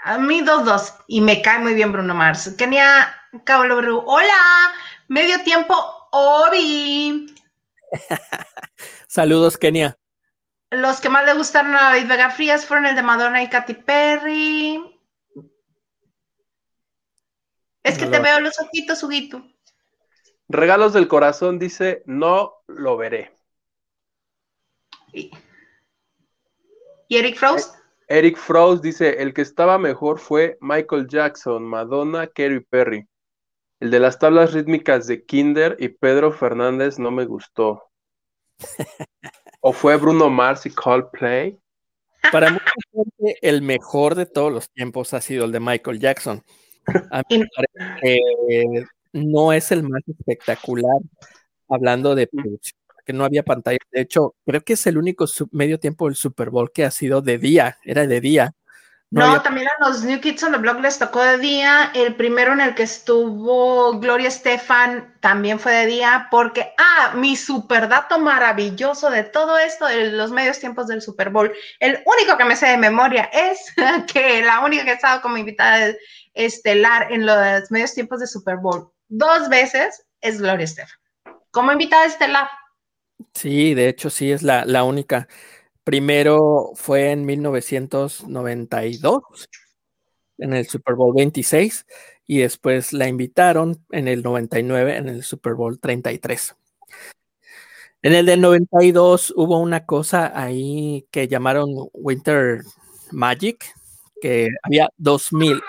A 0.00 0.18
mí 0.18 0.40
dos, 0.40 0.64
dos. 0.64 0.94
Y 1.06 1.20
me 1.20 1.42
cae 1.42 1.58
muy 1.58 1.74
bien 1.74 1.92
Bruno 1.92 2.14
Mars. 2.14 2.54
Kenia 2.56 3.14
Bru. 3.32 4.02
Hola, 4.06 4.72
medio 5.06 5.42
tiempo, 5.44 5.74
Obi. 6.10 7.34
Saludos, 9.06 9.56
Kenia. 9.56 9.96
Los 10.70 11.00
que 11.00 11.08
más 11.08 11.24
le 11.24 11.34
gustaron 11.34 11.74
a 11.74 11.90
David 11.90 12.08
Vega 12.08 12.30
Frías 12.30 12.66
fueron 12.66 12.86
el 12.86 12.96
de 12.96 13.02
Madonna 13.02 13.42
y 13.42 13.48
Katy 13.48 13.74
Perry. 13.74 15.00
Es 17.82 17.96
que 17.96 18.06
te 18.06 18.18
veo 18.20 18.40
los 18.40 18.60
ojitos, 18.60 19.02
Huguito. 19.02 19.42
Regalos 20.48 20.92
del 20.92 21.08
corazón 21.08 21.58
dice, 21.58 22.02
no 22.04 22.62
lo 22.66 22.96
veré. 22.98 23.34
¿Y 25.12 25.30
Eric 27.08 27.36
Frost? 27.36 27.76
Eric 28.06 28.36
Frost 28.36 28.82
dice, 28.82 29.22
el 29.22 29.32
que 29.32 29.42
estaba 29.42 29.78
mejor 29.78 30.18
fue 30.18 30.58
Michael 30.60 31.06
Jackson, 31.08 31.64
Madonna, 31.64 32.26
Kerry 32.26 32.60
Perry. 32.60 33.08
El 33.80 33.90
de 33.90 34.00
las 34.00 34.18
tablas 34.18 34.52
rítmicas 34.52 35.06
de 35.06 35.24
Kinder 35.24 35.76
y 35.78 35.88
Pedro 35.88 36.32
Fernández 36.32 36.98
no 36.98 37.10
me 37.10 37.24
gustó. 37.24 37.90
¿O 39.60 39.72
fue 39.72 39.96
Bruno 39.96 40.30
Mars 40.30 40.66
y 40.66 40.70
Coldplay? 40.70 41.58
Para 42.32 42.50
mucha 42.50 42.72
gente, 42.92 43.38
el 43.42 43.62
mejor 43.62 44.14
de 44.14 44.26
todos 44.26 44.52
los 44.52 44.70
tiempos 44.70 45.14
ha 45.14 45.20
sido 45.20 45.44
el 45.44 45.52
de 45.52 45.60
Michael 45.60 45.98
Jackson. 45.98 46.42
A 47.10 47.22
mí 47.28 47.38
me 47.38 47.46
parece 47.54 47.98
que 48.00 48.84
no 49.12 49.52
es 49.52 49.72
el 49.72 49.82
más 49.82 50.02
espectacular 50.06 51.00
hablando 51.68 52.14
de 52.14 52.26
producción 52.26 52.78
que 53.04 53.12
no 53.14 53.24
había 53.24 53.42
pantalla. 53.42 53.78
De 53.90 54.02
hecho, 54.02 54.34
creo 54.44 54.60
que 54.60 54.74
es 54.74 54.86
el 54.86 54.98
único 54.98 55.24
medio 55.50 55.80
tiempo 55.80 56.06
del 56.06 56.14
Super 56.14 56.50
Bowl 56.50 56.70
que 56.70 56.84
ha 56.84 56.90
sido 56.90 57.22
de 57.22 57.38
día, 57.38 57.78
era 57.82 58.06
de 58.06 58.20
día. 58.20 58.54
No, 59.10 59.40
también 59.40 59.66
a 59.68 59.88
los 59.88 60.04
New 60.04 60.20
Kids 60.20 60.42
on 60.42 60.52
the 60.52 60.58
Block 60.58 60.80
les 60.80 60.98
tocó 60.98 61.22
de 61.22 61.38
día. 61.38 61.90
El 61.94 62.14
primero 62.14 62.52
en 62.52 62.60
el 62.60 62.74
que 62.74 62.82
estuvo 62.82 63.98
Gloria 64.00 64.28
Estefan 64.28 65.14
también 65.20 65.58
fue 65.58 65.72
de 65.72 65.86
día, 65.86 66.28
porque, 66.30 66.74
ah, 66.76 67.14
mi 67.14 67.34
super 67.34 67.88
dato 67.88 68.18
maravilloso 68.18 69.08
de 69.08 69.24
todo 69.24 69.58
esto, 69.58 69.86
de 69.86 70.12
los 70.12 70.30
medios 70.30 70.58
tiempos 70.58 70.88
del 70.88 71.00
Super 71.00 71.30
Bowl, 71.30 71.50
el 71.80 72.02
único 72.04 72.36
que 72.36 72.44
me 72.44 72.54
sé 72.54 72.66
de 72.66 72.76
memoria 72.76 73.30
es 73.32 73.72
que 74.12 74.42
la 74.42 74.60
única 74.60 74.84
que 74.84 74.90
ha 74.90 74.94
estado 74.94 75.22
como 75.22 75.38
invitada 75.38 75.94
estelar 76.34 77.10
en 77.10 77.24
los 77.24 77.70
medios 77.70 77.94
tiempos 77.94 78.20
de 78.20 78.26
Super 78.26 78.58
Bowl 78.58 78.92
dos 79.08 79.48
veces 79.48 80.04
es 80.20 80.38
Gloria 80.38 80.64
Estefan. 80.64 80.98
Como 81.50 81.72
invitada 81.72 82.04
estelar. 82.04 82.48
Sí, 83.32 83.72
de 83.72 83.88
hecho 83.88 84.10
sí 84.10 84.30
es 84.30 84.42
la, 84.42 84.66
la 84.66 84.84
única. 84.84 85.28
Primero 85.88 86.72
fue 86.74 87.12
en 87.12 87.24
1992, 87.24 89.22
en 90.36 90.52
el 90.52 90.66
Super 90.66 90.96
Bowl 90.96 91.14
26, 91.16 91.86
y 92.26 92.40
después 92.40 92.92
la 92.92 93.08
invitaron 93.08 93.82
en 93.90 94.06
el 94.06 94.22
99, 94.22 94.98
en 94.98 95.08
el 95.08 95.22
Super 95.22 95.54
Bowl 95.54 95.80
33. 95.80 96.56
En 98.02 98.12
el 98.12 98.26
del 98.26 98.42
92 98.42 99.32
hubo 99.34 99.58
una 99.58 99.86
cosa 99.86 100.30
ahí 100.38 101.08
que 101.10 101.26
llamaron 101.26 101.70
Winter 101.94 102.60
Magic, 103.10 103.64
que 104.20 104.48
había 104.64 104.90
2.000, 104.98 105.62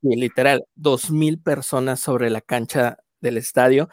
literal, 0.00 0.64
2.000 0.74 1.42
personas 1.42 2.00
sobre 2.00 2.30
la 2.30 2.40
cancha 2.40 2.96
del 3.20 3.36
estadio 3.36 3.90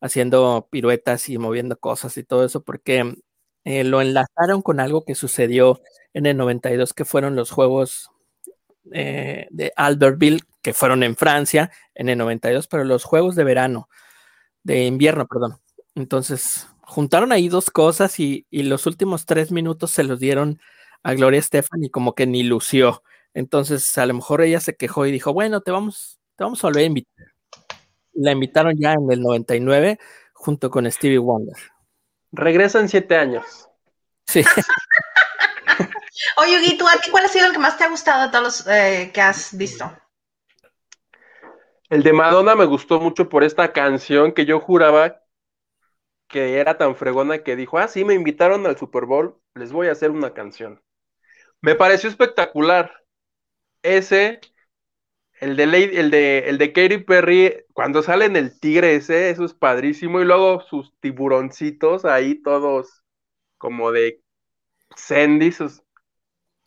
haciendo 0.00 0.68
piruetas 0.70 1.28
y 1.28 1.36
moviendo 1.36 1.78
cosas 1.78 2.16
y 2.16 2.24
todo 2.24 2.44
eso, 2.44 2.62
porque 2.62 3.16
eh, 3.64 3.84
lo 3.84 4.00
enlazaron 4.00 4.62
con 4.62 4.80
algo 4.80 5.04
que 5.04 5.14
sucedió 5.14 5.80
en 6.12 6.26
el 6.26 6.36
92, 6.36 6.92
que 6.94 7.04
fueron 7.04 7.36
los 7.36 7.50
Juegos 7.50 8.10
eh, 8.92 9.48
de 9.50 9.72
Albertville, 9.76 10.42
que 10.62 10.74
fueron 10.74 11.02
en 11.02 11.16
Francia 11.16 11.70
en 11.94 12.08
el 12.08 12.18
92, 12.18 12.68
pero 12.68 12.84
los 12.84 13.04
Juegos 13.04 13.34
de 13.34 13.44
verano, 13.44 13.88
de 14.62 14.84
invierno, 14.86 15.26
perdón. 15.26 15.58
Entonces, 15.94 16.66
juntaron 16.82 17.32
ahí 17.32 17.48
dos 17.48 17.70
cosas 17.70 18.20
y, 18.20 18.46
los 18.50 18.86
últimos 18.86 19.26
tres 19.26 19.52
minutos 19.52 19.90
se 19.90 20.04
los 20.04 20.20
dieron 20.20 20.60
a 21.02 21.14
Gloria 21.14 21.40
Estefan 21.40 21.84
y 21.84 21.90
como 21.90 22.14
que 22.14 22.26
ni 22.26 22.42
lució. 22.42 23.02
Entonces, 23.34 23.98
a 23.98 24.06
lo 24.06 24.14
mejor 24.14 24.42
ella 24.42 24.60
se 24.60 24.76
quejó 24.76 25.06
y 25.06 25.12
dijo, 25.12 25.32
bueno, 25.32 25.60
te 25.60 25.70
vamos, 25.70 26.20
te 26.36 26.44
vamos 26.44 26.62
a 26.64 26.68
volver 26.68 26.84
a 26.84 26.86
invitar 26.86 27.34
la 28.14 28.32
invitaron 28.32 28.74
ya 28.78 28.92
en 28.92 29.10
el 29.10 29.20
99 29.20 29.98
junto 30.32 30.70
con 30.70 30.90
Stevie 30.90 31.18
Wonder. 31.18 31.56
Regresa 32.34 32.80
en 32.80 32.88
siete 32.88 33.16
años. 33.16 33.68
Sí. 34.26 34.44
Oye, 36.36 36.58
Guito, 36.60 36.86
¿a 36.88 37.00
ti 37.00 37.10
cuál 37.10 37.24
ha 37.24 37.28
sido 37.28 37.46
el 37.46 37.52
que 37.52 37.58
más 37.58 37.78
te 37.78 37.84
ha 37.84 37.88
gustado 37.88 38.22
de 38.24 38.28
todos 38.30 38.44
los 38.44 38.66
eh, 38.66 39.10
que 39.14 39.20
has 39.20 39.56
visto? 39.56 39.90
El 41.88 42.02
de 42.02 42.12
Madonna 42.12 42.54
me 42.54 42.64
gustó 42.64 42.98
mucho 42.98 43.28
por 43.28 43.44
esta 43.44 43.72
canción 43.72 44.32
que 44.32 44.46
yo 44.46 44.58
juraba 44.58 45.20
que 46.28 46.58
era 46.58 46.76
tan 46.78 46.96
fregona 46.96 47.44
que 47.44 47.54
dijo, 47.54 47.78
ah, 47.78 47.86
sí, 47.86 48.04
me 48.04 48.14
invitaron 48.14 48.66
al 48.66 48.76
Super 48.76 49.04
Bowl, 49.04 49.38
les 49.54 49.70
voy 49.72 49.86
a 49.86 49.92
hacer 49.92 50.10
una 50.10 50.34
canción. 50.34 50.82
Me 51.60 51.76
pareció 51.76 52.08
espectacular. 52.08 53.04
Ese, 53.82 54.40
el 55.40 55.56
de, 55.56 55.64
el 55.64 56.10
de, 56.10 56.38
el 56.46 56.58
de 56.58 56.72
Katy 56.72 56.98
Perry, 56.98 57.64
cuando 57.72 58.02
sale 58.02 58.24
en 58.26 58.36
el 58.36 58.58
tigre 58.58 58.96
ese, 58.96 59.30
eso 59.30 59.44
es 59.44 59.54
padrísimo. 59.54 60.20
Y 60.20 60.24
luego 60.24 60.60
sus 60.60 60.92
tiburoncitos 61.00 62.04
ahí 62.04 62.40
todos 62.42 63.02
como 63.58 63.92
de 63.92 64.20
Sandy, 64.96 65.52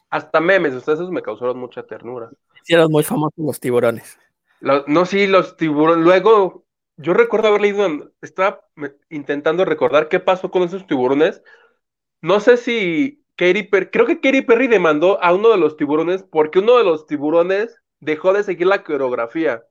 hasta 0.09 0.39
memes, 0.39 0.73
esos 0.73 1.11
me 1.11 1.21
causaron 1.21 1.59
mucha 1.59 1.83
ternura. 1.83 2.29
Hicieron 2.63 2.91
muy 2.91 3.03
famosos 3.03 3.37
los 3.37 3.59
tiburones. 3.59 4.17
no, 4.61 5.05
sí, 5.05 5.27
los 5.27 5.57
tiburones. 5.57 6.03
Luego, 6.03 6.65
yo 6.97 7.13
recuerdo 7.13 7.49
haber 7.49 7.61
leído, 7.61 8.11
estaba 8.21 8.61
intentando 9.09 9.65
recordar 9.65 10.09
qué 10.09 10.19
pasó 10.19 10.49
con 10.51 10.63
esos 10.63 10.87
tiburones. 10.87 11.41
No 12.21 12.39
sé 12.39 12.57
si 12.57 13.23
Katy 13.35 13.63
Perry, 13.63 13.89
creo 13.91 14.05
que 14.05 14.19
Katy 14.19 14.41
Perry 14.41 14.67
demandó 14.67 15.21
a 15.23 15.33
uno 15.33 15.49
de 15.49 15.57
los 15.57 15.77
tiburones 15.77 16.23
porque 16.23 16.59
uno 16.59 16.77
de 16.77 16.83
los 16.83 17.05
tiburones 17.05 17.79
dejó 17.99 18.33
de 18.33 18.43
seguir 18.43 18.67
la 18.67 18.83
coreografía. 18.83 19.63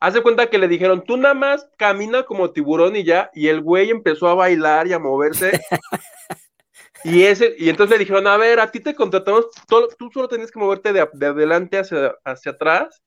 Hace 0.00 0.22
cuenta 0.22 0.48
que 0.48 0.58
le 0.58 0.68
dijeron, 0.68 1.02
tú 1.04 1.16
nada 1.16 1.34
más 1.34 1.68
camina 1.76 2.22
como 2.22 2.52
tiburón 2.52 2.94
y 2.96 3.04
ya, 3.04 3.30
y 3.34 3.48
el 3.48 3.60
güey 3.60 3.90
empezó 3.90 4.28
a 4.28 4.34
bailar 4.34 4.86
y 4.86 4.92
a 4.92 4.98
moverse. 4.98 5.60
y 7.04 7.24
ese, 7.24 7.54
y 7.58 7.68
entonces 7.68 7.98
le 7.98 8.04
dijeron, 8.04 8.26
a 8.28 8.36
ver, 8.36 8.60
a 8.60 8.70
ti 8.70 8.80
te 8.80 8.94
contratamos, 8.94 9.46
tú, 9.66 10.10
solo 10.12 10.28
tenías 10.28 10.52
que 10.52 10.60
moverte 10.60 10.92
de, 10.92 11.00
adelante 11.00 11.78
hacia, 11.78 12.14
hacia 12.24 12.52
atrás. 12.52 13.02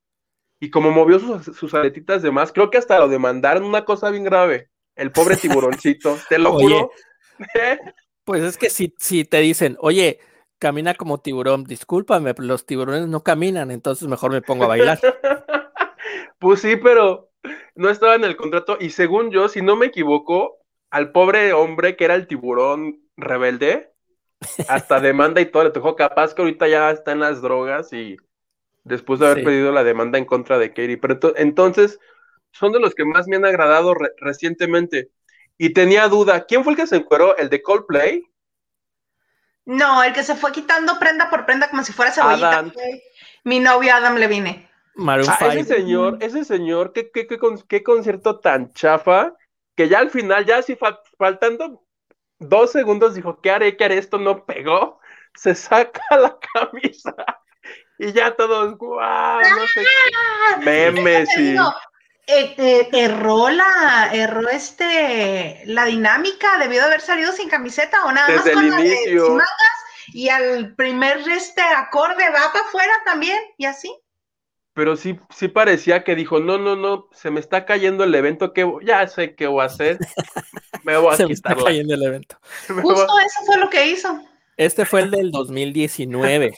Y 0.59 0.69
como 0.69 0.91
movió 0.91 1.17
sus, 1.19 1.55
sus 1.57 1.73
aletitas 1.73 2.21
de 2.21 2.29
más, 2.29 2.51
creo 2.51 2.69
que 2.69 2.77
hasta 2.77 2.99
lo 2.99 3.07
demandaron 3.07 3.63
una 3.63 3.85
cosa 3.85 4.11
bien 4.11 4.25
grave. 4.25 4.69
El 4.95 5.11
pobre 5.11 5.37
tiburoncito, 5.37 6.17
te 6.29 6.37
lo 6.37 6.53
juro. 6.59 6.91
Pues 8.23 8.43
es 8.43 8.55
que 8.55 8.69
si, 8.69 8.93
si 8.99 9.25
te 9.25 9.39
dicen, 9.39 9.77
oye, 9.79 10.19
camina 10.61 10.93
como 10.93 11.19
tiburón, 11.19 11.63
discúlpame, 11.63 12.35
los 12.37 12.67
tiburones 12.67 13.07
no 13.07 13.23
caminan, 13.23 13.71
entonces 13.71 14.07
mejor 14.07 14.31
me 14.31 14.43
pongo 14.43 14.65
a 14.65 14.67
bailar. 14.67 14.99
pues 16.39 16.61
sí, 16.61 16.75
pero 16.75 17.31
no 17.73 17.89
estaba 17.89 18.13
en 18.13 18.23
el 18.23 18.37
contrato 18.37 18.77
y 18.79 18.91
según 18.91 19.31
yo, 19.31 19.49
si 19.49 19.63
no 19.63 19.75
me 19.75 19.87
equivoco, 19.87 20.59
al 20.91 21.11
pobre 21.11 21.51
hombre 21.53 21.95
que 21.95 22.05
era 22.05 22.13
el 22.13 22.27
tiburón 22.27 23.01
rebelde, 23.17 23.91
hasta 24.67 24.99
demanda 25.01 25.41
y 25.41 25.47
todo 25.47 25.63
le 25.63 25.71
tocó 25.71 25.95
capaz 25.95 26.35
que 26.35 26.43
ahorita 26.43 26.67
ya 26.67 26.91
está 26.91 27.11
en 27.11 27.21
las 27.21 27.41
drogas 27.41 27.91
y 27.91 28.17
después 28.83 29.19
de 29.19 29.31
haber 29.31 29.43
pedido 29.43 29.71
la 29.71 29.83
demanda 29.83 30.19
en 30.19 30.25
contra 30.25 30.59
de 30.59 30.69
Katie. 30.69 30.97
Pero 30.97 31.19
entonces 31.37 31.99
son 32.51 32.71
de 32.71 32.79
los 32.79 32.93
que 32.93 33.03
más 33.03 33.27
me 33.27 33.37
han 33.37 33.45
agradado 33.45 33.95
recientemente. 34.17 35.09
Y 35.57 35.73
tenía 35.73 36.07
duda, 36.07 36.45
¿quién 36.45 36.63
fue 36.63 36.73
el 36.73 36.77
que 36.77 36.87
se 36.87 36.97
encueró? 36.97 37.35
¿El 37.37 37.49
de 37.49 37.63
Coldplay? 37.63 38.30
No, 39.65 40.03
el 40.03 40.13
que 40.13 40.23
se 40.23 40.35
fue 40.35 40.51
quitando 40.51 40.97
prenda 40.99 41.29
por 41.29 41.45
prenda 41.45 41.69
como 41.69 41.83
si 41.83 41.93
fuera 41.93 42.11
cebollita. 42.11 42.65
Mi 43.43 43.59
novio 43.59 43.93
Adam 43.93 44.15
Levine. 44.15 44.69
Ah, 44.97 45.17
ese 45.53 45.63
señor, 45.63 46.17
ese 46.21 46.43
señor, 46.43 46.91
¿qué, 46.93 47.11
qué, 47.11 47.27
qué, 47.67 47.83
concierto 47.83 48.39
tan 48.39 48.73
chafa, 48.73 49.33
que 49.75 49.87
ya 49.87 49.99
al 49.99 50.09
final, 50.09 50.45
ya 50.45 50.57
así 50.57 50.77
faltando 51.17 51.83
dos 52.39 52.71
segundos, 52.71 53.15
dijo, 53.15 53.39
¿qué 53.41 53.51
haré? 53.51 53.77
¿Qué 53.77 53.85
haré? 53.85 53.97
Esto 53.97 54.17
no 54.17 54.45
pegó. 54.45 54.99
Se 55.35 55.55
saca 55.55 56.01
la 56.11 56.37
camisa 56.53 57.15
y 57.97 58.11
ya 58.11 58.35
todos, 58.35 58.77
guau, 58.77 59.39
no 59.39 59.67
sé 59.67 59.85
ah, 60.15 60.57
memes 60.57 61.29
y... 61.37 61.55
Eh, 62.33 62.55
eh, 62.57 62.89
erró 62.93 63.49
la, 63.49 64.09
erró 64.13 64.47
este, 64.49 65.63
la 65.65 65.85
dinámica, 65.85 66.57
debió 66.59 66.79
de 66.79 66.85
haber 66.85 67.01
salido 67.01 67.33
sin 67.33 67.49
camiseta 67.49 68.05
o 68.05 68.11
nada 68.11 68.27
Desde 68.27 68.55
más 68.55 68.63
el 68.63 68.85
inicio. 68.85 69.37
y 70.13 70.29
al 70.29 70.73
primer 70.75 71.17
este 71.29 71.61
acorde 71.61 72.23
va 72.29 72.53
para 72.53 72.65
afuera 72.65 72.93
también 73.03 73.37
y 73.57 73.65
así. 73.65 73.93
Pero 74.73 74.95
sí, 74.95 75.19
sí 75.29 75.49
parecía 75.49 76.05
que 76.05 76.15
dijo, 76.15 76.39
no, 76.39 76.57
no, 76.57 76.77
no, 76.77 77.09
se 77.11 77.31
me 77.31 77.41
está 77.41 77.65
cayendo 77.65 78.05
el 78.05 78.15
evento, 78.15 78.53
que 78.53 78.65
ya 78.83 79.05
sé 79.07 79.35
qué 79.35 79.47
voy 79.47 79.63
a 79.63 79.65
hacer. 79.65 79.97
Me 80.83 80.97
voy 80.97 81.13
a 81.13 81.17
se 81.17 81.27
me 81.27 81.33
está 81.33 81.53
cayendo 81.53 81.93
el 81.93 82.01
evento. 82.01 82.37
Justo 82.67 83.19
eso 83.19 83.45
fue 83.45 83.57
lo 83.59 83.69
que 83.69 83.85
hizo. 83.85 84.19
Este 84.57 84.83
fue 84.83 85.01
el 85.01 85.11
del 85.11 85.29
2019. 85.29 86.57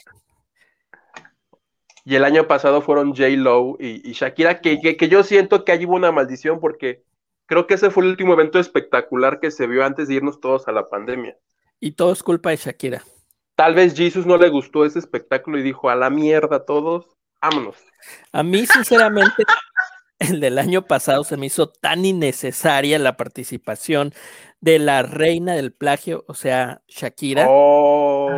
Y 2.04 2.16
el 2.16 2.24
año 2.24 2.46
pasado 2.46 2.82
fueron 2.82 3.10
J. 3.10 3.28
Lo 3.30 3.76
y, 3.80 4.12
Shakira, 4.12 4.60
que, 4.60 4.96
que, 4.96 5.08
yo 5.08 5.22
siento 5.22 5.64
que 5.64 5.72
allí 5.72 5.86
hubo 5.86 5.94
una 5.94 6.12
maldición 6.12 6.60
porque 6.60 7.02
creo 7.46 7.66
que 7.66 7.74
ese 7.74 7.90
fue 7.90 8.04
el 8.04 8.10
último 8.10 8.34
evento 8.34 8.58
espectacular 8.58 9.40
que 9.40 9.50
se 9.50 9.66
vio 9.66 9.84
antes 9.84 10.08
de 10.08 10.14
irnos 10.14 10.40
todos 10.40 10.68
a 10.68 10.72
la 10.72 10.88
pandemia. 10.88 11.36
Y 11.80 11.92
todo 11.92 12.12
es 12.12 12.22
culpa 12.22 12.50
de 12.50 12.56
Shakira. 12.56 13.02
Tal 13.56 13.74
vez 13.74 13.94
Jesus 13.94 14.26
no 14.26 14.36
le 14.36 14.50
gustó 14.50 14.84
ese 14.84 14.98
espectáculo 14.98 15.58
y 15.58 15.62
dijo, 15.62 15.88
a 15.88 15.94
la 15.94 16.10
mierda 16.10 16.64
todos, 16.64 17.06
vámonos. 17.40 17.76
A 18.32 18.42
mí, 18.42 18.66
sinceramente, 18.66 19.44
el 20.18 20.40
del 20.40 20.58
año 20.58 20.82
pasado 20.82 21.24
se 21.24 21.36
me 21.36 21.46
hizo 21.46 21.68
tan 21.68 22.04
innecesaria 22.04 22.98
la 22.98 23.16
participación 23.16 24.12
de 24.64 24.78
la 24.78 25.02
reina 25.02 25.52
del 25.52 25.74
plagio, 25.74 26.24
o 26.26 26.32
sea, 26.32 26.80
Shakira. 26.88 27.44
Oh. 27.50 28.30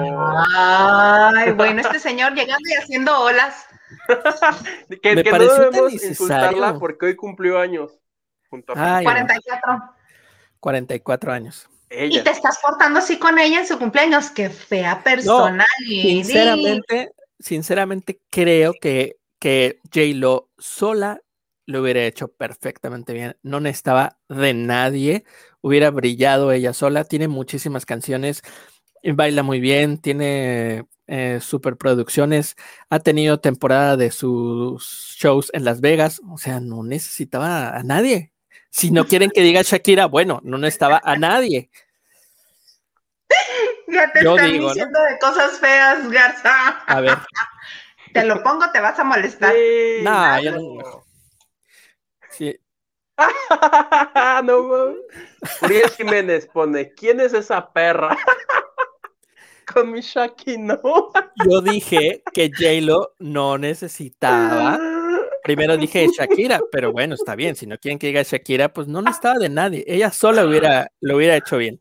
Ay, 0.57 1.53
bueno, 1.57 1.81
este 1.81 2.01
señor 2.01 2.35
llegando 2.35 2.68
y 2.68 2.83
haciendo 2.83 3.16
olas. 3.16 3.64
que, 5.03 5.14
me 5.14 5.22
no 5.22 5.55
debemos 5.55 5.93
insultarla 5.93 6.81
porque 6.81 7.07
hoy 7.07 7.16
cumplió 7.16 7.61
años. 7.61 7.93
Junto 8.51 8.72
a 8.77 9.03
44. 9.05 9.95
44 10.59 11.33
año 11.33 11.53
Y 11.91 12.20
te 12.20 12.31
estás 12.31 12.59
portando 12.61 12.99
así 12.99 13.20
con 13.20 13.39
ella 13.39 13.61
en 13.61 13.66
su 13.68 13.79
cumpleaños, 13.79 14.31
qué 14.31 14.51
fea 14.51 15.05
persona. 15.05 15.64
sinceramente, 15.79 17.12
sinceramente 17.39 18.20
creo 18.31 18.72
que, 18.81 19.18
que 19.39 19.79
J-Lo 19.95 20.49
sola 20.59 21.20
lo 21.67 21.83
hubiera 21.83 22.05
hecho 22.05 22.29
perfectamente 22.29 23.12
bien. 23.12 23.37
No 23.43 23.61
necesitaba 23.61 24.19
de 24.29 24.55
nadie, 24.55 25.25
hubiera 25.61 25.91
brillado 25.91 26.53
ella 26.53 26.73
sola. 26.73 27.05
Tiene 27.05 27.29
muchísimas 27.29 27.85
canciones, 27.85 28.43
baila 29.03 29.43
muy 29.43 29.61
bien, 29.61 29.99
tiene 29.99 30.87
eh, 31.07 31.39
superproducciones, 31.41 32.57
ha 32.91 33.01
tenido 33.01 33.41
temporada 33.41 33.97
de 33.97 34.11
sus 34.11 35.14
shows 35.19 35.51
en 35.53 35.64
Las 35.64 35.81
Vegas, 35.81 36.21
o 36.31 36.39
sea, 36.39 36.61
no 36.61 36.83
necesitaba 36.83 37.77
a 37.77 37.83
nadie. 37.83 38.33
Si 38.71 38.91
no 38.91 39.07
quieren 39.07 39.31
que 39.31 39.43
diga 39.43 39.62
Shakira, 39.62 40.07
bueno, 40.07 40.41
no 40.43 40.59
necesitaba 40.59 41.01
a 41.03 41.17
nadie. 41.17 41.71
Ya 43.89 44.12
te 44.12 44.19
están 44.19 44.53
diciendo 44.53 45.01
de 45.01 45.19
cosas 45.21 45.59
feas, 45.59 46.11
Garza. 46.11 46.71
A 46.87 47.01
ver. 47.01 47.19
Te 48.12 48.25
lo 48.25 48.43
pongo, 48.43 48.71
te 48.73 48.81
vas 48.81 48.99
a 48.99 49.05
molestar. 49.05 49.53
no, 50.03 50.41
yo 50.41 50.53
no. 50.53 51.06
Sí. 53.19 53.25
no, 54.45 54.95
Uriel 55.62 55.91
Jiménez 55.97 56.47
pone, 56.53 56.93
¿quién 56.93 57.21
es 57.21 57.33
esa 57.33 57.73
perra? 57.73 58.17
Con 59.73 59.91
mi 59.91 60.01
Shaki, 60.01 60.59
no. 60.59 60.81
Yo 61.45 61.61
dije 61.61 62.23
que 62.33 62.51
J-Lo 62.51 63.14
no 63.19 63.59
necesitaba. 63.59 64.79
Primero 65.43 65.77
dije 65.77 66.09
Shakira, 66.09 66.61
pero 66.71 66.93
bueno, 66.93 67.14
está 67.14 67.35
bien. 67.35 67.57
Si 67.57 67.67
no 67.67 67.79
quieren 67.79 67.99
que 67.99 68.09
diga 68.09 68.23
Shakira, 68.23 68.73
pues 68.73 68.89
no 68.89 69.03
necesitaba 69.03 69.39
de 69.39 69.49
nadie. 69.49 69.85
Ella 69.87 70.11
sola 70.11 70.45
hubiera, 70.45 70.91
lo 71.01 71.17
hubiera 71.17 71.37
hecho 71.37 71.57
bien. 71.57 71.81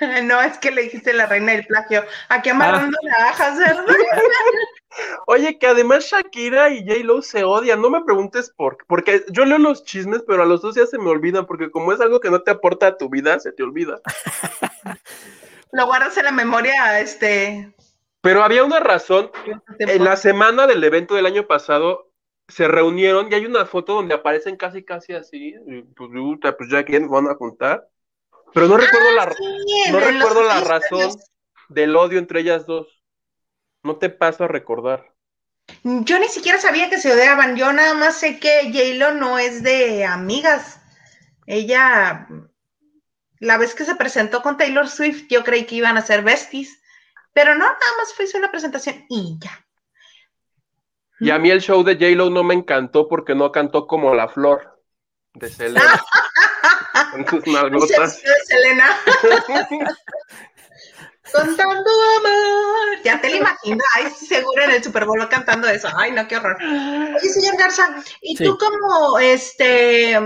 No, 0.24 0.40
es 0.40 0.58
que 0.58 0.70
le 0.70 0.82
dijiste 0.82 1.12
la 1.12 1.26
reina 1.26 1.52
del 1.52 1.66
plagio. 1.66 2.04
Aquí 2.28 2.50
amarrando 2.50 2.96
ah. 3.02 3.18
navajas, 3.18 3.58
¿verdad? 3.58 3.84
Oye, 5.26 5.58
que 5.58 5.66
además 5.66 6.04
Shakira 6.04 6.70
y 6.70 6.84
J-Lo 6.86 7.22
se 7.22 7.44
odian. 7.44 7.80
No 7.80 7.90
me 7.90 8.02
preguntes 8.04 8.50
por 8.50 8.76
qué. 8.76 8.84
Porque 8.88 9.24
yo 9.30 9.44
leo 9.44 9.58
los 9.58 9.84
chismes, 9.84 10.22
pero 10.26 10.42
a 10.42 10.46
los 10.46 10.62
dos 10.62 10.74
ya 10.74 10.86
se 10.86 10.98
me 10.98 11.08
olvidan. 11.10 11.46
Porque 11.46 11.70
como 11.70 11.92
es 11.92 12.00
algo 12.00 12.20
que 12.20 12.30
no 12.30 12.42
te 12.42 12.50
aporta 12.50 12.88
a 12.88 12.96
tu 12.96 13.08
vida, 13.08 13.38
se 13.38 13.52
te 13.52 13.62
olvida. 13.62 14.00
Lo 15.72 15.86
guardas 15.86 16.16
en 16.16 16.24
la 16.24 16.32
memoria, 16.32 17.00
este. 17.00 17.72
Pero 18.20 18.42
había 18.42 18.64
una 18.64 18.80
razón. 18.80 19.30
En 19.78 20.04
la 20.04 20.16
semana 20.16 20.66
del 20.66 20.82
evento 20.82 21.14
del 21.14 21.26
año 21.26 21.46
pasado 21.46 22.10
se 22.48 22.66
reunieron 22.66 23.30
y 23.30 23.34
hay 23.36 23.46
una 23.46 23.64
foto 23.64 23.94
donde 23.94 24.14
aparecen 24.14 24.56
casi, 24.56 24.82
casi 24.84 25.12
así. 25.12 25.54
Pues, 25.96 26.10
pues 26.58 26.70
ya 26.70 26.84
quién 26.84 27.08
van 27.08 27.28
a 27.28 27.36
juntar. 27.36 27.88
Pero 28.52 28.68
no 28.68 28.76
recuerdo 28.76 29.08
ah, 29.10 29.12
la, 29.12 29.92
no 29.92 30.00
recuerdo 30.00 30.42
la 30.42 30.60
razón 30.60 31.12
del 31.68 31.96
odio 31.96 32.18
entre 32.18 32.40
ellas 32.40 32.66
dos. 32.66 32.88
No 33.82 33.96
te 33.96 34.10
paso 34.10 34.44
a 34.44 34.48
recordar. 34.48 35.14
Yo 35.84 36.18
ni 36.18 36.28
siquiera 36.28 36.58
sabía 36.58 36.90
que 36.90 36.98
se 36.98 37.12
odiaban. 37.12 37.56
Yo 37.56 37.72
nada 37.72 37.94
más 37.94 38.16
sé 38.16 38.38
que 38.40 38.72
j 38.72 39.12
no 39.12 39.38
es 39.38 39.62
de 39.62 40.04
amigas. 40.04 40.80
Ella 41.46 42.26
la 43.40 43.56
vez 43.56 43.74
que 43.74 43.84
se 43.84 43.96
presentó 43.96 44.42
con 44.42 44.56
Taylor 44.56 44.86
Swift, 44.86 45.26
yo 45.28 45.42
creí 45.42 45.64
que 45.64 45.76
iban 45.76 45.96
a 45.96 46.02
ser 46.02 46.22
besties, 46.22 46.80
pero 47.32 47.54
no, 47.54 47.64
nada 47.64 47.92
más 47.98 48.12
fue 48.14 48.26
una 48.38 48.50
presentación 48.50 49.06
y 49.08 49.38
ya. 49.40 49.66
Y 51.20 51.30
a 51.30 51.38
mí 51.38 51.50
el 51.50 51.60
show 51.60 51.82
de 51.82 51.94
J-Lo 51.94 52.30
no 52.30 52.44
me 52.44 52.54
encantó 52.54 53.08
porque 53.08 53.34
no 53.34 53.50
cantó 53.50 53.86
como 53.86 54.14
la 54.14 54.28
flor 54.28 54.82
de 55.34 55.48
Selena. 55.48 56.02
Con 57.10 57.26
sus 57.26 57.46
nalgotas. 57.46 58.20
Selena. 58.46 58.96
Contando 61.32 61.90
amor. 62.18 63.02
Ya 63.04 63.20
te 63.20 63.30
lo 63.30 63.36
imaginas. 63.36 63.86
Ay, 63.94 64.10
seguro 64.10 64.64
en 64.64 64.72
el 64.72 64.82
Super 64.82 65.04
Bowl 65.04 65.28
cantando 65.28 65.68
eso. 65.68 65.88
Ay, 65.96 66.10
no, 66.12 66.26
qué 66.26 66.36
horror. 66.36 66.56
Oye, 66.60 67.28
señor 67.28 67.56
Garza, 67.56 68.02
¿y 68.20 68.34
tú 68.36 68.58
como 68.58 69.18
este 69.18 70.18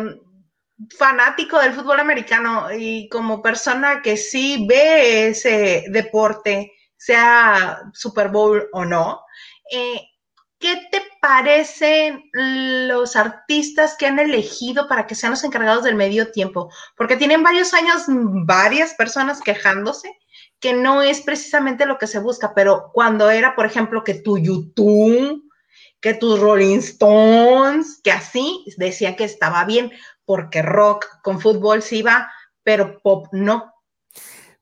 fanático 0.97 1.59
del 1.61 1.74
fútbol 1.74 2.01
americano 2.01 2.68
y 2.72 3.09
como 3.09 3.43
persona 3.43 4.03
que 4.03 4.16
sí 4.16 4.66
ve 4.68 5.28
ese 5.28 5.85
deporte, 5.91 6.72
sea 6.97 7.80
Super 7.93 8.28
Bowl 8.28 8.68
o 8.72 8.85
no, 8.85 9.20
eh, 9.70 10.01
¿qué 10.65 10.81
te 10.91 11.03
parecen 11.21 12.25
los 12.33 13.17
artistas 13.17 13.97
que 13.99 14.07
han 14.07 14.19
elegido 14.19 14.89
para 14.89 15.07
que 15.07 15.15
sean 15.15 15.33
los 15.33 15.45
encargados 15.45 15.85
del 15.85 15.95
medio 15.95 16.33
tiempo? 16.33 16.71
Porque 16.97 17.19
tienen 17.19 17.43
varios 17.43 17.75
años 17.75 18.05
varias 18.09 18.95
personas 18.95 19.43
quejándose 19.43 20.09
que 20.61 20.73
no 20.73 21.03
es 21.03 21.21
precisamente 21.21 21.85
lo 21.85 21.99
que 21.99 22.07
se 22.07 22.19
busca, 22.19 22.55
pero 22.55 22.89
cuando 22.95 23.29
era, 23.29 23.55
por 23.55 23.67
ejemplo, 23.67 24.05
que 24.05 24.15
tu 24.15 24.39
YouTube, 24.39 25.45
que 26.01 26.15
tus 26.15 26.41
Rolling 26.41 26.79
Stones, 26.79 28.01
que 28.03 28.12
así 28.12 28.65
decían 28.79 29.17
que 29.17 29.25
estaba 29.25 29.67
bien, 29.67 29.93
porque 30.25 30.62
rock 30.62 31.05
con 31.23 31.43
fútbol 31.43 31.83
sí 31.83 32.01
va, 32.01 32.33
pero 32.62 33.03
pop 33.03 33.27
no. 33.33 33.71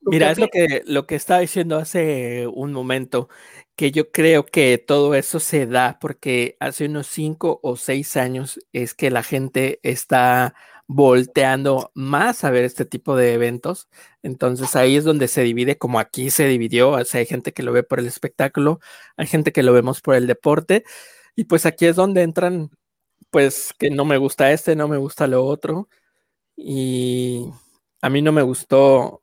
Mira, 0.00 0.32
es 0.32 0.38
lo 0.38 0.48
que, 0.48 0.82
lo 0.84 1.06
que 1.06 1.14
estaba 1.14 1.38
diciendo 1.38 1.76
hace 1.76 2.48
un 2.52 2.72
momento, 2.72 3.28
que 3.76 3.90
yo 3.92 4.10
creo 4.10 4.44
que 4.46 4.78
todo 4.78 5.14
eso 5.14 5.40
se 5.40 5.66
da 5.66 5.98
porque 6.00 6.56
hace 6.60 6.86
unos 6.86 7.06
cinco 7.06 7.60
o 7.62 7.76
seis 7.76 8.16
años 8.16 8.60
es 8.72 8.94
que 8.94 9.10
la 9.10 9.22
gente 9.22 9.80
está 9.82 10.54
volteando 10.86 11.90
más 11.94 12.44
a 12.44 12.50
ver 12.50 12.64
este 12.64 12.84
tipo 12.84 13.16
de 13.16 13.34
eventos. 13.34 13.88
Entonces 14.22 14.76
ahí 14.76 14.96
es 14.96 15.04
donde 15.04 15.28
se 15.28 15.42
divide, 15.42 15.78
como 15.78 15.98
aquí 16.00 16.30
se 16.30 16.46
dividió. 16.46 16.90
O 16.92 17.04
sea, 17.04 17.20
hay 17.20 17.26
gente 17.26 17.52
que 17.52 17.62
lo 17.62 17.72
ve 17.72 17.82
por 17.82 17.98
el 18.00 18.06
espectáculo, 18.06 18.80
hay 19.16 19.26
gente 19.26 19.52
que 19.52 19.62
lo 19.62 19.72
vemos 19.72 20.00
por 20.02 20.14
el 20.16 20.26
deporte. 20.26 20.84
Y 21.36 21.44
pues 21.44 21.66
aquí 21.66 21.86
es 21.86 21.96
donde 21.96 22.22
entran, 22.22 22.70
pues 23.30 23.74
que 23.78 23.90
no 23.90 24.04
me 24.04 24.18
gusta 24.18 24.52
este, 24.52 24.76
no 24.76 24.88
me 24.88 24.98
gusta 24.98 25.26
lo 25.26 25.44
otro. 25.46 25.88
Y 26.56 27.46
a 28.02 28.10
mí 28.10 28.22
no 28.22 28.32
me 28.32 28.42
gustó 28.42 29.22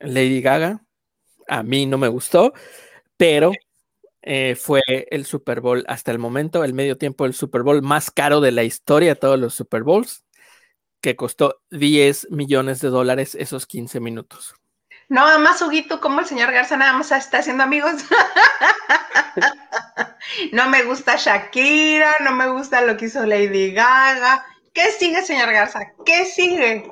Lady 0.00 0.40
Gaga, 0.40 0.84
a 1.48 1.62
mí 1.62 1.86
no 1.86 1.98
me 1.98 2.08
gustó, 2.08 2.54
pero 3.16 3.52
eh, 4.22 4.56
fue 4.56 4.82
el 4.86 5.26
Super 5.26 5.60
Bowl 5.60 5.84
hasta 5.86 6.10
el 6.10 6.18
momento, 6.18 6.64
el 6.64 6.74
medio 6.74 6.96
tiempo 6.96 7.24
del 7.24 7.34
Super 7.34 7.62
Bowl 7.62 7.82
más 7.82 8.10
caro 8.10 8.40
de 8.40 8.52
la 8.52 8.64
historia 8.64 9.10
de 9.10 9.20
todos 9.20 9.38
los 9.38 9.54
Super 9.54 9.82
Bowls 9.82 10.24
que 11.04 11.16
costó 11.16 11.60
10 11.70 12.28
millones 12.30 12.80
de 12.80 12.88
dólares 12.88 13.34
esos 13.34 13.66
15 13.66 14.00
minutos. 14.00 14.54
No, 15.10 15.38
más 15.38 15.60
Huguito, 15.60 16.00
como 16.00 16.20
el 16.20 16.26
señor 16.26 16.50
Garza 16.50 16.78
nada 16.78 16.94
más 16.94 17.12
está 17.12 17.38
haciendo 17.38 17.62
amigos. 17.62 17.92
no 20.52 20.70
me 20.70 20.82
gusta 20.84 21.16
Shakira, 21.16 22.16
no 22.20 22.32
me 22.32 22.48
gusta 22.48 22.80
lo 22.80 22.96
que 22.96 23.04
hizo 23.04 23.26
Lady 23.26 23.72
Gaga. 23.72 24.46
¿Qué 24.72 24.90
sigue, 24.92 25.22
señor 25.22 25.52
Garza? 25.52 25.92
¿Qué 26.06 26.24
sigue? 26.24 26.90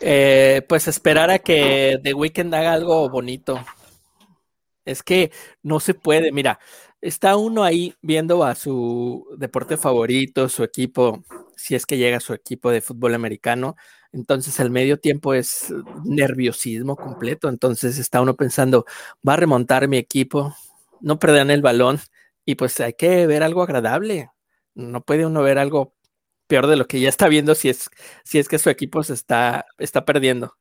Eh, 0.00 0.60
pues 0.68 0.86
esperar 0.86 1.30
a 1.30 1.38
que 1.38 1.98
The 2.02 2.12
Weeknd 2.12 2.54
haga 2.54 2.74
algo 2.74 3.08
bonito. 3.08 3.64
Es 4.86 5.02
que 5.02 5.32
no 5.62 5.80
se 5.80 5.94
puede, 5.94 6.32
mira, 6.32 6.60
está 7.02 7.36
uno 7.36 7.64
ahí 7.64 7.94
viendo 8.02 8.44
a 8.44 8.54
su 8.54 9.26
deporte 9.38 9.76
favorito, 9.76 10.48
su 10.48 10.64
equipo, 10.64 11.24
si 11.56 11.74
es 11.74 11.86
que 11.86 11.98
llega 11.98 12.20
su 12.20 12.32
equipo 12.34 12.70
de 12.70 12.80
fútbol 12.80 13.14
americano. 13.14 13.76
Entonces 14.12 14.58
el 14.60 14.70
medio 14.70 14.98
tiempo 14.98 15.34
es 15.34 15.72
nerviosismo 16.04 16.96
completo. 16.96 17.48
Entonces 17.48 17.98
está 17.98 18.22
uno 18.22 18.36
pensando, 18.36 18.86
va 19.28 19.34
a 19.34 19.36
remontar 19.36 19.88
mi 19.88 19.98
equipo, 19.98 20.54
no 21.00 21.18
perderán 21.18 21.50
el 21.50 21.62
balón 21.62 22.00
y 22.44 22.54
pues 22.56 22.80
hay 22.80 22.94
que 22.94 23.26
ver 23.26 23.42
algo 23.42 23.62
agradable. 23.62 24.30
No 24.74 25.02
puede 25.04 25.26
uno 25.26 25.42
ver 25.42 25.58
algo 25.58 25.94
peor 26.48 26.66
de 26.68 26.76
lo 26.76 26.86
que 26.86 27.00
ya 27.00 27.08
está 27.08 27.28
viendo 27.28 27.54
si 27.54 27.68
es, 27.70 27.90
si 28.24 28.38
es 28.38 28.48
que 28.48 28.58
su 28.58 28.70
equipo 28.70 29.02
se 29.02 29.14
está, 29.14 29.66
está 29.78 30.04
perdiendo. 30.04 30.56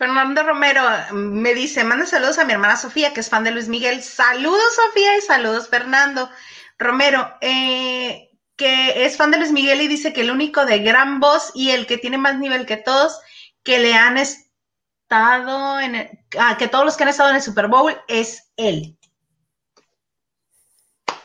Fernando 0.00 0.42
Romero 0.42 0.82
me 1.12 1.52
dice, 1.52 1.84
manda 1.84 2.06
saludos 2.06 2.38
a 2.38 2.46
mi 2.46 2.54
hermana 2.54 2.78
Sofía, 2.78 3.12
que 3.12 3.20
es 3.20 3.28
fan 3.28 3.44
de 3.44 3.50
Luis 3.50 3.68
Miguel. 3.68 4.02
Saludos, 4.02 4.74
Sofía, 4.74 5.18
y 5.18 5.20
saludos, 5.20 5.68
Fernando. 5.68 6.30
Romero, 6.78 7.36
eh, 7.42 8.30
que 8.56 9.04
es 9.04 9.18
fan 9.18 9.30
de 9.30 9.36
Luis 9.36 9.52
Miguel 9.52 9.82
y 9.82 9.88
dice 9.88 10.14
que 10.14 10.22
el 10.22 10.30
único 10.30 10.64
de 10.64 10.78
gran 10.78 11.20
voz 11.20 11.52
y 11.54 11.72
el 11.72 11.86
que 11.86 11.98
tiene 11.98 12.16
más 12.16 12.38
nivel 12.38 12.64
que 12.64 12.78
todos, 12.78 13.20
que 13.62 13.78
le 13.78 13.92
han 13.92 14.16
estado 14.16 15.78
en 15.80 15.94
el, 15.94 16.10
ah, 16.38 16.56
que 16.58 16.66
todos 16.66 16.86
los 16.86 16.96
que 16.96 17.02
han 17.02 17.10
estado 17.10 17.28
en 17.28 17.36
el 17.36 17.42
Super 17.42 17.68
Bowl 17.68 17.94
es 18.08 18.50
él. 18.56 18.96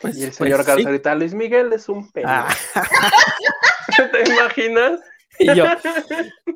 Pues, 0.02 0.18
y 0.18 0.26
el 0.26 0.34
señor 0.34 0.66
pues, 0.66 0.86
ahorita, 0.86 1.16
Luis 1.16 1.34
Miguel 1.34 1.72
es 1.72 1.88
un. 1.88 2.12
Ah. 2.26 2.54
¿Te 4.12 4.30
imaginas? 4.34 5.00
Y 5.40 5.56
yo, 5.56 5.66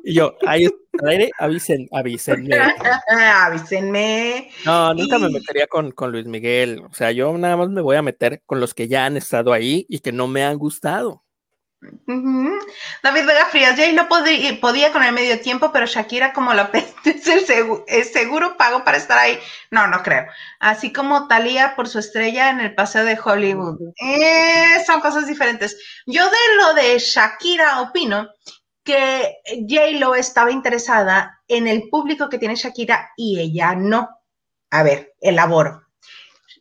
y 0.04 0.14
yo, 0.14 0.36
ahí 0.46 0.68
aire, 1.06 1.30
avisen, 1.38 1.88
avísenme. 1.92 2.56
avísenme. 3.34 4.50
No, 4.64 4.94
nunca 4.94 5.18
me 5.18 5.30
metería 5.30 5.66
con, 5.66 5.92
con, 5.92 6.12
Luis 6.12 6.26
Miguel. 6.26 6.82
O 6.90 6.94
sea, 6.94 7.12
yo 7.12 7.36
nada 7.38 7.56
más 7.56 7.68
me 7.68 7.80
voy 7.80 7.96
a 7.96 8.02
meter 8.02 8.42
con 8.46 8.60
los 8.60 8.74
que 8.74 8.88
ya 8.88 9.06
han 9.06 9.16
estado 9.16 9.52
ahí 9.52 9.86
y 9.88 10.00
que 10.00 10.12
no 10.12 10.26
me 10.26 10.44
han 10.44 10.58
gustado. 10.58 11.24
David 13.02 13.26
Vega 13.26 13.46
Frías, 13.46 13.76
Jay 13.76 13.94
no 13.94 14.06
podía, 14.06 14.60
podía, 14.60 14.92
con 14.92 15.02
el 15.02 15.12
medio 15.12 15.40
tiempo, 15.40 15.72
pero 15.72 15.86
Shakira 15.86 16.34
como 16.34 16.52
la 16.52 16.70
es 17.04 17.26
el 17.26 17.46
seguro, 17.46 17.84
seguro 18.12 18.56
pago 18.58 18.84
para 18.84 18.98
estar 18.98 19.18
ahí. 19.18 19.38
No, 19.70 19.86
no 19.86 20.02
creo. 20.02 20.26
Así 20.58 20.92
como 20.92 21.26
Talía 21.26 21.74
por 21.76 21.88
su 21.88 21.98
estrella 21.98 22.50
en 22.50 22.60
el 22.60 22.74
paseo 22.74 23.04
de 23.04 23.18
Hollywood. 23.22 23.78
Eh, 23.98 24.84
son 24.86 25.00
cosas 25.00 25.26
diferentes. 25.26 25.78
Yo 26.06 26.24
de 26.26 26.56
lo 26.58 26.74
de 26.74 26.98
Shakira 26.98 27.80
opino 27.80 28.28
que 28.84 29.36
J-Lo 29.68 30.14
estaba 30.14 30.50
interesada 30.50 31.40
en 31.48 31.66
el 31.66 31.88
público 31.88 32.28
que 32.28 32.38
tiene 32.38 32.56
Shakira 32.56 33.10
y 33.16 33.38
ella 33.38 33.74
no. 33.74 34.08
A 34.70 34.82
ver, 34.82 35.14
elaboro. 35.20 35.86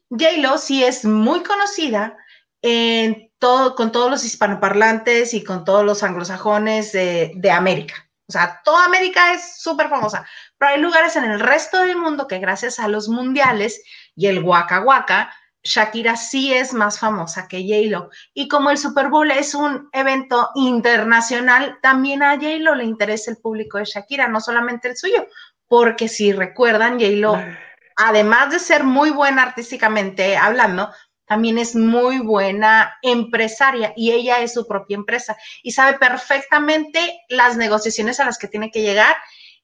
J-Lo 0.09 0.57
sí 0.57 0.83
es 0.83 1.05
muy 1.05 1.43
conocida 1.43 2.17
en 2.61 3.31
todo, 3.39 3.75
con 3.75 3.91
todos 3.91 4.11
los 4.11 4.25
hispanoparlantes 4.25 5.33
y 5.33 5.43
con 5.43 5.63
todos 5.63 5.85
los 5.85 6.03
anglosajones 6.03 6.91
de, 6.91 7.31
de 7.35 7.51
América. 7.51 8.09
O 8.27 8.31
sea, 8.31 8.61
toda 8.63 8.85
América 8.85 9.33
es 9.33 9.59
súper 9.59 9.89
famosa, 9.89 10.25
pero 10.57 10.71
hay 10.71 10.79
lugares 10.79 11.15
en 11.15 11.23
el 11.23 11.39
resto 11.39 11.79
del 11.79 11.97
mundo 11.97 12.27
que 12.27 12.37
gracias 12.37 12.79
a 12.79 12.87
los 12.87 13.09
mundiales 13.09 13.81
y 14.15 14.27
el 14.27 14.43
Waka 14.43 14.81
Waka 14.81 15.33
Shakira 15.63 16.15
sí 16.15 16.53
es 16.53 16.73
más 16.73 16.99
famosa 16.99 17.47
que 17.47 17.63
J-Lo. 17.63 18.09
Y 18.33 18.47
como 18.47 18.69
el 18.69 18.77
Super 18.77 19.09
Bowl 19.09 19.29
es 19.31 19.53
un 19.53 19.89
evento 19.91 20.49
internacional, 20.55 21.79
también 21.81 22.23
a 22.23 22.35
J-Lo 22.35 22.75
le 22.75 22.85
interesa 22.85 23.31
el 23.31 23.37
público 23.37 23.77
de 23.77 23.85
Shakira, 23.85 24.27
no 24.27 24.39
solamente 24.39 24.87
el 24.87 24.97
suyo, 24.97 25.27
porque 25.67 26.07
si 26.07 26.31
recuerdan, 26.31 26.99
J-Lo, 26.99 27.37
además 27.97 28.51
de 28.51 28.59
ser 28.59 28.83
muy 28.83 29.09
buena 29.09 29.43
artísticamente 29.43 30.37
hablando, 30.37 30.89
también 31.25 31.59
es 31.59 31.75
muy 31.75 32.17
buena 32.17 32.97
empresaria 33.03 33.93
y 33.95 34.11
ella 34.11 34.39
es 34.39 34.53
su 34.53 34.65
propia 34.67 34.95
empresa 34.95 35.37
y 35.61 35.73
sabe 35.73 35.99
perfectamente 35.99 37.21
las 37.29 37.55
negociaciones 37.55 38.19
a 38.19 38.25
las 38.25 38.39
que 38.39 38.47
tiene 38.47 38.71
que 38.71 38.81
llegar 38.81 39.15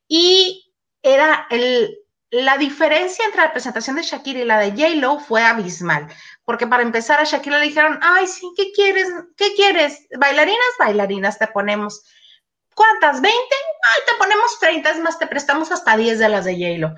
y 0.08 0.72
era 1.02 1.48
el, 1.50 2.05
la 2.32 2.57
diferencia 2.57 3.23
entre 3.26 3.41
la 3.41 3.51
presentación 3.51 3.95
de 3.95 4.03
Shakira 4.03 4.39
y 4.39 4.45
la 4.45 4.59
de 4.59 4.71
J-Lo 4.71 5.19
fue 5.19 5.43
abismal, 5.43 6.07
porque 6.43 6.67
para 6.67 6.84
empezar 6.84 7.19
a 7.19 7.23
Shakira 7.23 7.59
le 7.59 7.67
dijeron, 7.67 7.99
ay, 8.01 8.28
sí, 8.28 8.51
¿qué 8.55 8.71
quieres? 8.71 9.07
¿Qué 9.38 9.53
quieres? 9.55 10.07
¿Bailarinas? 10.17 10.59
Bailarinas 10.80 11.39
te 11.39 11.47
ponemos. 11.47 12.03
¿Cuántas? 12.73 13.21
¿20? 13.21 13.28
Ay, 13.28 14.01
te 14.05 14.13
ponemos 14.17 14.59
30, 14.59 14.89
es 14.91 14.99
más, 14.99 15.17
te 15.17 15.28
prestamos 15.28 15.71
hasta 15.71 15.95
10 15.95 16.19
de 16.19 16.30
las 16.30 16.45
de 16.45 16.53
J-Lo. 16.53 16.95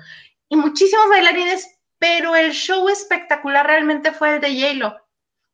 Y 0.48 0.56
muchísimos 0.56 1.08
bailarines, 1.08 1.68
pero 1.98 2.34
el 2.34 2.52
show 2.52 2.88
espectacular 2.88 3.66
realmente 3.66 4.12
fue 4.12 4.34
el 4.34 4.40
de 4.40 4.60
J-Lo, 4.60 4.96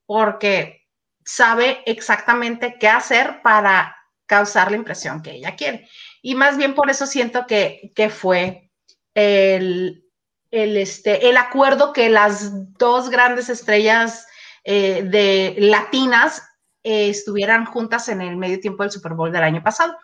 porque 0.07 0.87
sabe 1.25 1.83
exactamente 1.87 2.77
qué 2.79 2.89
hacer 2.89 3.43
para 3.43 3.97
causar 4.27 4.71
la 4.71 4.77
impresión 4.77 5.23
que 5.23 5.33
ella 5.33 5.57
quiere. 5.57 5.89
Y 6.23 6.35
más 6.35 6.57
bien 6.57 6.75
por 6.75 6.91
eso 6.91 7.07
siento 7.07 7.47
que, 7.47 7.93
que 7.95 8.09
fue 8.09 8.64
el, 9.15 10.05
este, 10.51 11.29
el 11.29 11.37
acuerdo 11.37 11.93
que 11.93 12.09
las 12.09 12.77
dos 12.79 13.11
grandes 13.11 13.49
estrellas 13.49 14.27
eh, 14.65 15.03
de 15.05 15.57
latinas 15.59 16.43
eh, 16.83 17.09
estuvieran 17.09 17.65
juntas 17.65 18.09
en 18.09 18.21
el 18.21 18.37
medio 18.37 18.61
tiempo 18.61 18.83
del 18.83 18.93
Super 18.93 19.15
Bowl 19.15 19.33
del 19.33 19.43
año 19.43 19.63
pasado. 19.63 19.97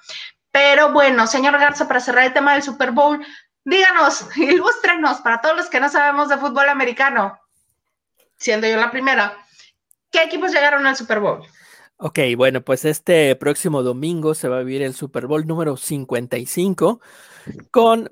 Pero 0.51 0.93
bueno, 0.93 1.27
señor 1.27 1.59
Garza, 1.59 1.87
para 1.87 2.01
cerrar 2.01 2.25
el 2.25 2.33
tema 2.33 2.55
del 2.55 2.63
Super 2.63 2.91
Bowl, 2.91 3.25
díganos, 3.65 4.27
ilústrenos 4.37 5.19
para 5.21 5.41
todos 5.41 5.57
los 5.57 5.67
que 5.69 5.81
no 5.81 5.89
sabemos 5.89 6.29
de 6.29 6.39
fútbol 6.39 6.69
americano, 6.69 7.39
siendo 8.37 8.67
yo 8.67 8.77
la 8.77 8.91
primera, 8.91 9.37
¿qué 10.11 10.23
equipos 10.23 10.53
llegaron 10.53 10.87
al 10.87 10.97
Super 10.97 11.21
Bowl? 11.21 11.43
Ok, 11.99 12.19
bueno, 12.37 12.63
pues 12.63 12.87
este 12.87 13.37
próximo 13.37 13.83
domingo 13.83 14.35
se 14.35 14.49
va 14.49 14.57
a 14.57 14.63
vivir 14.63 14.83
el 14.83 14.95
Super 14.95 15.27
Bowl 15.27 15.47
número 15.47 15.77
55 15.77 17.01
con 17.71 18.11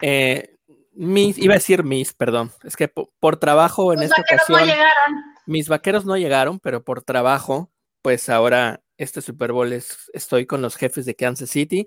eh, 0.00 0.56
mis, 0.92 1.38
iba 1.38 1.54
a 1.54 1.58
decir 1.58 1.84
mis, 1.84 2.14
perdón, 2.14 2.52
es 2.64 2.76
que 2.76 2.88
por, 2.88 3.36
trabajo 3.36 3.92
en 3.92 4.02
esta 4.02 4.20
ocasión. 4.20 4.60
No 4.60 4.66
llegaron. 4.66 5.24
Mis 5.46 5.68
vaqueros 5.68 6.04
no 6.04 6.16
llegaron, 6.16 6.58
pero 6.58 6.82
por 6.82 7.02
trabajo, 7.02 7.70
pues 8.02 8.28
ahora 8.28 8.82
este 8.98 9.20
Super 9.20 9.52
Bowl 9.52 9.72
es, 9.72 10.10
estoy 10.12 10.46
con 10.46 10.62
los 10.62 10.76
jefes 10.76 11.04
de 11.06 11.14
Kansas 11.14 11.50
City 11.50 11.86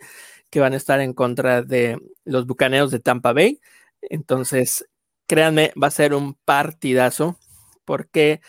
que 0.49 0.59
van 0.59 0.73
a 0.73 0.77
estar 0.77 0.99
en 0.99 1.13
contra 1.13 1.61
de 1.61 1.97
los 2.23 2.45
bucaneos 2.45 2.91
de 2.91 2.99
Tampa 2.99 3.33
Bay. 3.33 3.59
Entonces, 4.01 4.87
créanme, 5.27 5.73
va 5.81 5.87
a 5.87 5.91
ser 5.91 6.13
un 6.13 6.35
partidazo 6.45 7.37
porque 7.85 8.41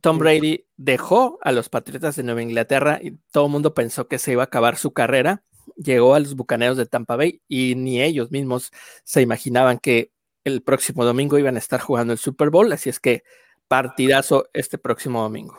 Tom 0.00 0.18
Brady 0.18 0.66
dejó 0.76 1.38
a 1.42 1.52
los 1.52 1.68
Patriotas 1.68 2.16
de 2.16 2.22
Nueva 2.22 2.42
Inglaterra 2.42 2.98
y 3.02 3.12
todo 3.32 3.46
el 3.46 3.52
mundo 3.52 3.74
pensó 3.74 4.08
que 4.08 4.18
se 4.18 4.32
iba 4.32 4.42
a 4.42 4.46
acabar 4.46 4.76
su 4.76 4.92
carrera. 4.92 5.42
Llegó 5.82 6.14
a 6.14 6.20
los 6.20 6.36
Bucaneros 6.36 6.76
de 6.76 6.84
Tampa 6.84 7.16
Bay 7.16 7.40
y 7.48 7.74
ni 7.74 8.02
ellos 8.02 8.30
mismos 8.30 8.70
se 9.02 9.22
imaginaban 9.22 9.78
que 9.78 10.12
el 10.44 10.62
próximo 10.62 11.04
domingo 11.04 11.38
iban 11.38 11.56
a 11.56 11.58
estar 11.58 11.80
jugando 11.80 12.12
el 12.12 12.18
Super 12.18 12.50
Bowl. 12.50 12.70
Así 12.72 12.90
es 12.90 13.00
que 13.00 13.22
partidazo 13.66 14.48
este 14.52 14.76
próximo 14.76 15.22
domingo. 15.22 15.56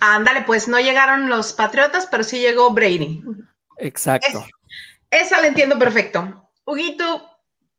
Ándale, 0.00 0.42
pues 0.42 0.68
no 0.68 0.78
llegaron 0.78 1.28
los 1.28 1.52
Patriotas, 1.52 2.06
pero 2.06 2.22
sí 2.24 2.38
llegó 2.38 2.70
Brady. 2.72 3.22
Exacto. 3.78 4.44
esa 5.10 5.40
la 5.40 5.48
entiendo 5.48 5.78
perfecto. 5.78 6.50
Huguito, 6.64 7.28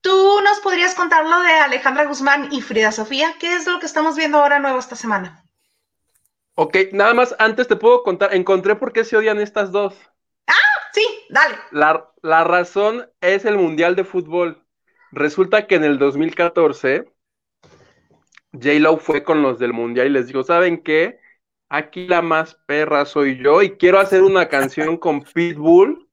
¿tú 0.02 0.42
nos 0.42 0.60
podrías 0.60 0.96
contar 0.96 1.26
lo 1.26 1.40
de 1.42 1.52
Alejandra 1.52 2.06
Guzmán 2.06 2.50
y 2.52 2.62
Frida 2.62 2.92
Sofía? 2.92 3.36
¿Qué 3.40 3.56
es 3.56 3.68
lo 3.68 3.80
que 3.80 3.86
estamos 3.86 4.16
viendo 4.16 4.40
ahora 4.40 4.60
nuevo 4.60 4.80
esta 4.80 4.96
semana? 4.96 5.46
Ok, 6.56 6.78
nada 6.92 7.14
más 7.14 7.36
antes 7.40 7.68
te 7.68 7.76
puedo 7.76 8.04
contar, 8.04 8.34
encontré 8.34 8.76
por 8.76 8.94
qué 8.94 9.04
se 9.04 9.18
odian 9.18 9.40
estas 9.40 9.72
dos. 9.72 9.96
Sí, 10.94 11.04
dale. 11.30 11.56
La, 11.72 12.12
la 12.22 12.44
razón 12.44 13.10
es 13.20 13.46
el 13.46 13.58
Mundial 13.58 13.96
de 13.96 14.04
Fútbol. 14.04 14.64
Resulta 15.12 15.68
que 15.68 15.76
en 15.76 15.84
el 15.84 15.98
2014 15.98 17.06
J-Lo 18.54 18.98
fue 18.98 19.24
con 19.24 19.42
los 19.42 19.60
del 19.60 19.74
Mundial 19.74 20.08
y 20.08 20.12
les 20.12 20.28
dijo, 20.28 20.44
¿saben 20.44 20.84
qué? 20.84 21.20
Aquí 21.70 22.08
la 22.08 22.22
más 22.22 22.56
perra 22.68 23.06
soy 23.06 23.42
yo 23.44 23.64
y 23.64 23.72
quiero 23.78 24.00
hacer 24.00 24.22
una 24.22 24.48
canción 24.50 24.98
con 24.98 25.24
Pitbull. 25.24 26.08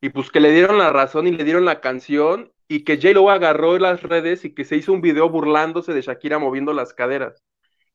Y 0.00 0.10
pues 0.10 0.30
que 0.30 0.38
le 0.38 0.52
dieron 0.52 0.78
la 0.78 0.92
razón 0.92 1.26
y 1.26 1.32
le 1.32 1.42
dieron 1.42 1.64
la 1.64 1.80
canción 1.80 2.52
y 2.68 2.84
que 2.84 2.96
J-Lo 2.96 3.30
agarró 3.30 3.76
las 3.78 4.02
redes 4.02 4.44
y 4.44 4.54
que 4.54 4.64
se 4.64 4.76
hizo 4.76 4.92
un 4.92 5.00
video 5.00 5.28
burlándose 5.28 5.92
de 5.92 6.02
Shakira 6.02 6.38
moviendo 6.38 6.72
las 6.72 6.94
caderas. 6.94 7.42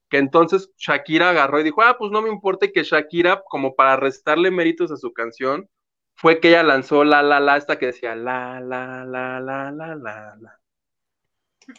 Que 0.09 0.17
entonces 0.17 0.71
Shakira 0.77 1.29
agarró 1.29 1.61
y 1.61 1.63
dijo, 1.63 1.81
ah, 1.81 1.95
pues 1.97 2.11
no 2.11 2.21
me 2.21 2.29
importa 2.29 2.67
que 2.67 2.83
Shakira, 2.83 3.41
como 3.49 3.75
para 3.75 3.95
restarle 3.95 4.51
méritos 4.51 4.91
a 4.91 4.97
su 4.97 5.13
canción, 5.13 5.69
fue 6.15 6.39
que 6.39 6.49
ella 6.49 6.63
lanzó 6.63 7.03
la, 7.03 7.21
la, 7.21 7.39
la, 7.39 7.57
esta 7.57 7.77
que 7.77 7.87
decía 7.87 8.15
la, 8.15 8.59
la, 8.59 9.05
la, 9.05 9.39
la, 9.39 9.71
la, 9.71 9.95
la, 9.95 10.35
la. 10.39 10.59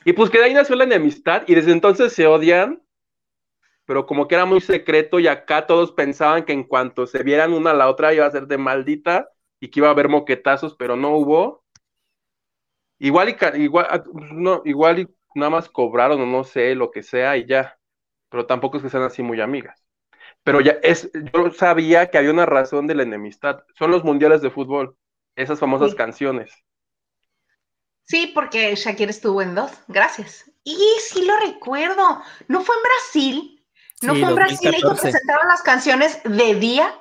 Y 0.05 0.12
pues 0.14 0.30
que 0.30 0.39
de 0.39 0.45
ahí 0.45 0.55
nació 0.55 0.76
la 0.76 0.85
enemistad 0.85 1.43
y 1.47 1.55
desde 1.55 1.72
entonces 1.72 2.12
se 2.12 2.26
odian 2.26 2.85
pero 3.87 4.07
como 4.07 4.28
que 4.28 4.35
era 4.35 4.45
muy 4.45 4.61
secreto 4.61 5.18
y 5.20 5.28
acá 5.28 5.66
todos 5.66 5.93
pensaban 5.93 6.45
que 6.45 6.53
en 6.53 6.64
cuanto 6.64 7.07
se 7.07 7.22
vieran 7.22 7.53
una 7.53 7.72
a 7.72 7.74
la 7.74 7.89
otra 7.89 8.14
iba 8.14 8.26
a 8.26 8.30
ser 8.30 8.47
de 8.47 8.59
maldita 8.59 9.30
y 9.61 9.68
que 9.70 9.80
iba 9.80 9.89
a 9.89 9.93
haber 9.93 10.09
moquetazos, 10.09 10.74
pero 10.76 10.97
no 10.97 11.16
hubo. 11.16 11.64
Igual 12.99 13.37
igual, 13.57 13.87
ah, 13.91 14.03
no, 14.32 14.62
igual 14.64 15.01
y 15.01 15.09
nada 15.35 15.51
más 15.51 15.68
cobraron 15.68 16.20
o 16.20 16.26
no 16.26 16.45
sé, 16.45 16.74
lo 16.74 16.91
que 16.91 17.03
sea 17.03 17.37
y 17.37 17.47
ya. 17.47 17.78
Pero 18.30 18.47
tampoco 18.47 18.76
es 18.78 18.82
que 18.82 18.91
sean 18.91 19.03
así 19.03 19.22
muy 19.22 19.41
amigas. 19.41 19.84
Pero 20.45 20.61
ya 20.61 20.76
es, 20.82 21.11
yo 21.32 21.51
sabía 21.53 22.11
que 22.11 22.18
había 22.18 22.30
una 22.30 22.47
razón 22.47 22.86
de 22.86 22.95
la 22.95 23.03
enemistad. 23.03 23.64
Son 23.78 23.90
los 23.90 24.05
mundiales 24.05 24.42
de 24.42 24.51
fútbol, 24.51 24.97
esas 25.34 25.59
famosas 25.59 25.95
canciones. 25.95 26.53
Sí, 28.03 28.30
porque 28.34 28.74
Shakira 28.76 29.11
estuvo 29.11 29.40
en 29.40 29.55
dos, 29.55 29.72
gracias. 29.88 30.51
Y 30.62 30.76
sí 31.01 31.24
lo 31.24 31.38
recuerdo, 31.40 32.22
¿no 32.49 32.61
fue 32.61 32.76
en 32.76 32.82
Brasil? 32.82 33.66
¿No 34.03 34.14
fue 34.14 34.28
en 34.28 34.34
Brasil 34.34 34.70
que 34.70 35.01
presentaron 35.01 35.49
las 35.49 35.62
canciones 35.62 36.20
de 36.24 36.55
día? 36.55 36.95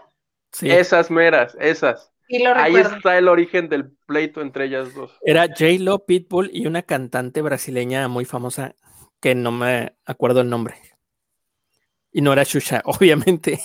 Sí. 0.53 0.71
Esas 0.71 1.11
meras, 1.11 1.57
esas. 1.59 2.13
Ahí 2.55 2.77
está 2.77 3.17
el 3.17 3.27
origen 3.27 3.67
del 3.67 3.91
pleito 4.05 4.41
entre 4.41 4.65
ellas 4.65 4.93
dos. 4.93 5.11
Era 5.21 5.47
J-Lo, 5.47 6.05
Pitbull 6.05 6.49
y 6.53 6.65
una 6.65 6.81
cantante 6.81 7.41
brasileña 7.41 8.07
muy 8.07 8.23
famosa 8.23 8.75
que 9.19 9.35
no 9.35 9.51
me 9.51 9.95
acuerdo 10.05 10.41
el 10.41 10.49
nombre. 10.49 10.75
Y 12.13 12.21
no 12.21 12.31
era 12.31 12.43
Shusha, 12.43 12.81
obviamente. 12.85 13.59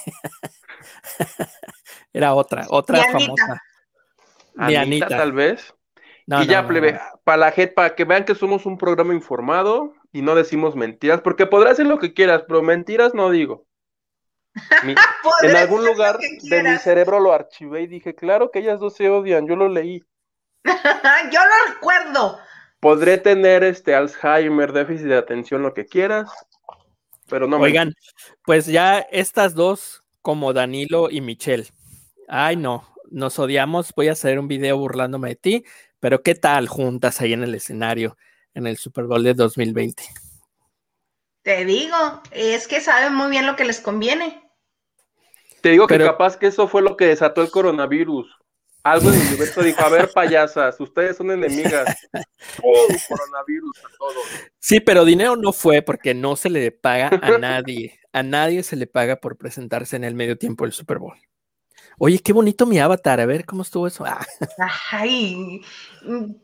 era 2.12 2.34
otra, 2.34 2.66
otra 2.68 3.04
famosa. 3.12 3.62
Anita, 4.56 5.06
tal 5.06 5.32
vez. 5.32 5.72
y 6.26 6.46
ya, 6.46 6.66
plebe, 6.66 6.98
para 7.22 7.36
la 7.36 7.52
gente, 7.52 7.74
para 7.74 7.94
que 7.94 8.04
vean 8.04 8.24
que 8.24 8.34
somos 8.34 8.66
un 8.66 8.76
programa 8.78 9.14
informado, 9.14 9.94
y 10.12 10.22
no 10.22 10.34
decimos 10.34 10.74
mentiras, 10.74 11.20
porque 11.20 11.46
podrás 11.46 11.74
hacer 11.74 11.86
lo 11.86 11.98
que 11.98 12.14
quieras, 12.14 12.44
pero 12.48 12.62
mentiras 12.62 13.14
no 13.14 13.30
digo. 13.30 13.66
en 15.42 15.56
algún 15.56 15.84
lugar 15.84 16.18
de 16.18 16.62
mi 16.62 16.78
cerebro 16.78 17.20
lo 17.20 17.32
archivé 17.32 17.82
y 17.82 17.86
dije, 17.86 18.14
claro 18.14 18.50
que 18.50 18.60
ellas 18.60 18.80
dos 18.80 18.96
se 18.96 19.08
odian, 19.08 19.46
yo 19.46 19.54
lo 19.54 19.68
leí. 19.68 20.02
yo 20.64 21.40
lo 21.40 21.74
recuerdo. 21.74 22.38
Podré 22.80 23.18
tener 23.18 23.64
este 23.64 23.94
Alzheimer, 23.94 24.72
déficit 24.72 25.06
de 25.06 25.16
atención, 25.16 25.62
lo 25.62 25.74
que 25.74 25.86
quieras, 25.86 26.30
pero 27.28 27.46
no 27.46 27.58
Oigan, 27.58 27.94
pues 28.44 28.66
ya 28.66 28.98
estas 28.98 29.54
dos, 29.54 30.02
como 30.22 30.52
Danilo 30.52 31.10
y 31.10 31.20
Michelle. 31.20 31.66
Ay, 32.28 32.56
no, 32.56 32.88
nos 33.10 33.38
odiamos, 33.38 33.92
voy 33.94 34.08
a 34.08 34.12
hacer 34.12 34.38
un 34.38 34.48
video 34.48 34.76
burlándome 34.78 35.30
de 35.30 35.36
ti, 35.36 35.64
pero 36.00 36.22
¿qué 36.22 36.34
tal 36.34 36.68
juntas 36.68 37.20
ahí 37.20 37.32
en 37.32 37.42
el 37.42 37.54
escenario? 37.54 38.16
en 38.58 38.66
el 38.66 38.76
Super 38.76 39.04
Bowl 39.04 39.22
de 39.22 39.34
2020. 39.34 40.02
Te 41.42 41.64
digo, 41.64 41.96
es 42.32 42.66
que 42.68 42.80
saben 42.80 43.14
muy 43.14 43.30
bien 43.30 43.46
lo 43.46 43.56
que 43.56 43.64
les 43.64 43.80
conviene. 43.80 44.42
Te 45.62 45.70
digo 45.70 45.86
que 45.86 45.98
capaz 45.98 46.36
que 46.36 46.48
eso 46.48 46.68
fue 46.68 46.82
lo 46.82 46.96
que 46.96 47.06
desató 47.06 47.40
el 47.40 47.50
coronavirus. 47.50 48.36
Algo 48.84 49.10
en 49.10 49.20
el 49.20 49.26
universo 49.28 49.62
dijo, 49.62 49.82
a 49.82 49.88
ver, 49.88 50.10
payasas, 50.14 50.80
ustedes 50.80 51.16
son 51.16 51.30
enemigas. 51.30 51.94
Oh, 52.62 52.86
coronavirus 53.08 53.78
a 53.78 53.88
todos. 53.98 54.24
Sí, 54.58 54.80
pero 54.80 55.04
dinero 55.04 55.36
no 55.36 55.52
fue 55.52 55.82
porque 55.82 56.14
no 56.14 56.34
se 56.36 56.50
le 56.50 56.72
paga 56.72 57.10
a 57.20 57.38
nadie. 57.38 58.00
A 58.12 58.22
nadie 58.22 58.62
se 58.62 58.76
le 58.76 58.86
paga 58.86 59.16
por 59.16 59.36
presentarse 59.36 59.96
en 59.96 60.04
el 60.04 60.14
medio 60.14 60.38
tiempo 60.38 60.64
del 60.64 60.72
Super 60.72 60.98
Bowl. 60.98 61.18
Oye, 61.98 62.20
qué 62.20 62.32
bonito 62.32 62.64
mi 62.64 62.78
avatar, 62.78 63.20
a 63.20 63.26
ver 63.26 63.44
cómo 63.44 63.62
estuvo 63.62 63.86
eso. 63.86 64.04
Ah. 64.06 64.24
Ay, 64.92 65.60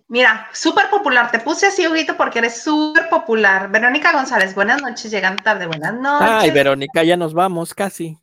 mira, 0.09 0.49
súper 0.53 0.91
popular. 0.91 1.31
Te 1.31 1.39
puse 1.39 1.67
así, 1.67 1.87
Huguito, 1.87 2.17
porque 2.17 2.41
eres 2.41 2.61
súper 2.63 3.09
popular. 3.09 3.71
Verónica 3.71 4.13
González, 4.13 4.55
buenas 4.55 4.83
noches, 4.83 5.11
llegando 5.11 5.43
tarde, 5.43 5.67
buenas 5.67 5.95
noches. 5.95 6.29
Ay, 6.29 6.51
Verónica, 6.51 7.05
ya 7.05 7.17
nos 7.17 7.35
vamos 7.35 7.73
casi. 7.73 8.19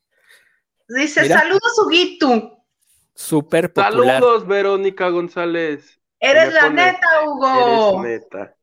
Dice, 0.89 1.28
saludos, 1.28 1.74
Huguito. 1.86 2.61
Súper 3.14 3.74
popular. 3.74 4.22
Saludos, 4.22 4.47
Verónica 4.47 5.09
González. 5.09 5.99
Eres 6.20 6.53
la 6.53 6.70
neta, 6.70 7.07
Hugo. 7.26 8.05
Eres 8.05 8.22
neta. 8.22 8.55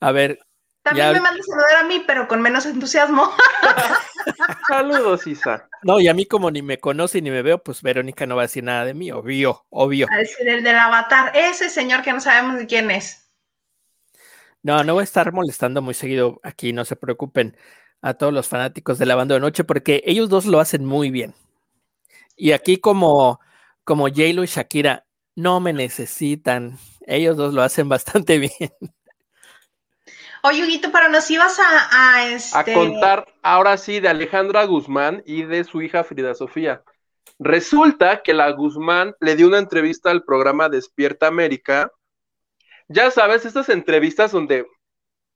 A 0.00 0.12
ver, 0.12 0.38
también 0.82 1.12
me 1.12 1.20
mandas 1.20 1.46
saludar 1.46 1.84
a 1.84 1.86
mí, 1.86 2.02
pero 2.06 2.26
con 2.26 2.42
menos 2.42 2.66
entusiasmo. 2.66 3.30
Saludos, 4.68 5.26
Isa. 5.26 5.68
No, 5.82 6.00
y 6.00 6.08
a 6.08 6.14
mí 6.14 6.26
como 6.26 6.50
ni 6.50 6.62
me 6.62 6.78
conoce 6.78 7.22
ni 7.22 7.30
me 7.30 7.42
veo, 7.42 7.62
pues 7.62 7.82
Verónica 7.82 8.26
no 8.26 8.36
va 8.36 8.42
a 8.42 8.46
decir 8.46 8.64
nada 8.64 8.84
de 8.84 8.94
mí, 8.94 9.12
obvio, 9.12 9.64
obvio. 9.70 10.06
A 10.10 10.18
decir 10.18 10.48
el 10.48 10.64
del 10.64 10.76
avatar, 10.76 11.32
ese 11.36 11.68
señor 11.70 12.02
que 12.02 12.12
no 12.12 12.20
sabemos 12.20 12.58
de 12.58 12.66
quién 12.66 12.90
es. 12.90 13.30
No, 14.62 14.82
no 14.84 14.94
voy 14.94 15.02
a 15.02 15.04
estar 15.04 15.32
molestando 15.32 15.82
muy 15.82 15.94
seguido 15.94 16.40
aquí, 16.42 16.72
no 16.72 16.84
se 16.84 16.96
preocupen 16.96 17.56
a 18.00 18.14
todos 18.14 18.32
los 18.32 18.48
fanáticos 18.48 18.98
de 18.98 19.06
la 19.06 19.14
banda 19.14 19.34
de 19.34 19.40
noche, 19.40 19.64
porque 19.64 20.02
ellos 20.04 20.28
dos 20.28 20.46
lo 20.46 20.60
hacen 20.60 20.84
muy 20.84 21.10
bien. 21.10 21.34
Y 22.36 22.52
aquí 22.52 22.78
como, 22.78 23.40
como 23.84 24.08
J-Lo 24.08 24.44
y 24.44 24.46
Shakira 24.46 25.06
no 25.34 25.60
me 25.60 25.72
necesitan, 25.72 26.78
ellos 27.06 27.36
dos 27.36 27.54
lo 27.54 27.62
hacen 27.62 27.88
bastante 27.88 28.38
bien. 28.38 28.72
Oye, 30.44 30.64
Huguito, 30.64 30.90
pero 30.90 31.08
nos 31.08 31.30
ibas 31.30 31.58
a, 31.60 32.16
a, 32.16 32.28
este... 32.32 32.58
a 32.58 32.74
contar 32.74 33.26
ahora 33.42 33.76
sí 33.76 34.00
de 34.00 34.08
Alejandra 34.08 34.64
Guzmán 34.64 35.22
y 35.24 35.44
de 35.44 35.62
su 35.62 35.82
hija 35.82 36.02
Frida 36.02 36.34
Sofía. 36.34 36.82
Resulta 37.38 38.22
que 38.22 38.34
la 38.34 38.50
Guzmán 38.50 39.14
le 39.20 39.36
dio 39.36 39.46
una 39.46 39.58
entrevista 39.58 40.10
al 40.10 40.24
programa 40.24 40.68
Despierta 40.68 41.28
América. 41.28 41.92
Ya 42.88 43.10
sabes, 43.12 43.44
estas 43.44 43.68
entrevistas 43.68 44.32
donde, 44.32 44.66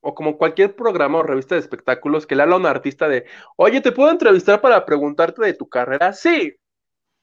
o 0.01 0.14
como 0.14 0.38
cualquier 0.38 0.74
programa 0.74 1.18
o 1.18 1.22
revista 1.22 1.55
de 1.55 1.61
espectáculos, 1.61 2.26
que 2.26 2.34
le 2.34 2.42
habla 2.42 2.57
a 2.57 2.59
un 2.59 2.66
artista 2.66 3.09
de, 3.09 3.26
oye, 3.57 3.80
¿te 3.80 3.92
puedo 3.92 4.11
entrevistar 4.11 4.61
para 4.61 4.84
preguntarte 4.84 5.40
de 5.42 5.55
tu 5.55 5.68
carrera? 5.68 6.12
Sí. 6.12 6.57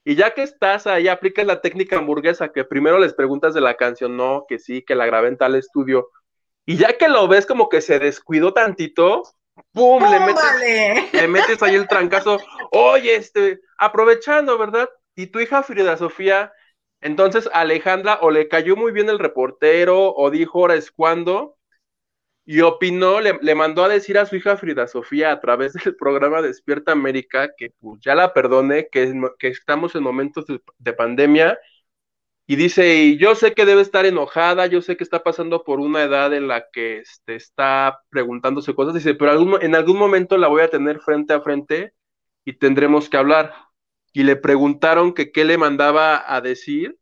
Y 0.06 0.16
ya 0.16 0.34
que 0.34 0.44
estás 0.44 0.86
ahí, 0.86 1.08
aplicas 1.08 1.46
la 1.46 1.62
técnica 1.62 1.98
hamburguesa, 1.98 2.52
que 2.52 2.66
primero 2.66 3.00
les 3.00 3.14
preguntas 3.14 3.54
de 3.54 3.62
la 3.62 3.76
canción, 3.76 4.18
no, 4.18 4.46
que 4.48 4.60
sí, 4.60 4.82
que 4.82 4.96
la 4.96 5.06
grabé 5.06 5.30
en 5.30 5.38
tal 5.38 5.56
estudio. 5.56 6.10
Y 6.66 6.78
ya 6.78 6.98
que 6.98 7.08
lo 7.08 7.28
ves 7.28 7.46
como 7.46 7.70
que 7.70 7.82
se 7.82 8.00
descuidó 8.00 8.54
tantito, 8.54 9.24
¡pum! 9.72 10.04
Le 10.04 10.20
metes, 10.20 11.14
le 11.14 11.28
metes 11.28 11.64
ahí 11.64 11.76
el 11.76 11.88
trancazo. 11.88 12.38
Oye, 12.72 13.16
este, 13.16 13.62
aprovechando, 13.78 14.58
¿verdad? 14.58 14.90
Y 15.16 15.28
tu 15.28 15.40
hija 15.40 15.64
Frida 15.64 15.96
Sofía, 15.96 16.52
entonces 17.00 17.50
Alejandra 17.54 18.20
o 18.22 18.32
le 18.32 18.48
cayó 18.48 18.76
muy 18.76 18.92
bien 18.92 19.10
el 19.10 19.20
reportero 19.20 20.14
o 20.16 20.32
dijo 20.32 20.60
ahora 20.60 20.76
es 20.76 20.90
cuando 20.90 21.58
y 22.46 22.62
opinó, 22.62 23.22
le, 23.22 23.56
mandó 23.56 23.86
a 23.86 23.90
decir 23.90 24.18
a 24.18 24.26
su 24.26 24.36
hija 24.36 24.58
Frida 24.58 24.88
Sofía 24.88 25.32
a 25.32 25.40
través 25.40 25.74
del 25.86 25.96
programa 25.96 26.42
Despierta 26.42 26.92
América 26.92 27.54
que 27.56 27.72
pues, 27.80 28.00
ya 28.02 28.16
la 28.16 28.34
perdone, 28.34 28.90
que, 28.92 29.14
que 29.40 29.48
estamos 29.48 29.96
en 29.96 30.04
momentos 30.04 30.46
de, 30.48 30.94
pandemia. 30.94 31.58
Y 32.46 32.58
dice, 32.58 32.96
y 32.96 33.18
yo 33.18 33.36
sé 33.36 33.54
que 33.54 33.66
debe 33.66 33.82
estar 33.82 34.06
enojada, 34.06 34.68
yo 34.68 34.82
sé 34.82 34.98
que 34.98 35.06
está 35.06 35.24
pasando 35.24 35.64
por 35.64 35.80
una 35.80 36.04
edad 36.04 36.34
en 36.34 36.50
la 36.50 36.66
que 36.72 36.98
este, 37.00 37.36
está 37.36 38.02
preguntándose 38.10 38.76
cosas, 38.76 38.94
dice, 38.94 39.16
pero 39.16 39.60
en 39.62 39.76
algún 39.76 39.98
momento 39.98 40.38
la 40.38 40.50
voy 40.50 40.62
a 40.62 40.70
tener 40.70 41.00
frente 41.00 41.34
a 41.34 41.42
frente 41.42 41.94
y 42.44 42.54
tendremos 42.54 43.10
que 43.10 43.18
hablar. 43.18 43.54
Y 44.12 44.24
le 44.24 44.36
preguntaron 44.36 45.14
que 45.14 45.32
qué 45.32 45.46
le 45.46 45.58
mandaba 45.58 46.24
a 46.28 46.42
decir 46.42 46.98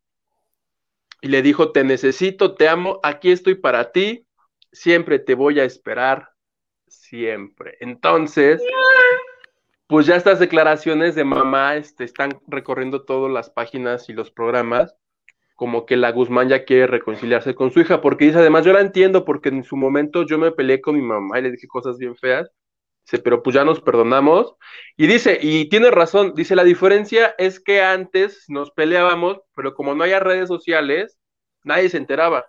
y 1.20 1.28
le 1.28 1.42
dijo, 1.42 1.72
te 1.72 1.84
necesito, 1.84 2.54
te 2.54 2.68
amo, 2.68 3.00
aquí 3.02 3.30
estoy 3.32 3.56
para 3.56 3.92
ti, 3.92 4.26
siempre 4.72 5.18
te 5.18 5.34
voy 5.34 5.60
a 5.60 5.64
esperar, 5.64 6.30
siempre. 6.88 7.76
Entonces, 7.80 8.62
pues 9.86 10.06
ya 10.06 10.16
estas 10.16 10.38
declaraciones 10.38 11.14
de 11.14 11.24
mamá 11.24 11.76
este, 11.76 12.04
están 12.04 12.40
recorriendo 12.46 13.04
todas 13.04 13.30
las 13.32 13.50
páginas 13.50 14.08
y 14.08 14.14
los 14.14 14.30
programas, 14.30 14.96
como 15.54 15.86
que 15.86 15.96
la 15.96 16.10
Guzmán 16.12 16.48
ya 16.48 16.64
quiere 16.64 16.86
reconciliarse 16.86 17.54
con 17.54 17.70
su 17.70 17.80
hija, 17.80 18.00
porque 18.00 18.24
dice, 18.24 18.38
además 18.38 18.64
yo 18.64 18.72
la 18.72 18.80
entiendo, 18.80 19.24
porque 19.24 19.50
en 19.50 19.64
su 19.64 19.76
momento 19.76 20.24
yo 20.26 20.38
me 20.38 20.50
peleé 20.50 20.80
con 20.80 20.96
mi 20.96 21.02
mamá 21.02 21.38
y 21.38 21.42
le 21.42 21.52
dije 21.52 21.68
cosas 21.68 21.98
bien 21.98 22.16
feas, 22.16 22.50
dice, 23.04 23.22
pero 23.22 23.42
pues 23.42 23.54
ya 23.54 23.64
nos 23.64 23.80
perdonamos, 23.80 24.54
y 24.96 25.06
dice, 25.06 25.38
y 25.40 25.68
tiene 25.68 25.90
razón, 25.90 26.34
dice, 26.34 26.56
la 26.56 26.64
diferencia 26.64 27.34
es 27.38 27.60
que 27.60 27.82
antes 27.82 28.44
nos 28.48 28.70
peleábamos, 28.72 29.40
pero 29.54 29.74
como 29.74 29.94
no 29.94 30.02
había 30.04 30.20
redes 30.20 30.48
sociales, 30.48 31.18
nadie 31.64 31.90
se 31.90 31.98
enteraba. 31.98 32.46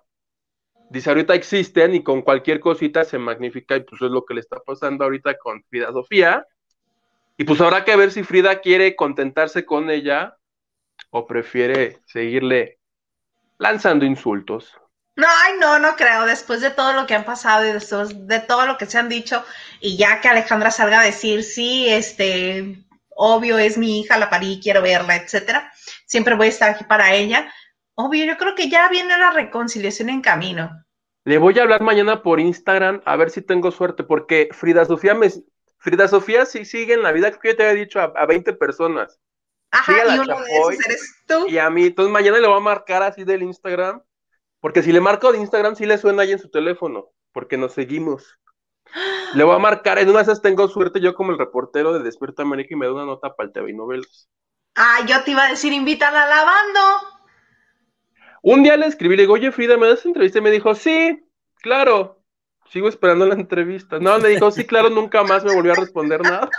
Dice, 0.90 1.10
ahorita 1.10 1.34
existen 1.34 1.96
y 1.96 2.04
con 2.04 2.22
cualquier 2.22 2.60
cosita 2.60 3.04
se 3.04 3.18
magnifica 3.18 3.76
y 3.76 3.82
pues 3.82 4.02
es 4.02 4.12
lo 4.12 4.26
que 4.26 4.36
le 4.36 4.42
está 4.42 4.60
pasando 4.60 5.04
ahorita 5.04 5.38
con 5.38 5.64
Frida 5.64 5.92
Sofía. 5.92 6.46
Y 7.38 7.46
pues 7.46 7.60
habrá 7.62 7.84
que 7.84 7.96
ver 7.96 8.12
si 8.12 8.24
Frida 8.24 8.62
quiere 8.62 8.96
contentarse 8.96 9.66
con 9.66 9.90
ella 9.90 10.38
o 11.10 11.26
prefiere 11.26 12.00
seguirle 12.06 12.80
lanzando 13.58 14.06
insultos. 14.06 14.78
No, 15.16 15.28
ay, 15.28 15.54
no, 15.60 15.80
no 15.80 15.96
creo. 15.96 16.26
Después 16.26 16.62
de 16.62 16.72
todo 16.72 16.94
lo 16.94 17.06
que 17.06 17.14
han 17.14 17.26
pasado 17.26 17.68
y 17.68 17.74
después 17.74 18.28
de 18.28 18.40
todo 18.40 18.66
lo 18.66 18.78
que 18.78 18.86
se 18.86 18.98
han 18.98 19.10
dicho, 19.10 19.44
y 19.80 19.96
ya 19.96 20.22
que 20.22 20.28
Alejandra 20.28 20.72
salga 20.72 21.02
a 21.02 21.06
decir, 21.06 21.44
sí, 21.44 21.88
este, 21.88 22.84
obvio 23.10 23.58
es 23.60 23.78
mi 23.78 24.00
hija, 24.00 24.18
la 24.18 24.30
parí, 24.30 24.60
quiero 24.62 24.82
verla, 24.82 25.16
etcétera, 25.16 25.72
siempre 26.06 26.36
voy 26.36 26.48
a 26.48 26.50
estar 26.50 26.70
aquí 26.72 26.84
para 26.84 27.14
ella. 27.14 27.52
Obvio, 27.96 28.26
yo 28.26 28.38
creo 28.38 28.56
que 28.56 28.70
ya 28.70 28.90
viene 28.90 29.18
la 29.18 29.32
reconciliación 29.32 30.10
en 30.10 30.22
camino. 30.22 30.84
Le 31.26 31.38
voy 31.38 31.58
a 31.58 31.62
hablar 31.62 31.82
mañana 31.82 32.22
por 32.22 32.40
Instagram 32.40 33.02
a 33.06 33.16
ver 33.16 33.30
si 33.30 33.42
tengo 33.42 33.72
suerte, 33.72 34.04
porque 34.04 34.50
Frida 34.52 34.86
Sofía 34.86 35.14
me 35.14 35.30
Frida 35.78 36.08
Sofía 36.08 36.46
sí 36.46 36.66
sigue 36.66 36.94
en 36.94 37.04
la 37.04 37.12
vida, 37.12 37.32
que 37.32 37.50
yo 37.50 37.56
te 37.56 37.68
había 37.68 37.84
dicho 37.84 38.00
a, 38.00 38.26
20 38.26 38.54
personas. 38.54 39.20
Ajá, 39.72 39.94
y 40.16 40.20
uno 40.20 40.40
de 40.40 40.46
esos 40.46 40.86
eres 40.86 41.24
tú. 41.28 41.48
Y 41.48 41.58
a 41.58 41.70
mí, 41.70 41.88
entonces 41.88 42.12
mañana 42.12 42.40
le 42.40 42.48
voy 42.48 42.58
a 42.58 42.62
marcar 42.62 43.04
así 43.04 43.24
del 43.24 43.44
Instagram, 43.44 44.02
porque 44.60 44.82
si 44.82 44.92
le 44.92 45.02
marco 45.02 45.32
de 45.32 45.40
Instagram 45.40 45.76
sí 45.76 45.86
le 45.86 45.98
suena 45.98 46.24
ahí 46.24 46.32
en 46.32 46.40
su 46.40 46.50
teléfono, 46.50 47.10
porque 47.32 47.58
nos 47.58 47.74
seguimos. 47.74 48.40
Le 49.36 49.44
voy 49.44 49.56
a 49.56 49.60
marcar, 49.60 49.98
en 49.98 50.10
una 50.10 50.20
de 50.20 50.24
esas 50.24 50.42
tengo 50.42 50.68
suerte 50.68 51.02
yo 51.02 51.16
como 51.16 51.32
el 51.32 51.40
reportero 51.40 51.92
de 51.94 52.04
Despierta 52.04 52.44
América 52.44 52.76
y 52.76 52.78
me 52.78 52.86
da 52.86 52.94
una 52.94 53.06
nota 53.06 53.34
para 53.36 53.48
el 53.48 53.54
TV 53.54 53.72
y 53.72 53.74
novelas. 53.74 54.30
Ah, 54.76 55.00
yo 55.08 55.24
te 55.24 55.32
iba 55.32 55.46
a 55.46 55.50
decir, 55.50 55.74
invítala 55.74 56.24
a 56.24 56.28
lavando. 56.28 56.80
Un 58.46 58.62
día 58.62 58.76
le 58.76 58.88
escribí, 58.88 59.16
le 59.16 59.24
digo, 59.24 59.36
oye 59.36 59.54
Frida, 59.54 59.78
¿me 59.78 59.88
das 59.88 60.06
entrevista? 60.06 60.40
Y 60.40 60.42
me 60.42 60.52
dijo, 60.52 60.76
sí, 60.76 61.26
claro. 61.62 62.22
Sigo 62.70 62.90
esperando 62.90 63.26
la 63.26 63.36
entrevista. 63.36 64.00
No, 64.00 64.20
me 64.20 64.30
dijo, 64.30 64.52
sí, 64.52 64.66
claro, 64.66 64.90
nunca 64.90 65.24
más 65.24 65.46
me 65.46 65.56
volvió 65.56 65.72
a 65.72 65.76
responder 65.76 66.22
nada. 66.22 66.50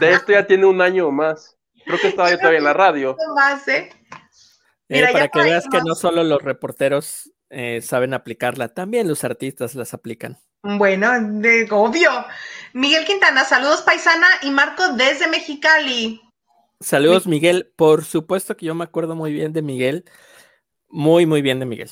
De 0.00 0.12
esto 0.12 0.32
ya 0.32 0.46
tiene 0.46 0.66
un 0.66 0.82
año 0.82 1.06
o 1.06 1.12
más. 1.12 1.56
Creo 1.86 1.98
que 1.98 2.08
estaba 2.08 2.30
yo 2.30 2.36
todavía 2.36 2.58
en 2.58 2.64
la 2.64 2.74
radio. 2.74 3.16
Más, 3.34 3.66
¿eh? 3.68 3.88
eh 4.90 5.08
para 5.12 5.28
que 5.28 5.42
veas 5.42 5.64
que 5.70 5.80
no 5.82 5.94
solo 5.94 6.22
los 6.24 6.42
reporteros 6.42 7.32
eh, 7.48 7.80
saben 7.80 8.12
aplicarla, 8.12 8.68
también 8.68 9.08
los 9.08 9.24
artistas 9.24 9.74
las 9.76 9.94
aplican. 9.94 10.38
Bueno, 10.62 11.10
de, 11.40 11.66
obvio. 11.70 12.10
Miguel 12.74 13.06
Quintana, 13.06 13.44
saludos 13.44 13.80
paisana 13.80 14.26
y 14.42 14.50
Marco 14.50 14.92
desde 14.94 15.28
Mexicali. 15.28 16.20
Saludos, 16.80 17.26
Miguel. 17.26 17.72
Por 17.76 18.04
supuesto 18.04 18.56
que 18.56 18.66
yo 18.66 18.74
me 18.74 18.84
acuerdo 18.84 19.14
muy 19.14 19.32
bien 19.32 19.54
de 19.54 19.62
Miguel. 19.62 20.04
Muy, 20.96 21.26
muy 21.26 21.42
bien 21.42 21.58
de 21.60 21.66
Miguel. 21.66 21.90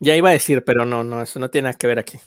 Ya 0.00 0.16
iba 0.16 0.30
a 0.30 0.32
decir, 0.32 0.64
pero 0.64 0.84
no, 0.84 1.04
no, 1.04 1.22
eso 1.22 1.38
no 1.38 1.48
tiene 1.48 1.68
nada 1.68 1.78
que 1.78 1.86
ver 1.86 2.00
aquí. 2.00 2.18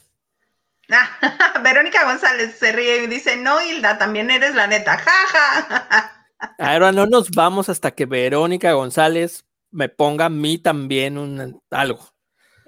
Verónica 1.62 2.06
González 2.06 2.56
se 2.58 2.72
ríe 2.72 3.04
y 3.04 3.08
dice, 3.08 3.36
no, 3.36 3.62
Hilda, 3.62 3.97
también 3.97 4.32
eres 4.32 4.56
la 4.56 4.66
neta, 4.66 4.97
jaja. 4.97 6.26
Ahora 6.58 6.93
no 6.93 7.06
nos 7.06 7.32
vamos 7.32 7.68
hasta 7.68 7.91
que 7.91 8.06
Verónica 8.06 8.72
González 8.72 9.45
me 9.72 9.89
ponga 9.89 10.28
a 10.28 10.30
mí 10.30 10.58
también 10.58 11.18
un 11.18 11.62
algo. 11.70 12.00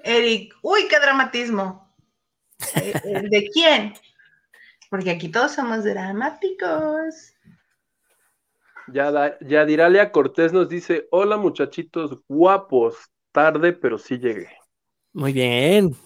Eric, 0.04 0.54
uy, 0.60 0.86
qué 0.90 1.00
dramatismo. 1.00 1.90
Eh, 2.76 3.22
¿De 3.30 3.48
quién? 3.48 3.94
Porque 4.90 5.10
aquí 5.10 5.30
todos 5.30 5.52
somos 5.52 5.84
dramáticos. 5.84 7.32
Ya, 8.88 9.38
ya 9.40 10.12
Cortés 10.12 10.52
nos 10.52 10.68
dice, 10.68 11.08
hola 11.10 11.38
muchachitos 11.38 12.18
guapos, 12.28 13.11
tarde, 13.32 13.72
pero 13.72 13.98
sí 13.98 14.18
llegué. 14.18 14.48
Muy 15.12 15.32
bien. 15.32 15.96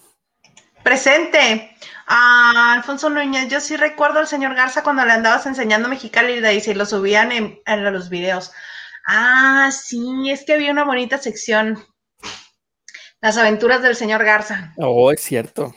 Presente. 0.83 1.75
Ah, 2.07 2.73
Alfonso 2.77 3.09
Núñez, 3.09 3.49
yo 3.49 3.59
sí 3.59 3.75
recuerdo 3.75 4.19
al 4.19 4.27
señor 4.27 4.55
Garza 4.55 4.83
cuando 4.83 5.03
le 5.03 5.11
andabas 5.11 5.45
enseñando 5.45 5.89
Mexicali 5.89 6.33
y 6.33 6.41
dice, 6.41 6.73
lo 6.73 6.85
subían 6.85 7.31
en, 7.31 7.93
los 7.93 8.09
videos. 8.09 8.51
Ah, 9.05 9.69
sí, 9.71 10.29
es 10.29 10.45
que 10.45 10.53
había 10.53 10.71
una 10.71 10.85
bonita 10.85 11.17
sección. 11.17 11.83
Las 13.19 13.37
aventuras 13.37 13.81
del 13.81 13.95
señor 13.95 14.23
Garza. 14.23 14.73
Oh, 14.77 15.11
es 15.11 15.21
cierto. 15.21 15.73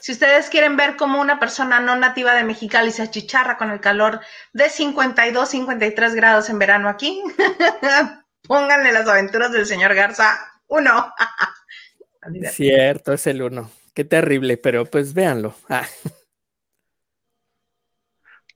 Si 0.00 0.12
ustedes 0.12 0.50
quieren 0.50 0.76
ver 0.76 0.96
cómo 0.96 1.20
una 1.20 1.38
persona 1.38 1.80
no 1.80 1.96
nativa 1.96 2.34
de 2.34 2.44
Mexicali 2.44 2.90
se 2.90 3.02
achicharra 3.02 3.56
con 3.58 3.70
el 3.70 3.80
calor 3.80 4.20
de 4.52 4.70
52, 4.70 5.48
53 5.48 6.14
grados 6.14 6.48
en 6.48 6.58
verano 6.58 6.88
aquí, 6.88 7.22
pónganle 8.46 8.92
las 8.92 9.08
aventuras 9.08 9.52
del 9.52 9.66
señor 9.66 9.94
Garza 9.94 10.38
uno. 10.68 11.12
Cierto, 12.50 13.12
es 13.12 13.26
el 13.26 13.42
uno. 13.42 13.70
Qué 13.94 14.04
terrible, 14.04 14.56
pero 14.56 14.84
pues 14.84 15.14
véanlo. 15.14 15.54
Ah. 15.68 15.86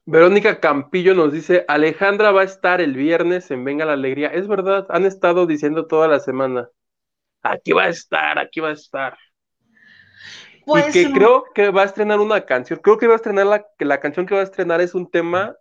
Verónica 0.05 0.59
Campillo 0.61 1.15
nos 1.15 1.33
dice, 1.33 1.65
Alejandra 1.69 2.33
va 2.33 2.41
a 2.41 2.45
estar 2.45 2.81
el 2.81 2.95
viernes 2.95 3.51
en 3.51 3.65
Venga 3.65 3.85
la 3.85 3.93
Alegría. 3.93 4.29
Es 4.29 4.49
verdad, 4.49 4.87
han 4.91 5.07
estado 5.07 5.47
diciendo 5.47 5.87
toda 5.87 6.09
la 6.09 6.19
semana. 6.21 6.69
Aquí 7.43 7.73
va 7.73 7.85
a 7.85 7.89
estar, 7.89 8.39
aquí 8.39 8.61
va 8.61 8.71
a 8.71 8.73
estar. 8.73 9.17
y 10.57 10.63
pues, 10.67 10.93
que 10.93 11.11
creo 11.13 11.45
que 11.55 11.71
va 11.71 11.83
a 11.83 11.87
estrenar 11.87 12.19
una 12.19 12.45
canción. 12.45 12.81
Creo 12.83 12.99
que 12.99 13.07
va 13.07 13.15
a 13.15 13.17
estrenar 13.17 13.47
la, 13.47 13.67
que 13.79 13.85
la 13.85 14.01
canción 14.01 14.27
que 14.27 14.35
va 14.35 14.41
a 14.41 14.45
estrenar 14.45 14.81
es 14.81 14.95
un 14.95 15.09
tema 15.09 15.57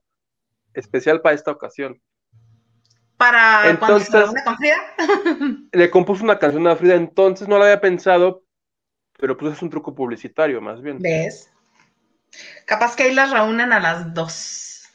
especial 0.73 1.21
para 1.21 1.35
esta 1.35 1.51
ocasión 1.51 2.01
para 3.19 3.69
entonces, 3.69 4.09
cuando 4.09 4.55
Frida. 4.55 4.77
le 5.73 5.89
compuso 5.89 6.23
una 6.23 6.39
canción 6.39 6.65
a 6.67 6.75
Frida, 6.77 6.95
entonces 6.95 7.49
no 7.49 7.57
la 7.57 7.65
había 7.65 7.81
pensado, 7.81 8.45
pero 9.17 9.35
pues 9.35 9.57
es 9.57 9.61
un 9.61 9.69
truco 9.69 9.93
publicitario 9.93 10.61
más 10.61 10.81
bien. 10.81 10.99
¿Ves? 10.99 11.51
Capaz 12.65 12.95
que 12.95 13.03
ahí 13.03 13.13
las 13.13 13.31
reúnen 13.31 13.73
a 13.73 13.81
las 13.81 14.13
dos. 14.13 14.87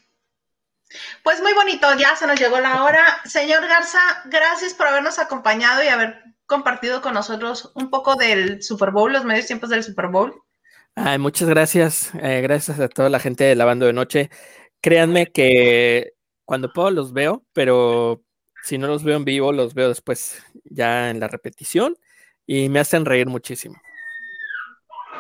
Pues 1.23 1.43
muy 1.43 1.53
bonito, 1.53 1.87
ya 1.99 2.17
se 2.17 2.27
nos 2.27 2.41
llegó 2.41 2.59
la 2.61 2.85
hora. 2.85 3.05
Señor 3.27 3.69
Garza, 3.69 4.01
gracias 4.25 4.73
por 4.73 4.87
habernos 4.87 5.19
acompañado 5.19 5.85
y 5.85 5.89
haber 5.89 6.23
compartido 6.47 7.03
con 7.03 7.13
nosotros 7.13 7.73
un 7.75 7.91
poco 7.91 8.17
del 8.17 8.63
Super 8.63 8.91
Bowl, 8.91 9.13
los 9.13 9.27
medios 9.27 9.47
tiempos 9.47 9.69
del 9.69 9.85
Super 9.85 10.09
Bowl. 10.09 10.35
Ay, 10.95 11.19
muchas 11.19 11.51
gracias. 11.51 12.11
Eh, 12.23 12.41
gracias 12.41 12.81
a 12.81 12.89
toda 12.89 13.11
la 13.11 13.21
gente 13.21 13.45
de 13.45 13.55
Lavando 13.55 13.85
de 13.85 13.93
Noche. 13.93 14.31
Créanme 14.81 15.27
que 15.27 16.15
cuando 16.45 16.73
puedo 16.73 16.91
los 16.91 17.13
veo, 17.13 17.45
pero 17.53 18.23
si 18.63 18.79
no 18.79 18.87
los 18.87 19.05
veo 19.05 19.17
en 19.17 19.25
vivo, 19.25 19.53
los 19.53 19.75
veo 19.75 19.89
después 19.89 20.43
ya 20.65 21.11
en 21.11 21.21
la 21.21 21.29
repetición 21.29 21.97
y 22.47 22.69
me 22.69 22.81
hacen 22.81 23.05
reír 23.05 23.27
muchísimo. 23.27 23.77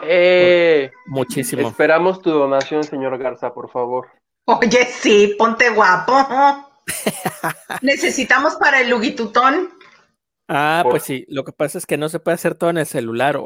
Eh, 0.02 0.90
muchísimo. 1.06 1.68
Esperamos 1.68 2.20
tu 2.20 2.30
donación, 2.30 2.84
señor 2.84 3.16
Garza, 3.18 3.54
por 3.54 3.70
favor. 3.70 4.08
Oye, 4.46 4.84
sí, 4.84 5.34
ponte 5.38 5.70
guapo. 5.70 6.14
Necesitamos 7.82 8.56
para 8.56 8.80
el 8.80 8.90
Lugitutón. 8.90 9.70
Ah, 10.46 10.84
pues 10.88 11.02
sí, 11.04 11.24
lo 11.28 11.44
que 11.44 11.52
pasa 11.52 11.78
es 11.78 11.86
que 11.86 11.96
no 11.96 12.10
se 12.10 12.20
puede 12.20 12.34
hacer 12.34 12.54
todo 12.54 12.68
en 12.68 12.76
el 12.76 12.86
celular, 12.86 13.38
o, 13.38 13.42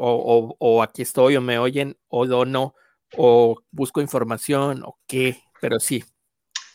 o, 0.59 0.83
aquí 0.83 1.01
estoy, 1.01 1.37
o 1.37 1.41
me 1.41 1.57
oyen, 1.57 1.97
o 2.09 2.25
no, 2.43 2.75
o 3.15 3.61
busco 3.71 4.01
información, 4.01 4.83
o 4.83 4.97
qué, 5.07 5.41
pero 5.61 5.79
sí. 5.79 6.03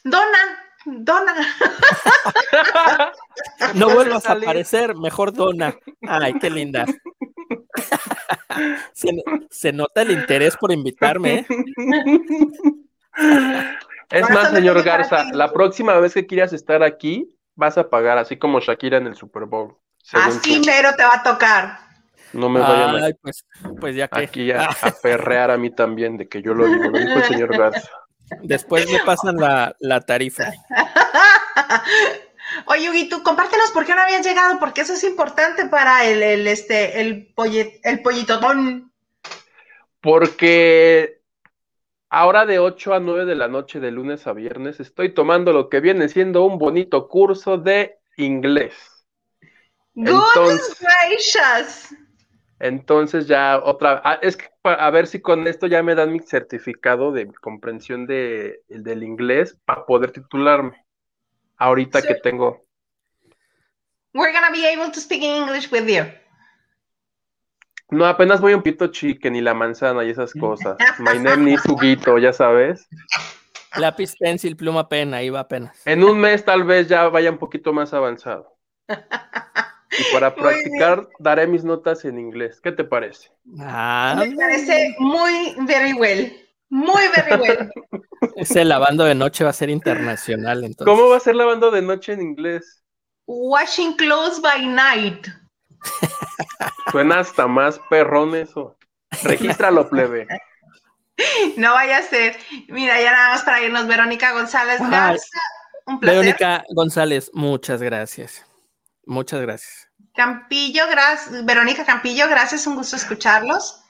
Dona, 0.02 0.53
dona. 0.84 1.34
no 3.74 3.90
vuelvas 3.90 4.26
a 4.26 4.32
aparecer, 4.32 4.96
mejor 4.96 5.32
dona. 5.32 5.74
Ay, 6.06 6.34
qué 6.34 6.50
linda. 6.50 6.84
se, 9.50 9.72
nota 9.72 10.02
el 10.02 10.12
interés 10.12 10.56
por 10.56 10.72
invitarme. 10.72 11.38
¿eh? 11.38 11.46
Es 14.10 14.30
más, 14.30 14.50
señor 14.50 14.82
Garza, 14.82 15.24
la 15.32 15.52
próxima 15.52 15.98
vez 15.98 16.14
que 16.14 16.26
quieras 16.26 16.52
estar 16.52 16.82
aquí, 16.82 17.34
vas 17.54 17.78
a 17.78 17.88
pagar, 17.88 18.18
así 18.18 18.36
como 18.36 18.60
Shakira 18.60 18.98
en 18.98 19.06
el 19.06 19.16
Super 19.16 19.44
Bowl. 19.44 19.76
Así 20.12 20.60
mero 20.64 20.90
te 20.96 21.02
va 21.02 21.14
a 21.14 21.22
tocar. 21.22 21.78
No 22.32 22.48
me 22.48 22.60
vayan 22.60 22.96
a, 22.96 23.10
pues, 23.22 23.46
pues 23.80 23.96
ya 23.96 24.08
que... 24.08 24.24
aquí 24.24 24.52
a, 24.52 24.68
perrear 25.02 25.50
a 25.50 25.56
mí 25.56 25.70
también 25.70 26.16
de 26.16 26.28
que 26.28 26.42
yo 26.42 26.52
lo 26.52 26.66
digo, 26.66 26.90
lo 26.90 26.98
dijo 26.98 27.18
el 27.18 27.24
señor 27.24 27.56
Garza. 27.56 27.90
Después 28.42 28.90
me 28.90 29.00
pasan 29.00 29.36
la, 29.36 29.76
la 29.80 30.00
tarifa. 30.00 30.52
Oye, 32.66 33.08
compártenos 33.22 33.70
por 33.72 33.84
qué 33.84 33.94
no 33.94 34.02
habías 34.02 34.26
llegado, 34.26 34.58
porque 34.58 34.82
eso 34.82 34.94
es 34.94 35.04
importante 35.04 35.66
para 35.66 36.04
el, 36.04 36.22
el 36.22 36.46
este, 36.46 37.00
el, 37.00 37.32
pollet, 37.34 37.80
el 37.82 38.02
pollitotón. 38.02 38.92
Porque 40.00 41.20
ahora 42.10 42.46
de 42.46 42.58
8 42.58 42.94
a 42.94 43.00
9 43.00 43.24
de 43.24 43.34
la 43.34 43.48
noche, 43.48 43.80
de 43.80 43.90
lunes 43.90 44.26
a 44.26 44.32
viernes, 44.32 44.80
estoy 44.80 45.14
tomando 45.14 45.52
lo 45.52 45.68
que 45.68 45.80
viene 45.80 46.08
siendo 46.08 46.44
un 46.44 46.58
bonito 46.58 47.08
curso 47.08 47.58
de 47.58 47.98
inglés. 48.16 48.74
Goodness 49.94 50.76
gracious. 50.80 51.94
Entonces 52.64 53.26
ya 53.26 53.60
otra, 53.62 54.00
ah, 54.06 54.18
es 54.22 54.38
que 54.38 54.46
a 54.62 54.88
ver 54.88 55.06
si 55.06 55.20
con 55.20 55.46
esto 55.46 55.66
ya 55.66 55.82
me 55.82 55.94
dan 55.94 56.10
mi 56.10 56.20
certificado 56.20 57.12
de 57.12 57.30
comprensión 57.42 58.06
de, 58.06 58.62
del 58.68 59.02
inglés 59.02 59.58
para 59.66 59.84
poder 59.84 60.12
titularme. 60.12 60.72
Ahorita 61.58 62.00
que 62.00 62.14
tengo. 62.14 62.64
We're 64.14 64.32
gonna 64.32 64.50
be 64.50 64.66
able 64.66 64.90
to 64.92 64.98
speak 64.98 65.22
English 65.22 65.70
with 65.70 65.86
you. 65.86 66.04
No, 67.90 68.06
apenas 68.06 68.40
voy 68.40 68.54
un 68.54 68.62
pito 68.62 68.86
chicken 68.86 69.36
y 69.36 69.42
la 69.42 69.52
manzana 69.52 70.02
y 70.02 70.08
esas 70.08 70.32
cosas. 70.32 70.78
My 71.00 71.18
name 71.18 71.52
is 71.52 71.60
Huguito, 71.66 72.16
ya 72.16 72.32
sabes. 72.32 72.88
Lápiz, 73.76 74.16
pencil, 74.18 74.56
pluma, 74.56 74.88
pena, 74.88 75.18
ahí 75.18 75.28
va 75.28 75.40
apenas. 75.40 75.86
En 75.86 76.02
un 76.02 76.18
mes 76.18 76.42
tal 76.42 76.64
vez 76.64 76.88
ya 76.88 77.10
vaya 77.10 77.30
un 77.30 77.36
poquito 77.36 77.74
más 77.74 77.92
avanzado. 77.92 78.56
Y 79.90 80.12
para 80.12 80.34
practicar 80.34 81.08
daré 81.18 81.46
mis 81.46 81.64
notas 81.64 82.04
en 82.04 82.18
inglés. 82.18 82.60
¿Qué 82.60 82.72
te 82.72 82.84
parece? 82.84 83.30
Ah. 83.58 84.16
Me 84.18 84.34
parece 84.34 84.94
muy 84.98 85.54
very 85.66 85.92
well. 85.92 86.32
Muy 86.68 87.02
very 87.14 87.40
well. 87.40 87.70
Ese 88.36 88.64
lavando 88.64 89.04
de 89.04 89.14
noche 89.14 89.44
va 89.44 89.50
a 89.50 89.54
ser 89.54 89.70
internacional 89.70 90.64
entonces. 90.64 90.92
¿Cómo 90.92 91.08
va 91.08 91.18
a 91.18 91.20
ser 91.20 91.36
lavando 91.36 91.70
de 91.70 91.82
noche 91.82 92.12
en 92.12 92.22
inglés? 92.22 92.82
Washing 93.26 93.96
clothes 93.96 94.40
by 94.40 94.66
night. 94.66 95.28
Suena 96.90 97.20
hasta 97.20 97.46
más 97.46 97.78
perrón 97.90 98.34
eso. 98.34 98.76
Regístralo, 99.22 99.88
plebe. 99.88 100.26
No 101.56 101.74
vaya 101.74 101.98
a 101.98 102.02
ser. 102.02 102.36
Mira, 102.66 103.00
ya 103.00 103.12
nada 103.12 103.28
más 103.34 103.44
para 103.44 103.62
irnos, 103.62 103.86
Verónica 103.86 104.32
González 104.32 104.80
Garza. 104.80 105.38
Un 105.86 106.00
placer. 106.00 106.18
Verónica 106.18 106.64
González, 106.70 107.30
muchas 107.32 107.80
gracias. 107.80 108.44
Muchas 109.06 109.40
gracias. 109.40 109.88
Campillo, 110.14 110.86
gracias. 110.88 111.44
Verónica 111.44 111.84
Campillo, 111.84 112.28
gracias, 112.28 112.66
un 112.66 112.76
gusto 112.76 112.96
escucharlos. 112.96 113.80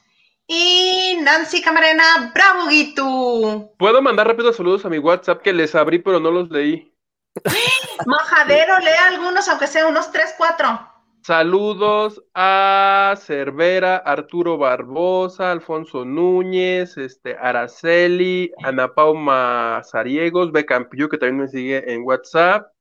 Y 0.46 1.18
Nancy 1.22 1.62
Camarena, 1.62 2.32
bravo, 2.34 2.68
Gitu. 2.68 3.72
Puedo 3.78 4.02
mandar 4.02 4.26
rápido 4.28 4.52
saludos 4.52 4.84
a 4.84 4.90
mi 4.90 4.98
WhatsApp 4.98 5.42
que 5.42 5.52
les 5.52 5.74
abrí, 5.74 5.98
pero 5.98 6.20
no 6.20 6.30
los 6.30 6.50
leí. 6.50 6.92
Majadero, 8.06 8.78
lea 8.78 9.06
algunos, 9.08 9.48
aunque 9.48 9.66
sea 9.66 9.86
unos 9.86 10.12
3, 10.12 10.34
4. 10.36 10.94
Saludos 11.22 12.22
a 12.34 13.14
Cervera, 13.16 13.96
Arturo 13.96 14.58
Barbosa, 14.58 15.52
Alfonso 15.52 16.04
Núñez, 16.04 16.98
este, 16.98 17.34
Araceli, 17.40 18.52
Ana 18.62 18.92
Pauma 18.92 19.80
Zariegos, 19.90 20.52
B. 20.52 20.66
Campillo, 20.66 21.08
que 21.08 21.16
también 21.16 21.38
me 21.38 21.48
sigue 21.48 21.94
en 21.94 22.02
WhatsApp. 22.02 22.73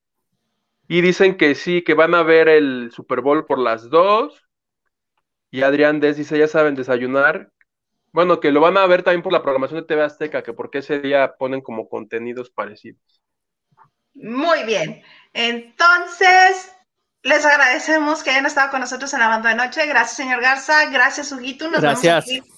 Y 0.88 1.02
dicen 1.02 1.38
que 1.38 1.56
sí, 1.56 1.84
que 1.84 1.94
van 1.94 2.14
a 2.16 2.24
ver 2.24 2.50
el 2.50 2.92
Super 2.92 3.22
Bowl 3.22 3.46
por 3.46 3.60
las 3.60 3.90
dos. 3.90 4.44
Y 5.50 5.62
Adrián 5.62 6.00
Des 6.00 6.18
dice, 6.18 6.38
ya 6.38 6.48
saben, 6.48 6.76
desayunar. 6.76 7.52
Bueno, 8.12 8.40
que 8.40 8.52
lo 8.52 8.62
van 8.62 8.78
a 8.78 8.86
ver 8.86 9.04
también 9.04 9.24
por 9.24 9.34
la 9.34 9.42
programación 9.42 9.80
de 9.80 9.88
TV 9.88 10.04
Azteca, 10.04 10.44
que 10.44 10.54
porque 10.54 10.80
ese 10.80 11.00
día 11.00 11.36
ponen 11.38 11.62
como 11.62 11.90
contenidos 11.90 12.50
parecidos. 12.50 13.22
Muy 14.14 14.64
bien. 14.64 15.04
Entonces, 15.34 16.72
les 17.24 17.46
agradecemos 17.46 18.22
que 18.22 18.32
hayan 18.32 18.46
estado 18.46 18.70
con 18.70 18.82
nosotros 18.82 19.14
en 19.14 19.20
la 19.22 19.30
banda 19.30 19.50
de 19.50 19.56
noche. 19.56 19.86
Gracias, 19.88 20.18
señor 20.18 20.42
Garza. 20.42 20.86
Gracias, 20.92 21.32
Huguito. 21.32 21.70
Nos 21.70 21.82
Gracias. 21.82 22.28
vemos 22.28 22.50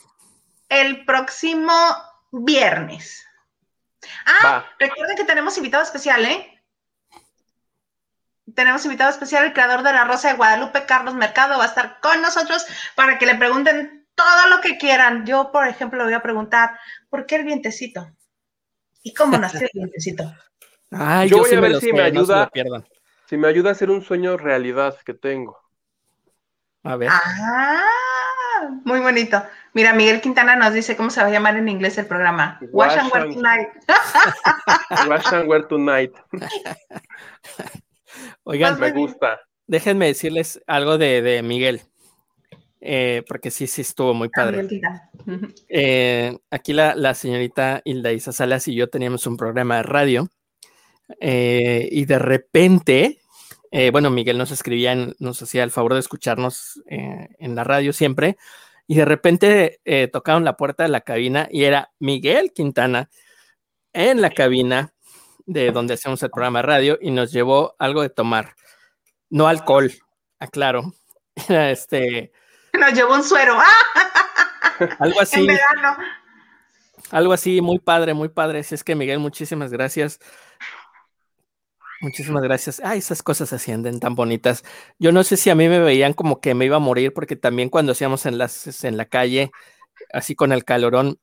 el 0.70 1.06
próximo 1.06 1.74
viernes. 2.32 3.26
Ah, 4.26 4.66
recuerden 4.80 5.16
que 5.16 5.24
tenemos 5.24 5.56
invitado 5.58 5.84
especial, 5.84 6.26
¿eh? 6.26 6.55
Tenemos 8.56 8.84
invitado 8.86 9.12
especial, 9.12 9.46
el 9.46 9.54
creador 9.54 9.84
de 9.84 9.92
la 9.94 10.06
Rosa 10.06 10.30
de 10.30 10.36
Guadalupe, 10.36 10.86
Carlos 10.86 11.14
Mercado, 11.14 11.58
va 11.58 11.66
a 11.66 11.68
estar 11.68 12.00
con 12.00 12.22
nosotros 12.22 12.66
para 12.96 13.20
que 13.20 13.26
le 13.26 13.36
pregunten 13.36 14.08
todo 14.16 14.48
lo 14.50 14.62
que 14.62 14.78
quieran. 14.78 15.26
Yo, 15.26 15.52
por 15.52 15.68
ejemplo, 15.68 16.00
le 16.00 16.06
voy 16.06 16.14
a 16.14 16.24
preguntar, 16.24 16.80
¿por 17.10 17.26
qué 17.26 17.36
el 17.36 17.44
vientecito? 17.44 18.10
¿Y 19.04 19.14
cómo 19.14 19.38
nació 19.38 19.62
el 19.62 19.70
vientecito? 19.74 20.24
yo, 21.28 21.38
voy 21.40 21.54
a 21.54 21.60
ver 21.60 21.80
si 21.80 21.94
me 21.94 22.02
ayuda, 22.02 22.50
si 23.28 23.38
me 23.38 23.48
ayuda 23.48 23.70
a 23.70 23.72
hacer 23.74 23.92
un 23.92 24.02
sueño 24.02 24.38
realidad 24.38 24.98
que 25.06 25.14
tengo. 25.14 25.60
A 26.84 26.96
ver. 26.96 27.10
Ah, 27.12 27.82
muy 28.84 29.00
bonito. 29.00 29.44
Mira, 29.74 29.92
Miguel 29.92 30.22
Quintana 30.22 30.56
nos 30.56 30.74
dice 30.74 30.96
cómo 30.96 31.10
se 31.10 31.20
va 31.20 31.28
a 31.28 31.32
llamar 31.32 31.58
en 31.58 31.68
inglés 31.68 31.98
el 31.98 32.06
programa. 32.06 32.60
Wash, 32.72 32.96
and 32.96 33.12
Wear 33.12 33.34
Tonight. 33.34 33.70
Wash 35.10 35.34
and 35.34 35.50
Wear 35.50 35.68
Tonight. 35.68 36.14
Oigan, 38.46 38.80
me 38.80 38.92
gusta. 38.92 39.40
Déjenme 39.66 40.06
decirles 40.06 40.62
algo 40.68 41.00
de, 41.00 41.42
Miguel, 41.44 41.82
eh, 42.80 43.24
porque 43.28 43.50
sí, 43.50 43.66
sí 43.66 43.82
estuvo 43.82 44.14
muy 44.14 44.30
padre. 44.30 44.68
Eh, 45.68 46.38
aquí 46.52 46.74
la, 46.74 47.14
señorita 47.16 47.82
Hilda 47.84 48.12
Isa 48.12 48.32
Salas 48.32 48.68
y 48.68 48.76
yo 48.76 48.88
teníamos 48.88 49.26
un 49.26 49.36
programa 49.36 49.78
de 49.78 49.84
radio 49.84 50.30
eh, 51.20 51.90
y 51.92 52.06
de 52.06 52.20
repente, 52.20 53.20
bueno, 53.92 54.12
Miguel 54.12 54.38
nos 54.38 54.52
escribía, 54.52 54.96
nos 55.18 55.42
hacía 55.42 55.64
el 55.64 55.72
favor 55.72 55.96
de 55.96 56.02
escucharnos 56.02 56.84
en 56.86 57.56
la 57.56 57.64
radio 57.64 57.92
siempre 57.94 58.38
y 58.86 58.96
de 58.96 59.06
repente 59.06 59.82
tocaron 60.14 60.46
la 60.46 60.56
puerta 60.56 60.84
de 60.84 60.90
la 60.90 61.02
cabina 61.02 61.50
y 61.52 61.64
era 61.64 61.92
Miguel 61.98 62.54
Quintana 62.54 63.10
en 63.92 64.22
la 64.22 64.30
cabina 64.30 64.95
de 65.46 65.72
donde 65.72 65.94
hacemos 65.94 66.22
el 66.24 66.32
programa 66.32 66.60
de 66.60 66.64
radio 66.64 66.98
y 67.02 67.12
nos 67.12 67.32
llevó 67.32 67.76
algo 67.80 68.02
de 68.02 68.10
tomar. 68.10 68.56
No 69.30 69.48
alcohol, 69.48 69.92
aclaro. 70.40 70.94
este. 71.50 72.32
Nos 72.74 72.94
llevó 72.94 73.16
un 73.16 73.24
suero. 73.24 73.58
algo 75.00 75.22
así. 75.22 75.48
Algo 77.12 77.34
así, 77.34 77.62
muy 77.62 77.80
padre, 77.80 78.14
muy 78.14 78.30
padre. 78.30 78.64
Si 78.64 78.76
es 78.76 78.84
que 78.84 78.96
Miguel, 78.96 79.20
muchísimas 79.20 79.72
gracias. 79.72 80.20
Muchísimas 82.02 82.44
gracias. 82.44 82.82
Ah, 82.84 82.96
esas 82.96 83.24
cosas 83.24 83.50
se 83.50 83.56
ascienden 83.56 84.00
tan 84.00 84.16
bonitas. 84.16 84.64
Yo 85.00 85.12
no 85.12 85.24
sé 85.24 85.38
si 85.38 85.50
a 85.50 85.56
mí 85.56 85.70
me 85.70 85.80
veían 85.80 86.14
como 86.14 86.42
que 86.42 86.54
me 86.54 86.66
iba 86.66 86.76
a 86.76 86.80
morir, 86.80 87.14
porque 87.14 87.36
también 87.36 87.70
cuando 87.70 87.94
hacíamos 87.94 88.26
en, 88.26 88.38
las, 88.38 88.84
en 88.84 88.98
la 88.98 89.06
calle, 89.06 89.52
así 90.12 90.36
con 90.36 90.52
el 90.52 90.66
calorón, 90.66 91.20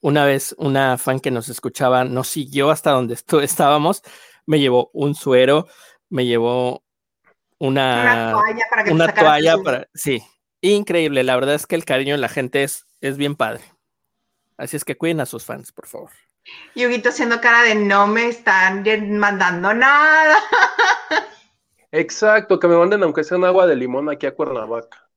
una 0.00 0.24
vez 0.24 0.54
una 0.58 0.98
fan 0.98 1.20
que 1.20 1.30
nos 1.30 1.48
escuchaba 1.48 2.04
nos 2.04 2.28
siguió 2.28 2.70
hasta 2.70 2.90
donde 2.90 3.14
estábamos, 3.42 4.02
me 4.46 4.60
llevó 4.60 4.90
un 4.92 5.14
suero, 5.14 5.66
me 6.08 6.26
llevó 6.26 6.82
una, 7.58 8.32
toalla 8.32 8.64
para 8.70 8.84
que 8.84 8.90
una 8.90 9.14
toalla 9.14 9.58
para, 9.58 9.88
sí, 9.94 10.22
increíble. 10.60 11.22
La 11.24 11.34
verdad 11.34 11.54
es 11.54 11.66
que 11.66 11.76
el 11.76 11.84
cariño 11.84 12.14
de 12.14 12.20
la 12.20 12.28
gente 12.28 12.62
es, 12.62 12.86
es 13.00 13.16
bien 13.16 13.36
padre. 13.36 13.62
Así 14.56 14.76
es 14.76 14.84
que 14.84 14.96
cuiden 14.96 15.20
a 15.20 15.26
sus 15.26 15.44
fans, 15.44 15.72
por 15.72 15.86
favor. 15.86 16.10
Y 16.74 16.84
haciendo 16.84 17.40
cara 17.40 17.62
de 17.62 17.74
no 17.74 18.06
me 18.06 18.28
están 18.28 18.84
mandando 19.18 19.74
nada. 19.74 20.38
Exacto, 21.92 22.58
que 22.58 22.68
me 22.68 22.76
manden 22.76 23.02
aunque 23.02 23.24
sea 23.24 23.36
un 23.36 23.44
agua 23.44 23.66
de 23.66 23.76
limón 23.76 24.08
aquí 24.08 24.26
a 24.26 24.34
Cuernavaca. 24.34 25.08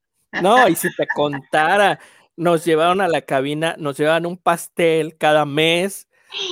No, 0.42 0.68
y 0.68 0.76
si 0.76 0.94
te 0.96 1.06
contara, 1.14 2.00
nos 2.36 2.66
llevaron 2.66 3.02
a 3.02 3.08
la 3.08 3.22
cabina, 3.22 3.76
nos 3.78 3.98
llevaban 3.98 4.26
un 4.26 4.38
pastel 4.38 5.18
cada 5.18 5.46
mes, 5.46 6.08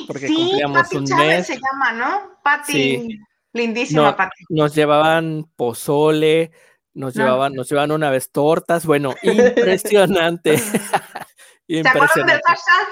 porque 0.07 0.27
cumplíamos 0.27 0.91
un 0.93 1.03
mes. 1.03 1.47
se 1.47 1.59
llama, 1.59 1.91
¿no? 1.93 2.39
Pati. 2.43 3.19
Lindísima, 3.53 4.15
Nos 4.49 4.73
llevaban 4.73 5.45
pozole, 5.57 6.51
nos 6.93 7.13
llevaban, 7.13 7.53
nos 7.53 7.69
llevaban 7.69 7.91
una 7.91 8.09
vez 8.09 8.31
tortas, 8.31 8.85
bueno, 8.85 9.13
impresionante. 9.23 10.57
¿Se 10.57 11.79
acuerdan 11.79 12.27
del 12.27 12.41
hashtag? 12.45 12.87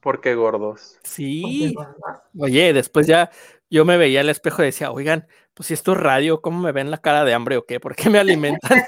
¿Por 0.00 0.20
qué 0.20 0.34
gordos? 0.34 0.98
Sí. 1.02 1.74
Oye, 2.38 2.72
después 2.72 3.06
ya 3.06 3.30
yo 3.68 3.84
me 3.84 3.96
veía 3.96 4.20
al 4.20 4.30
espejo 4.30 4.62
y 4.62 4.66
decía, 4.66 4.90
oigan, 4.92 5.26
pues 5.54 5.66
si 5.66 5.74
esto 5.74 5.92
es 5.92 5.98
radio, 5.98 6.40
¿cómo 6.40 6.60
me 6.60 6.72
ven 6.72 6.90
la 6.90 6.98
cara 6.98 7.24
de 7.24 7.34
hambre 7.34 7.56
o 7.56 7.66
qué? 7.66 7.80
¿Por 7.80 7.94
qué 7.96 8.08
me 8.08 8.18
alimentan? 8.18 8.82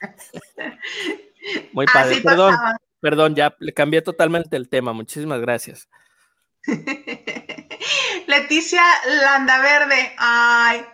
Muy 1.72 1.86
padre, 1.86 2.20
perdón, 2.20 2.54
perdón, 3.00 3.34
ya 3.34 3.54
le 3.58 3.72
cambié 3.72 4.02
totalmente 4.02 4.56
el 4.56 4.68
tema, 4.68 4.92
muchísimas 4.92 5.40
gracias. 5.40 5.88
Leticia 8.26 8.82
Landaverde, 9.06 10.14
ay. 10.18 10.84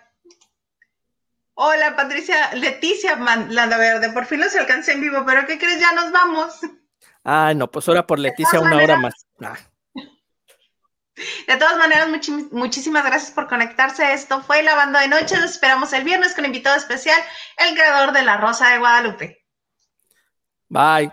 Hola 1.54 1.96
Patricia, 1.96 2.54
Leticia 2.54 3.16
Landaverde, 3.16 4.10
por 4.10 4.26
fin 4.26 4.40
los 4.40 4.54
alcancé 4.54 4.92
en 4.92 5.00
vivo, 5.00 5.24
pero 5.26 5.46
¿qué 5.46 5.58
crees? 5.58 5.80
Ya 5.80 5.92
nos 5.92 6.12
vamos. 6.12 6.60
Ay, 7.24 7.54
no, 7.54 7.70
pues 7.70 7.88
ahora 7.88 8.06
por 8.06 8.18
Leticia 8.18 8.60
una 8.60 8.76
hora 8.76 8.98
más. 8.98 9.26
Ah. 9.42 9.56
De 11.46 11.56
todas 11.56 11.78
maneras, 11.78 12.08
muchísimas 12.52 13.04
gracias 13.04 13.32
por 13.32 13.48
conectarse. 13.48 14.12
Esto 14.12 14.42
fue 14.42 14.62
La 14.62 14.74
Banda 14.74 15.00
de 15.00 15.08
Noche. 15.08 15.36
Nos 15.38 15.52
esperamos 15.52 15.92
el 15.94 16.04
viernes 16.04 16.34
con 16.34 16.44
invitado 16.44 16.76
especial, 16.76 17.18
el 17.56 17.74
creador 17.74 18.12
de 18.12 18.22
La 18.22 18.36
Rosa 18.36 18.70
de 18.70 18.78
Guadalupe. 18.78 19.45
Bye. 20.70 21.10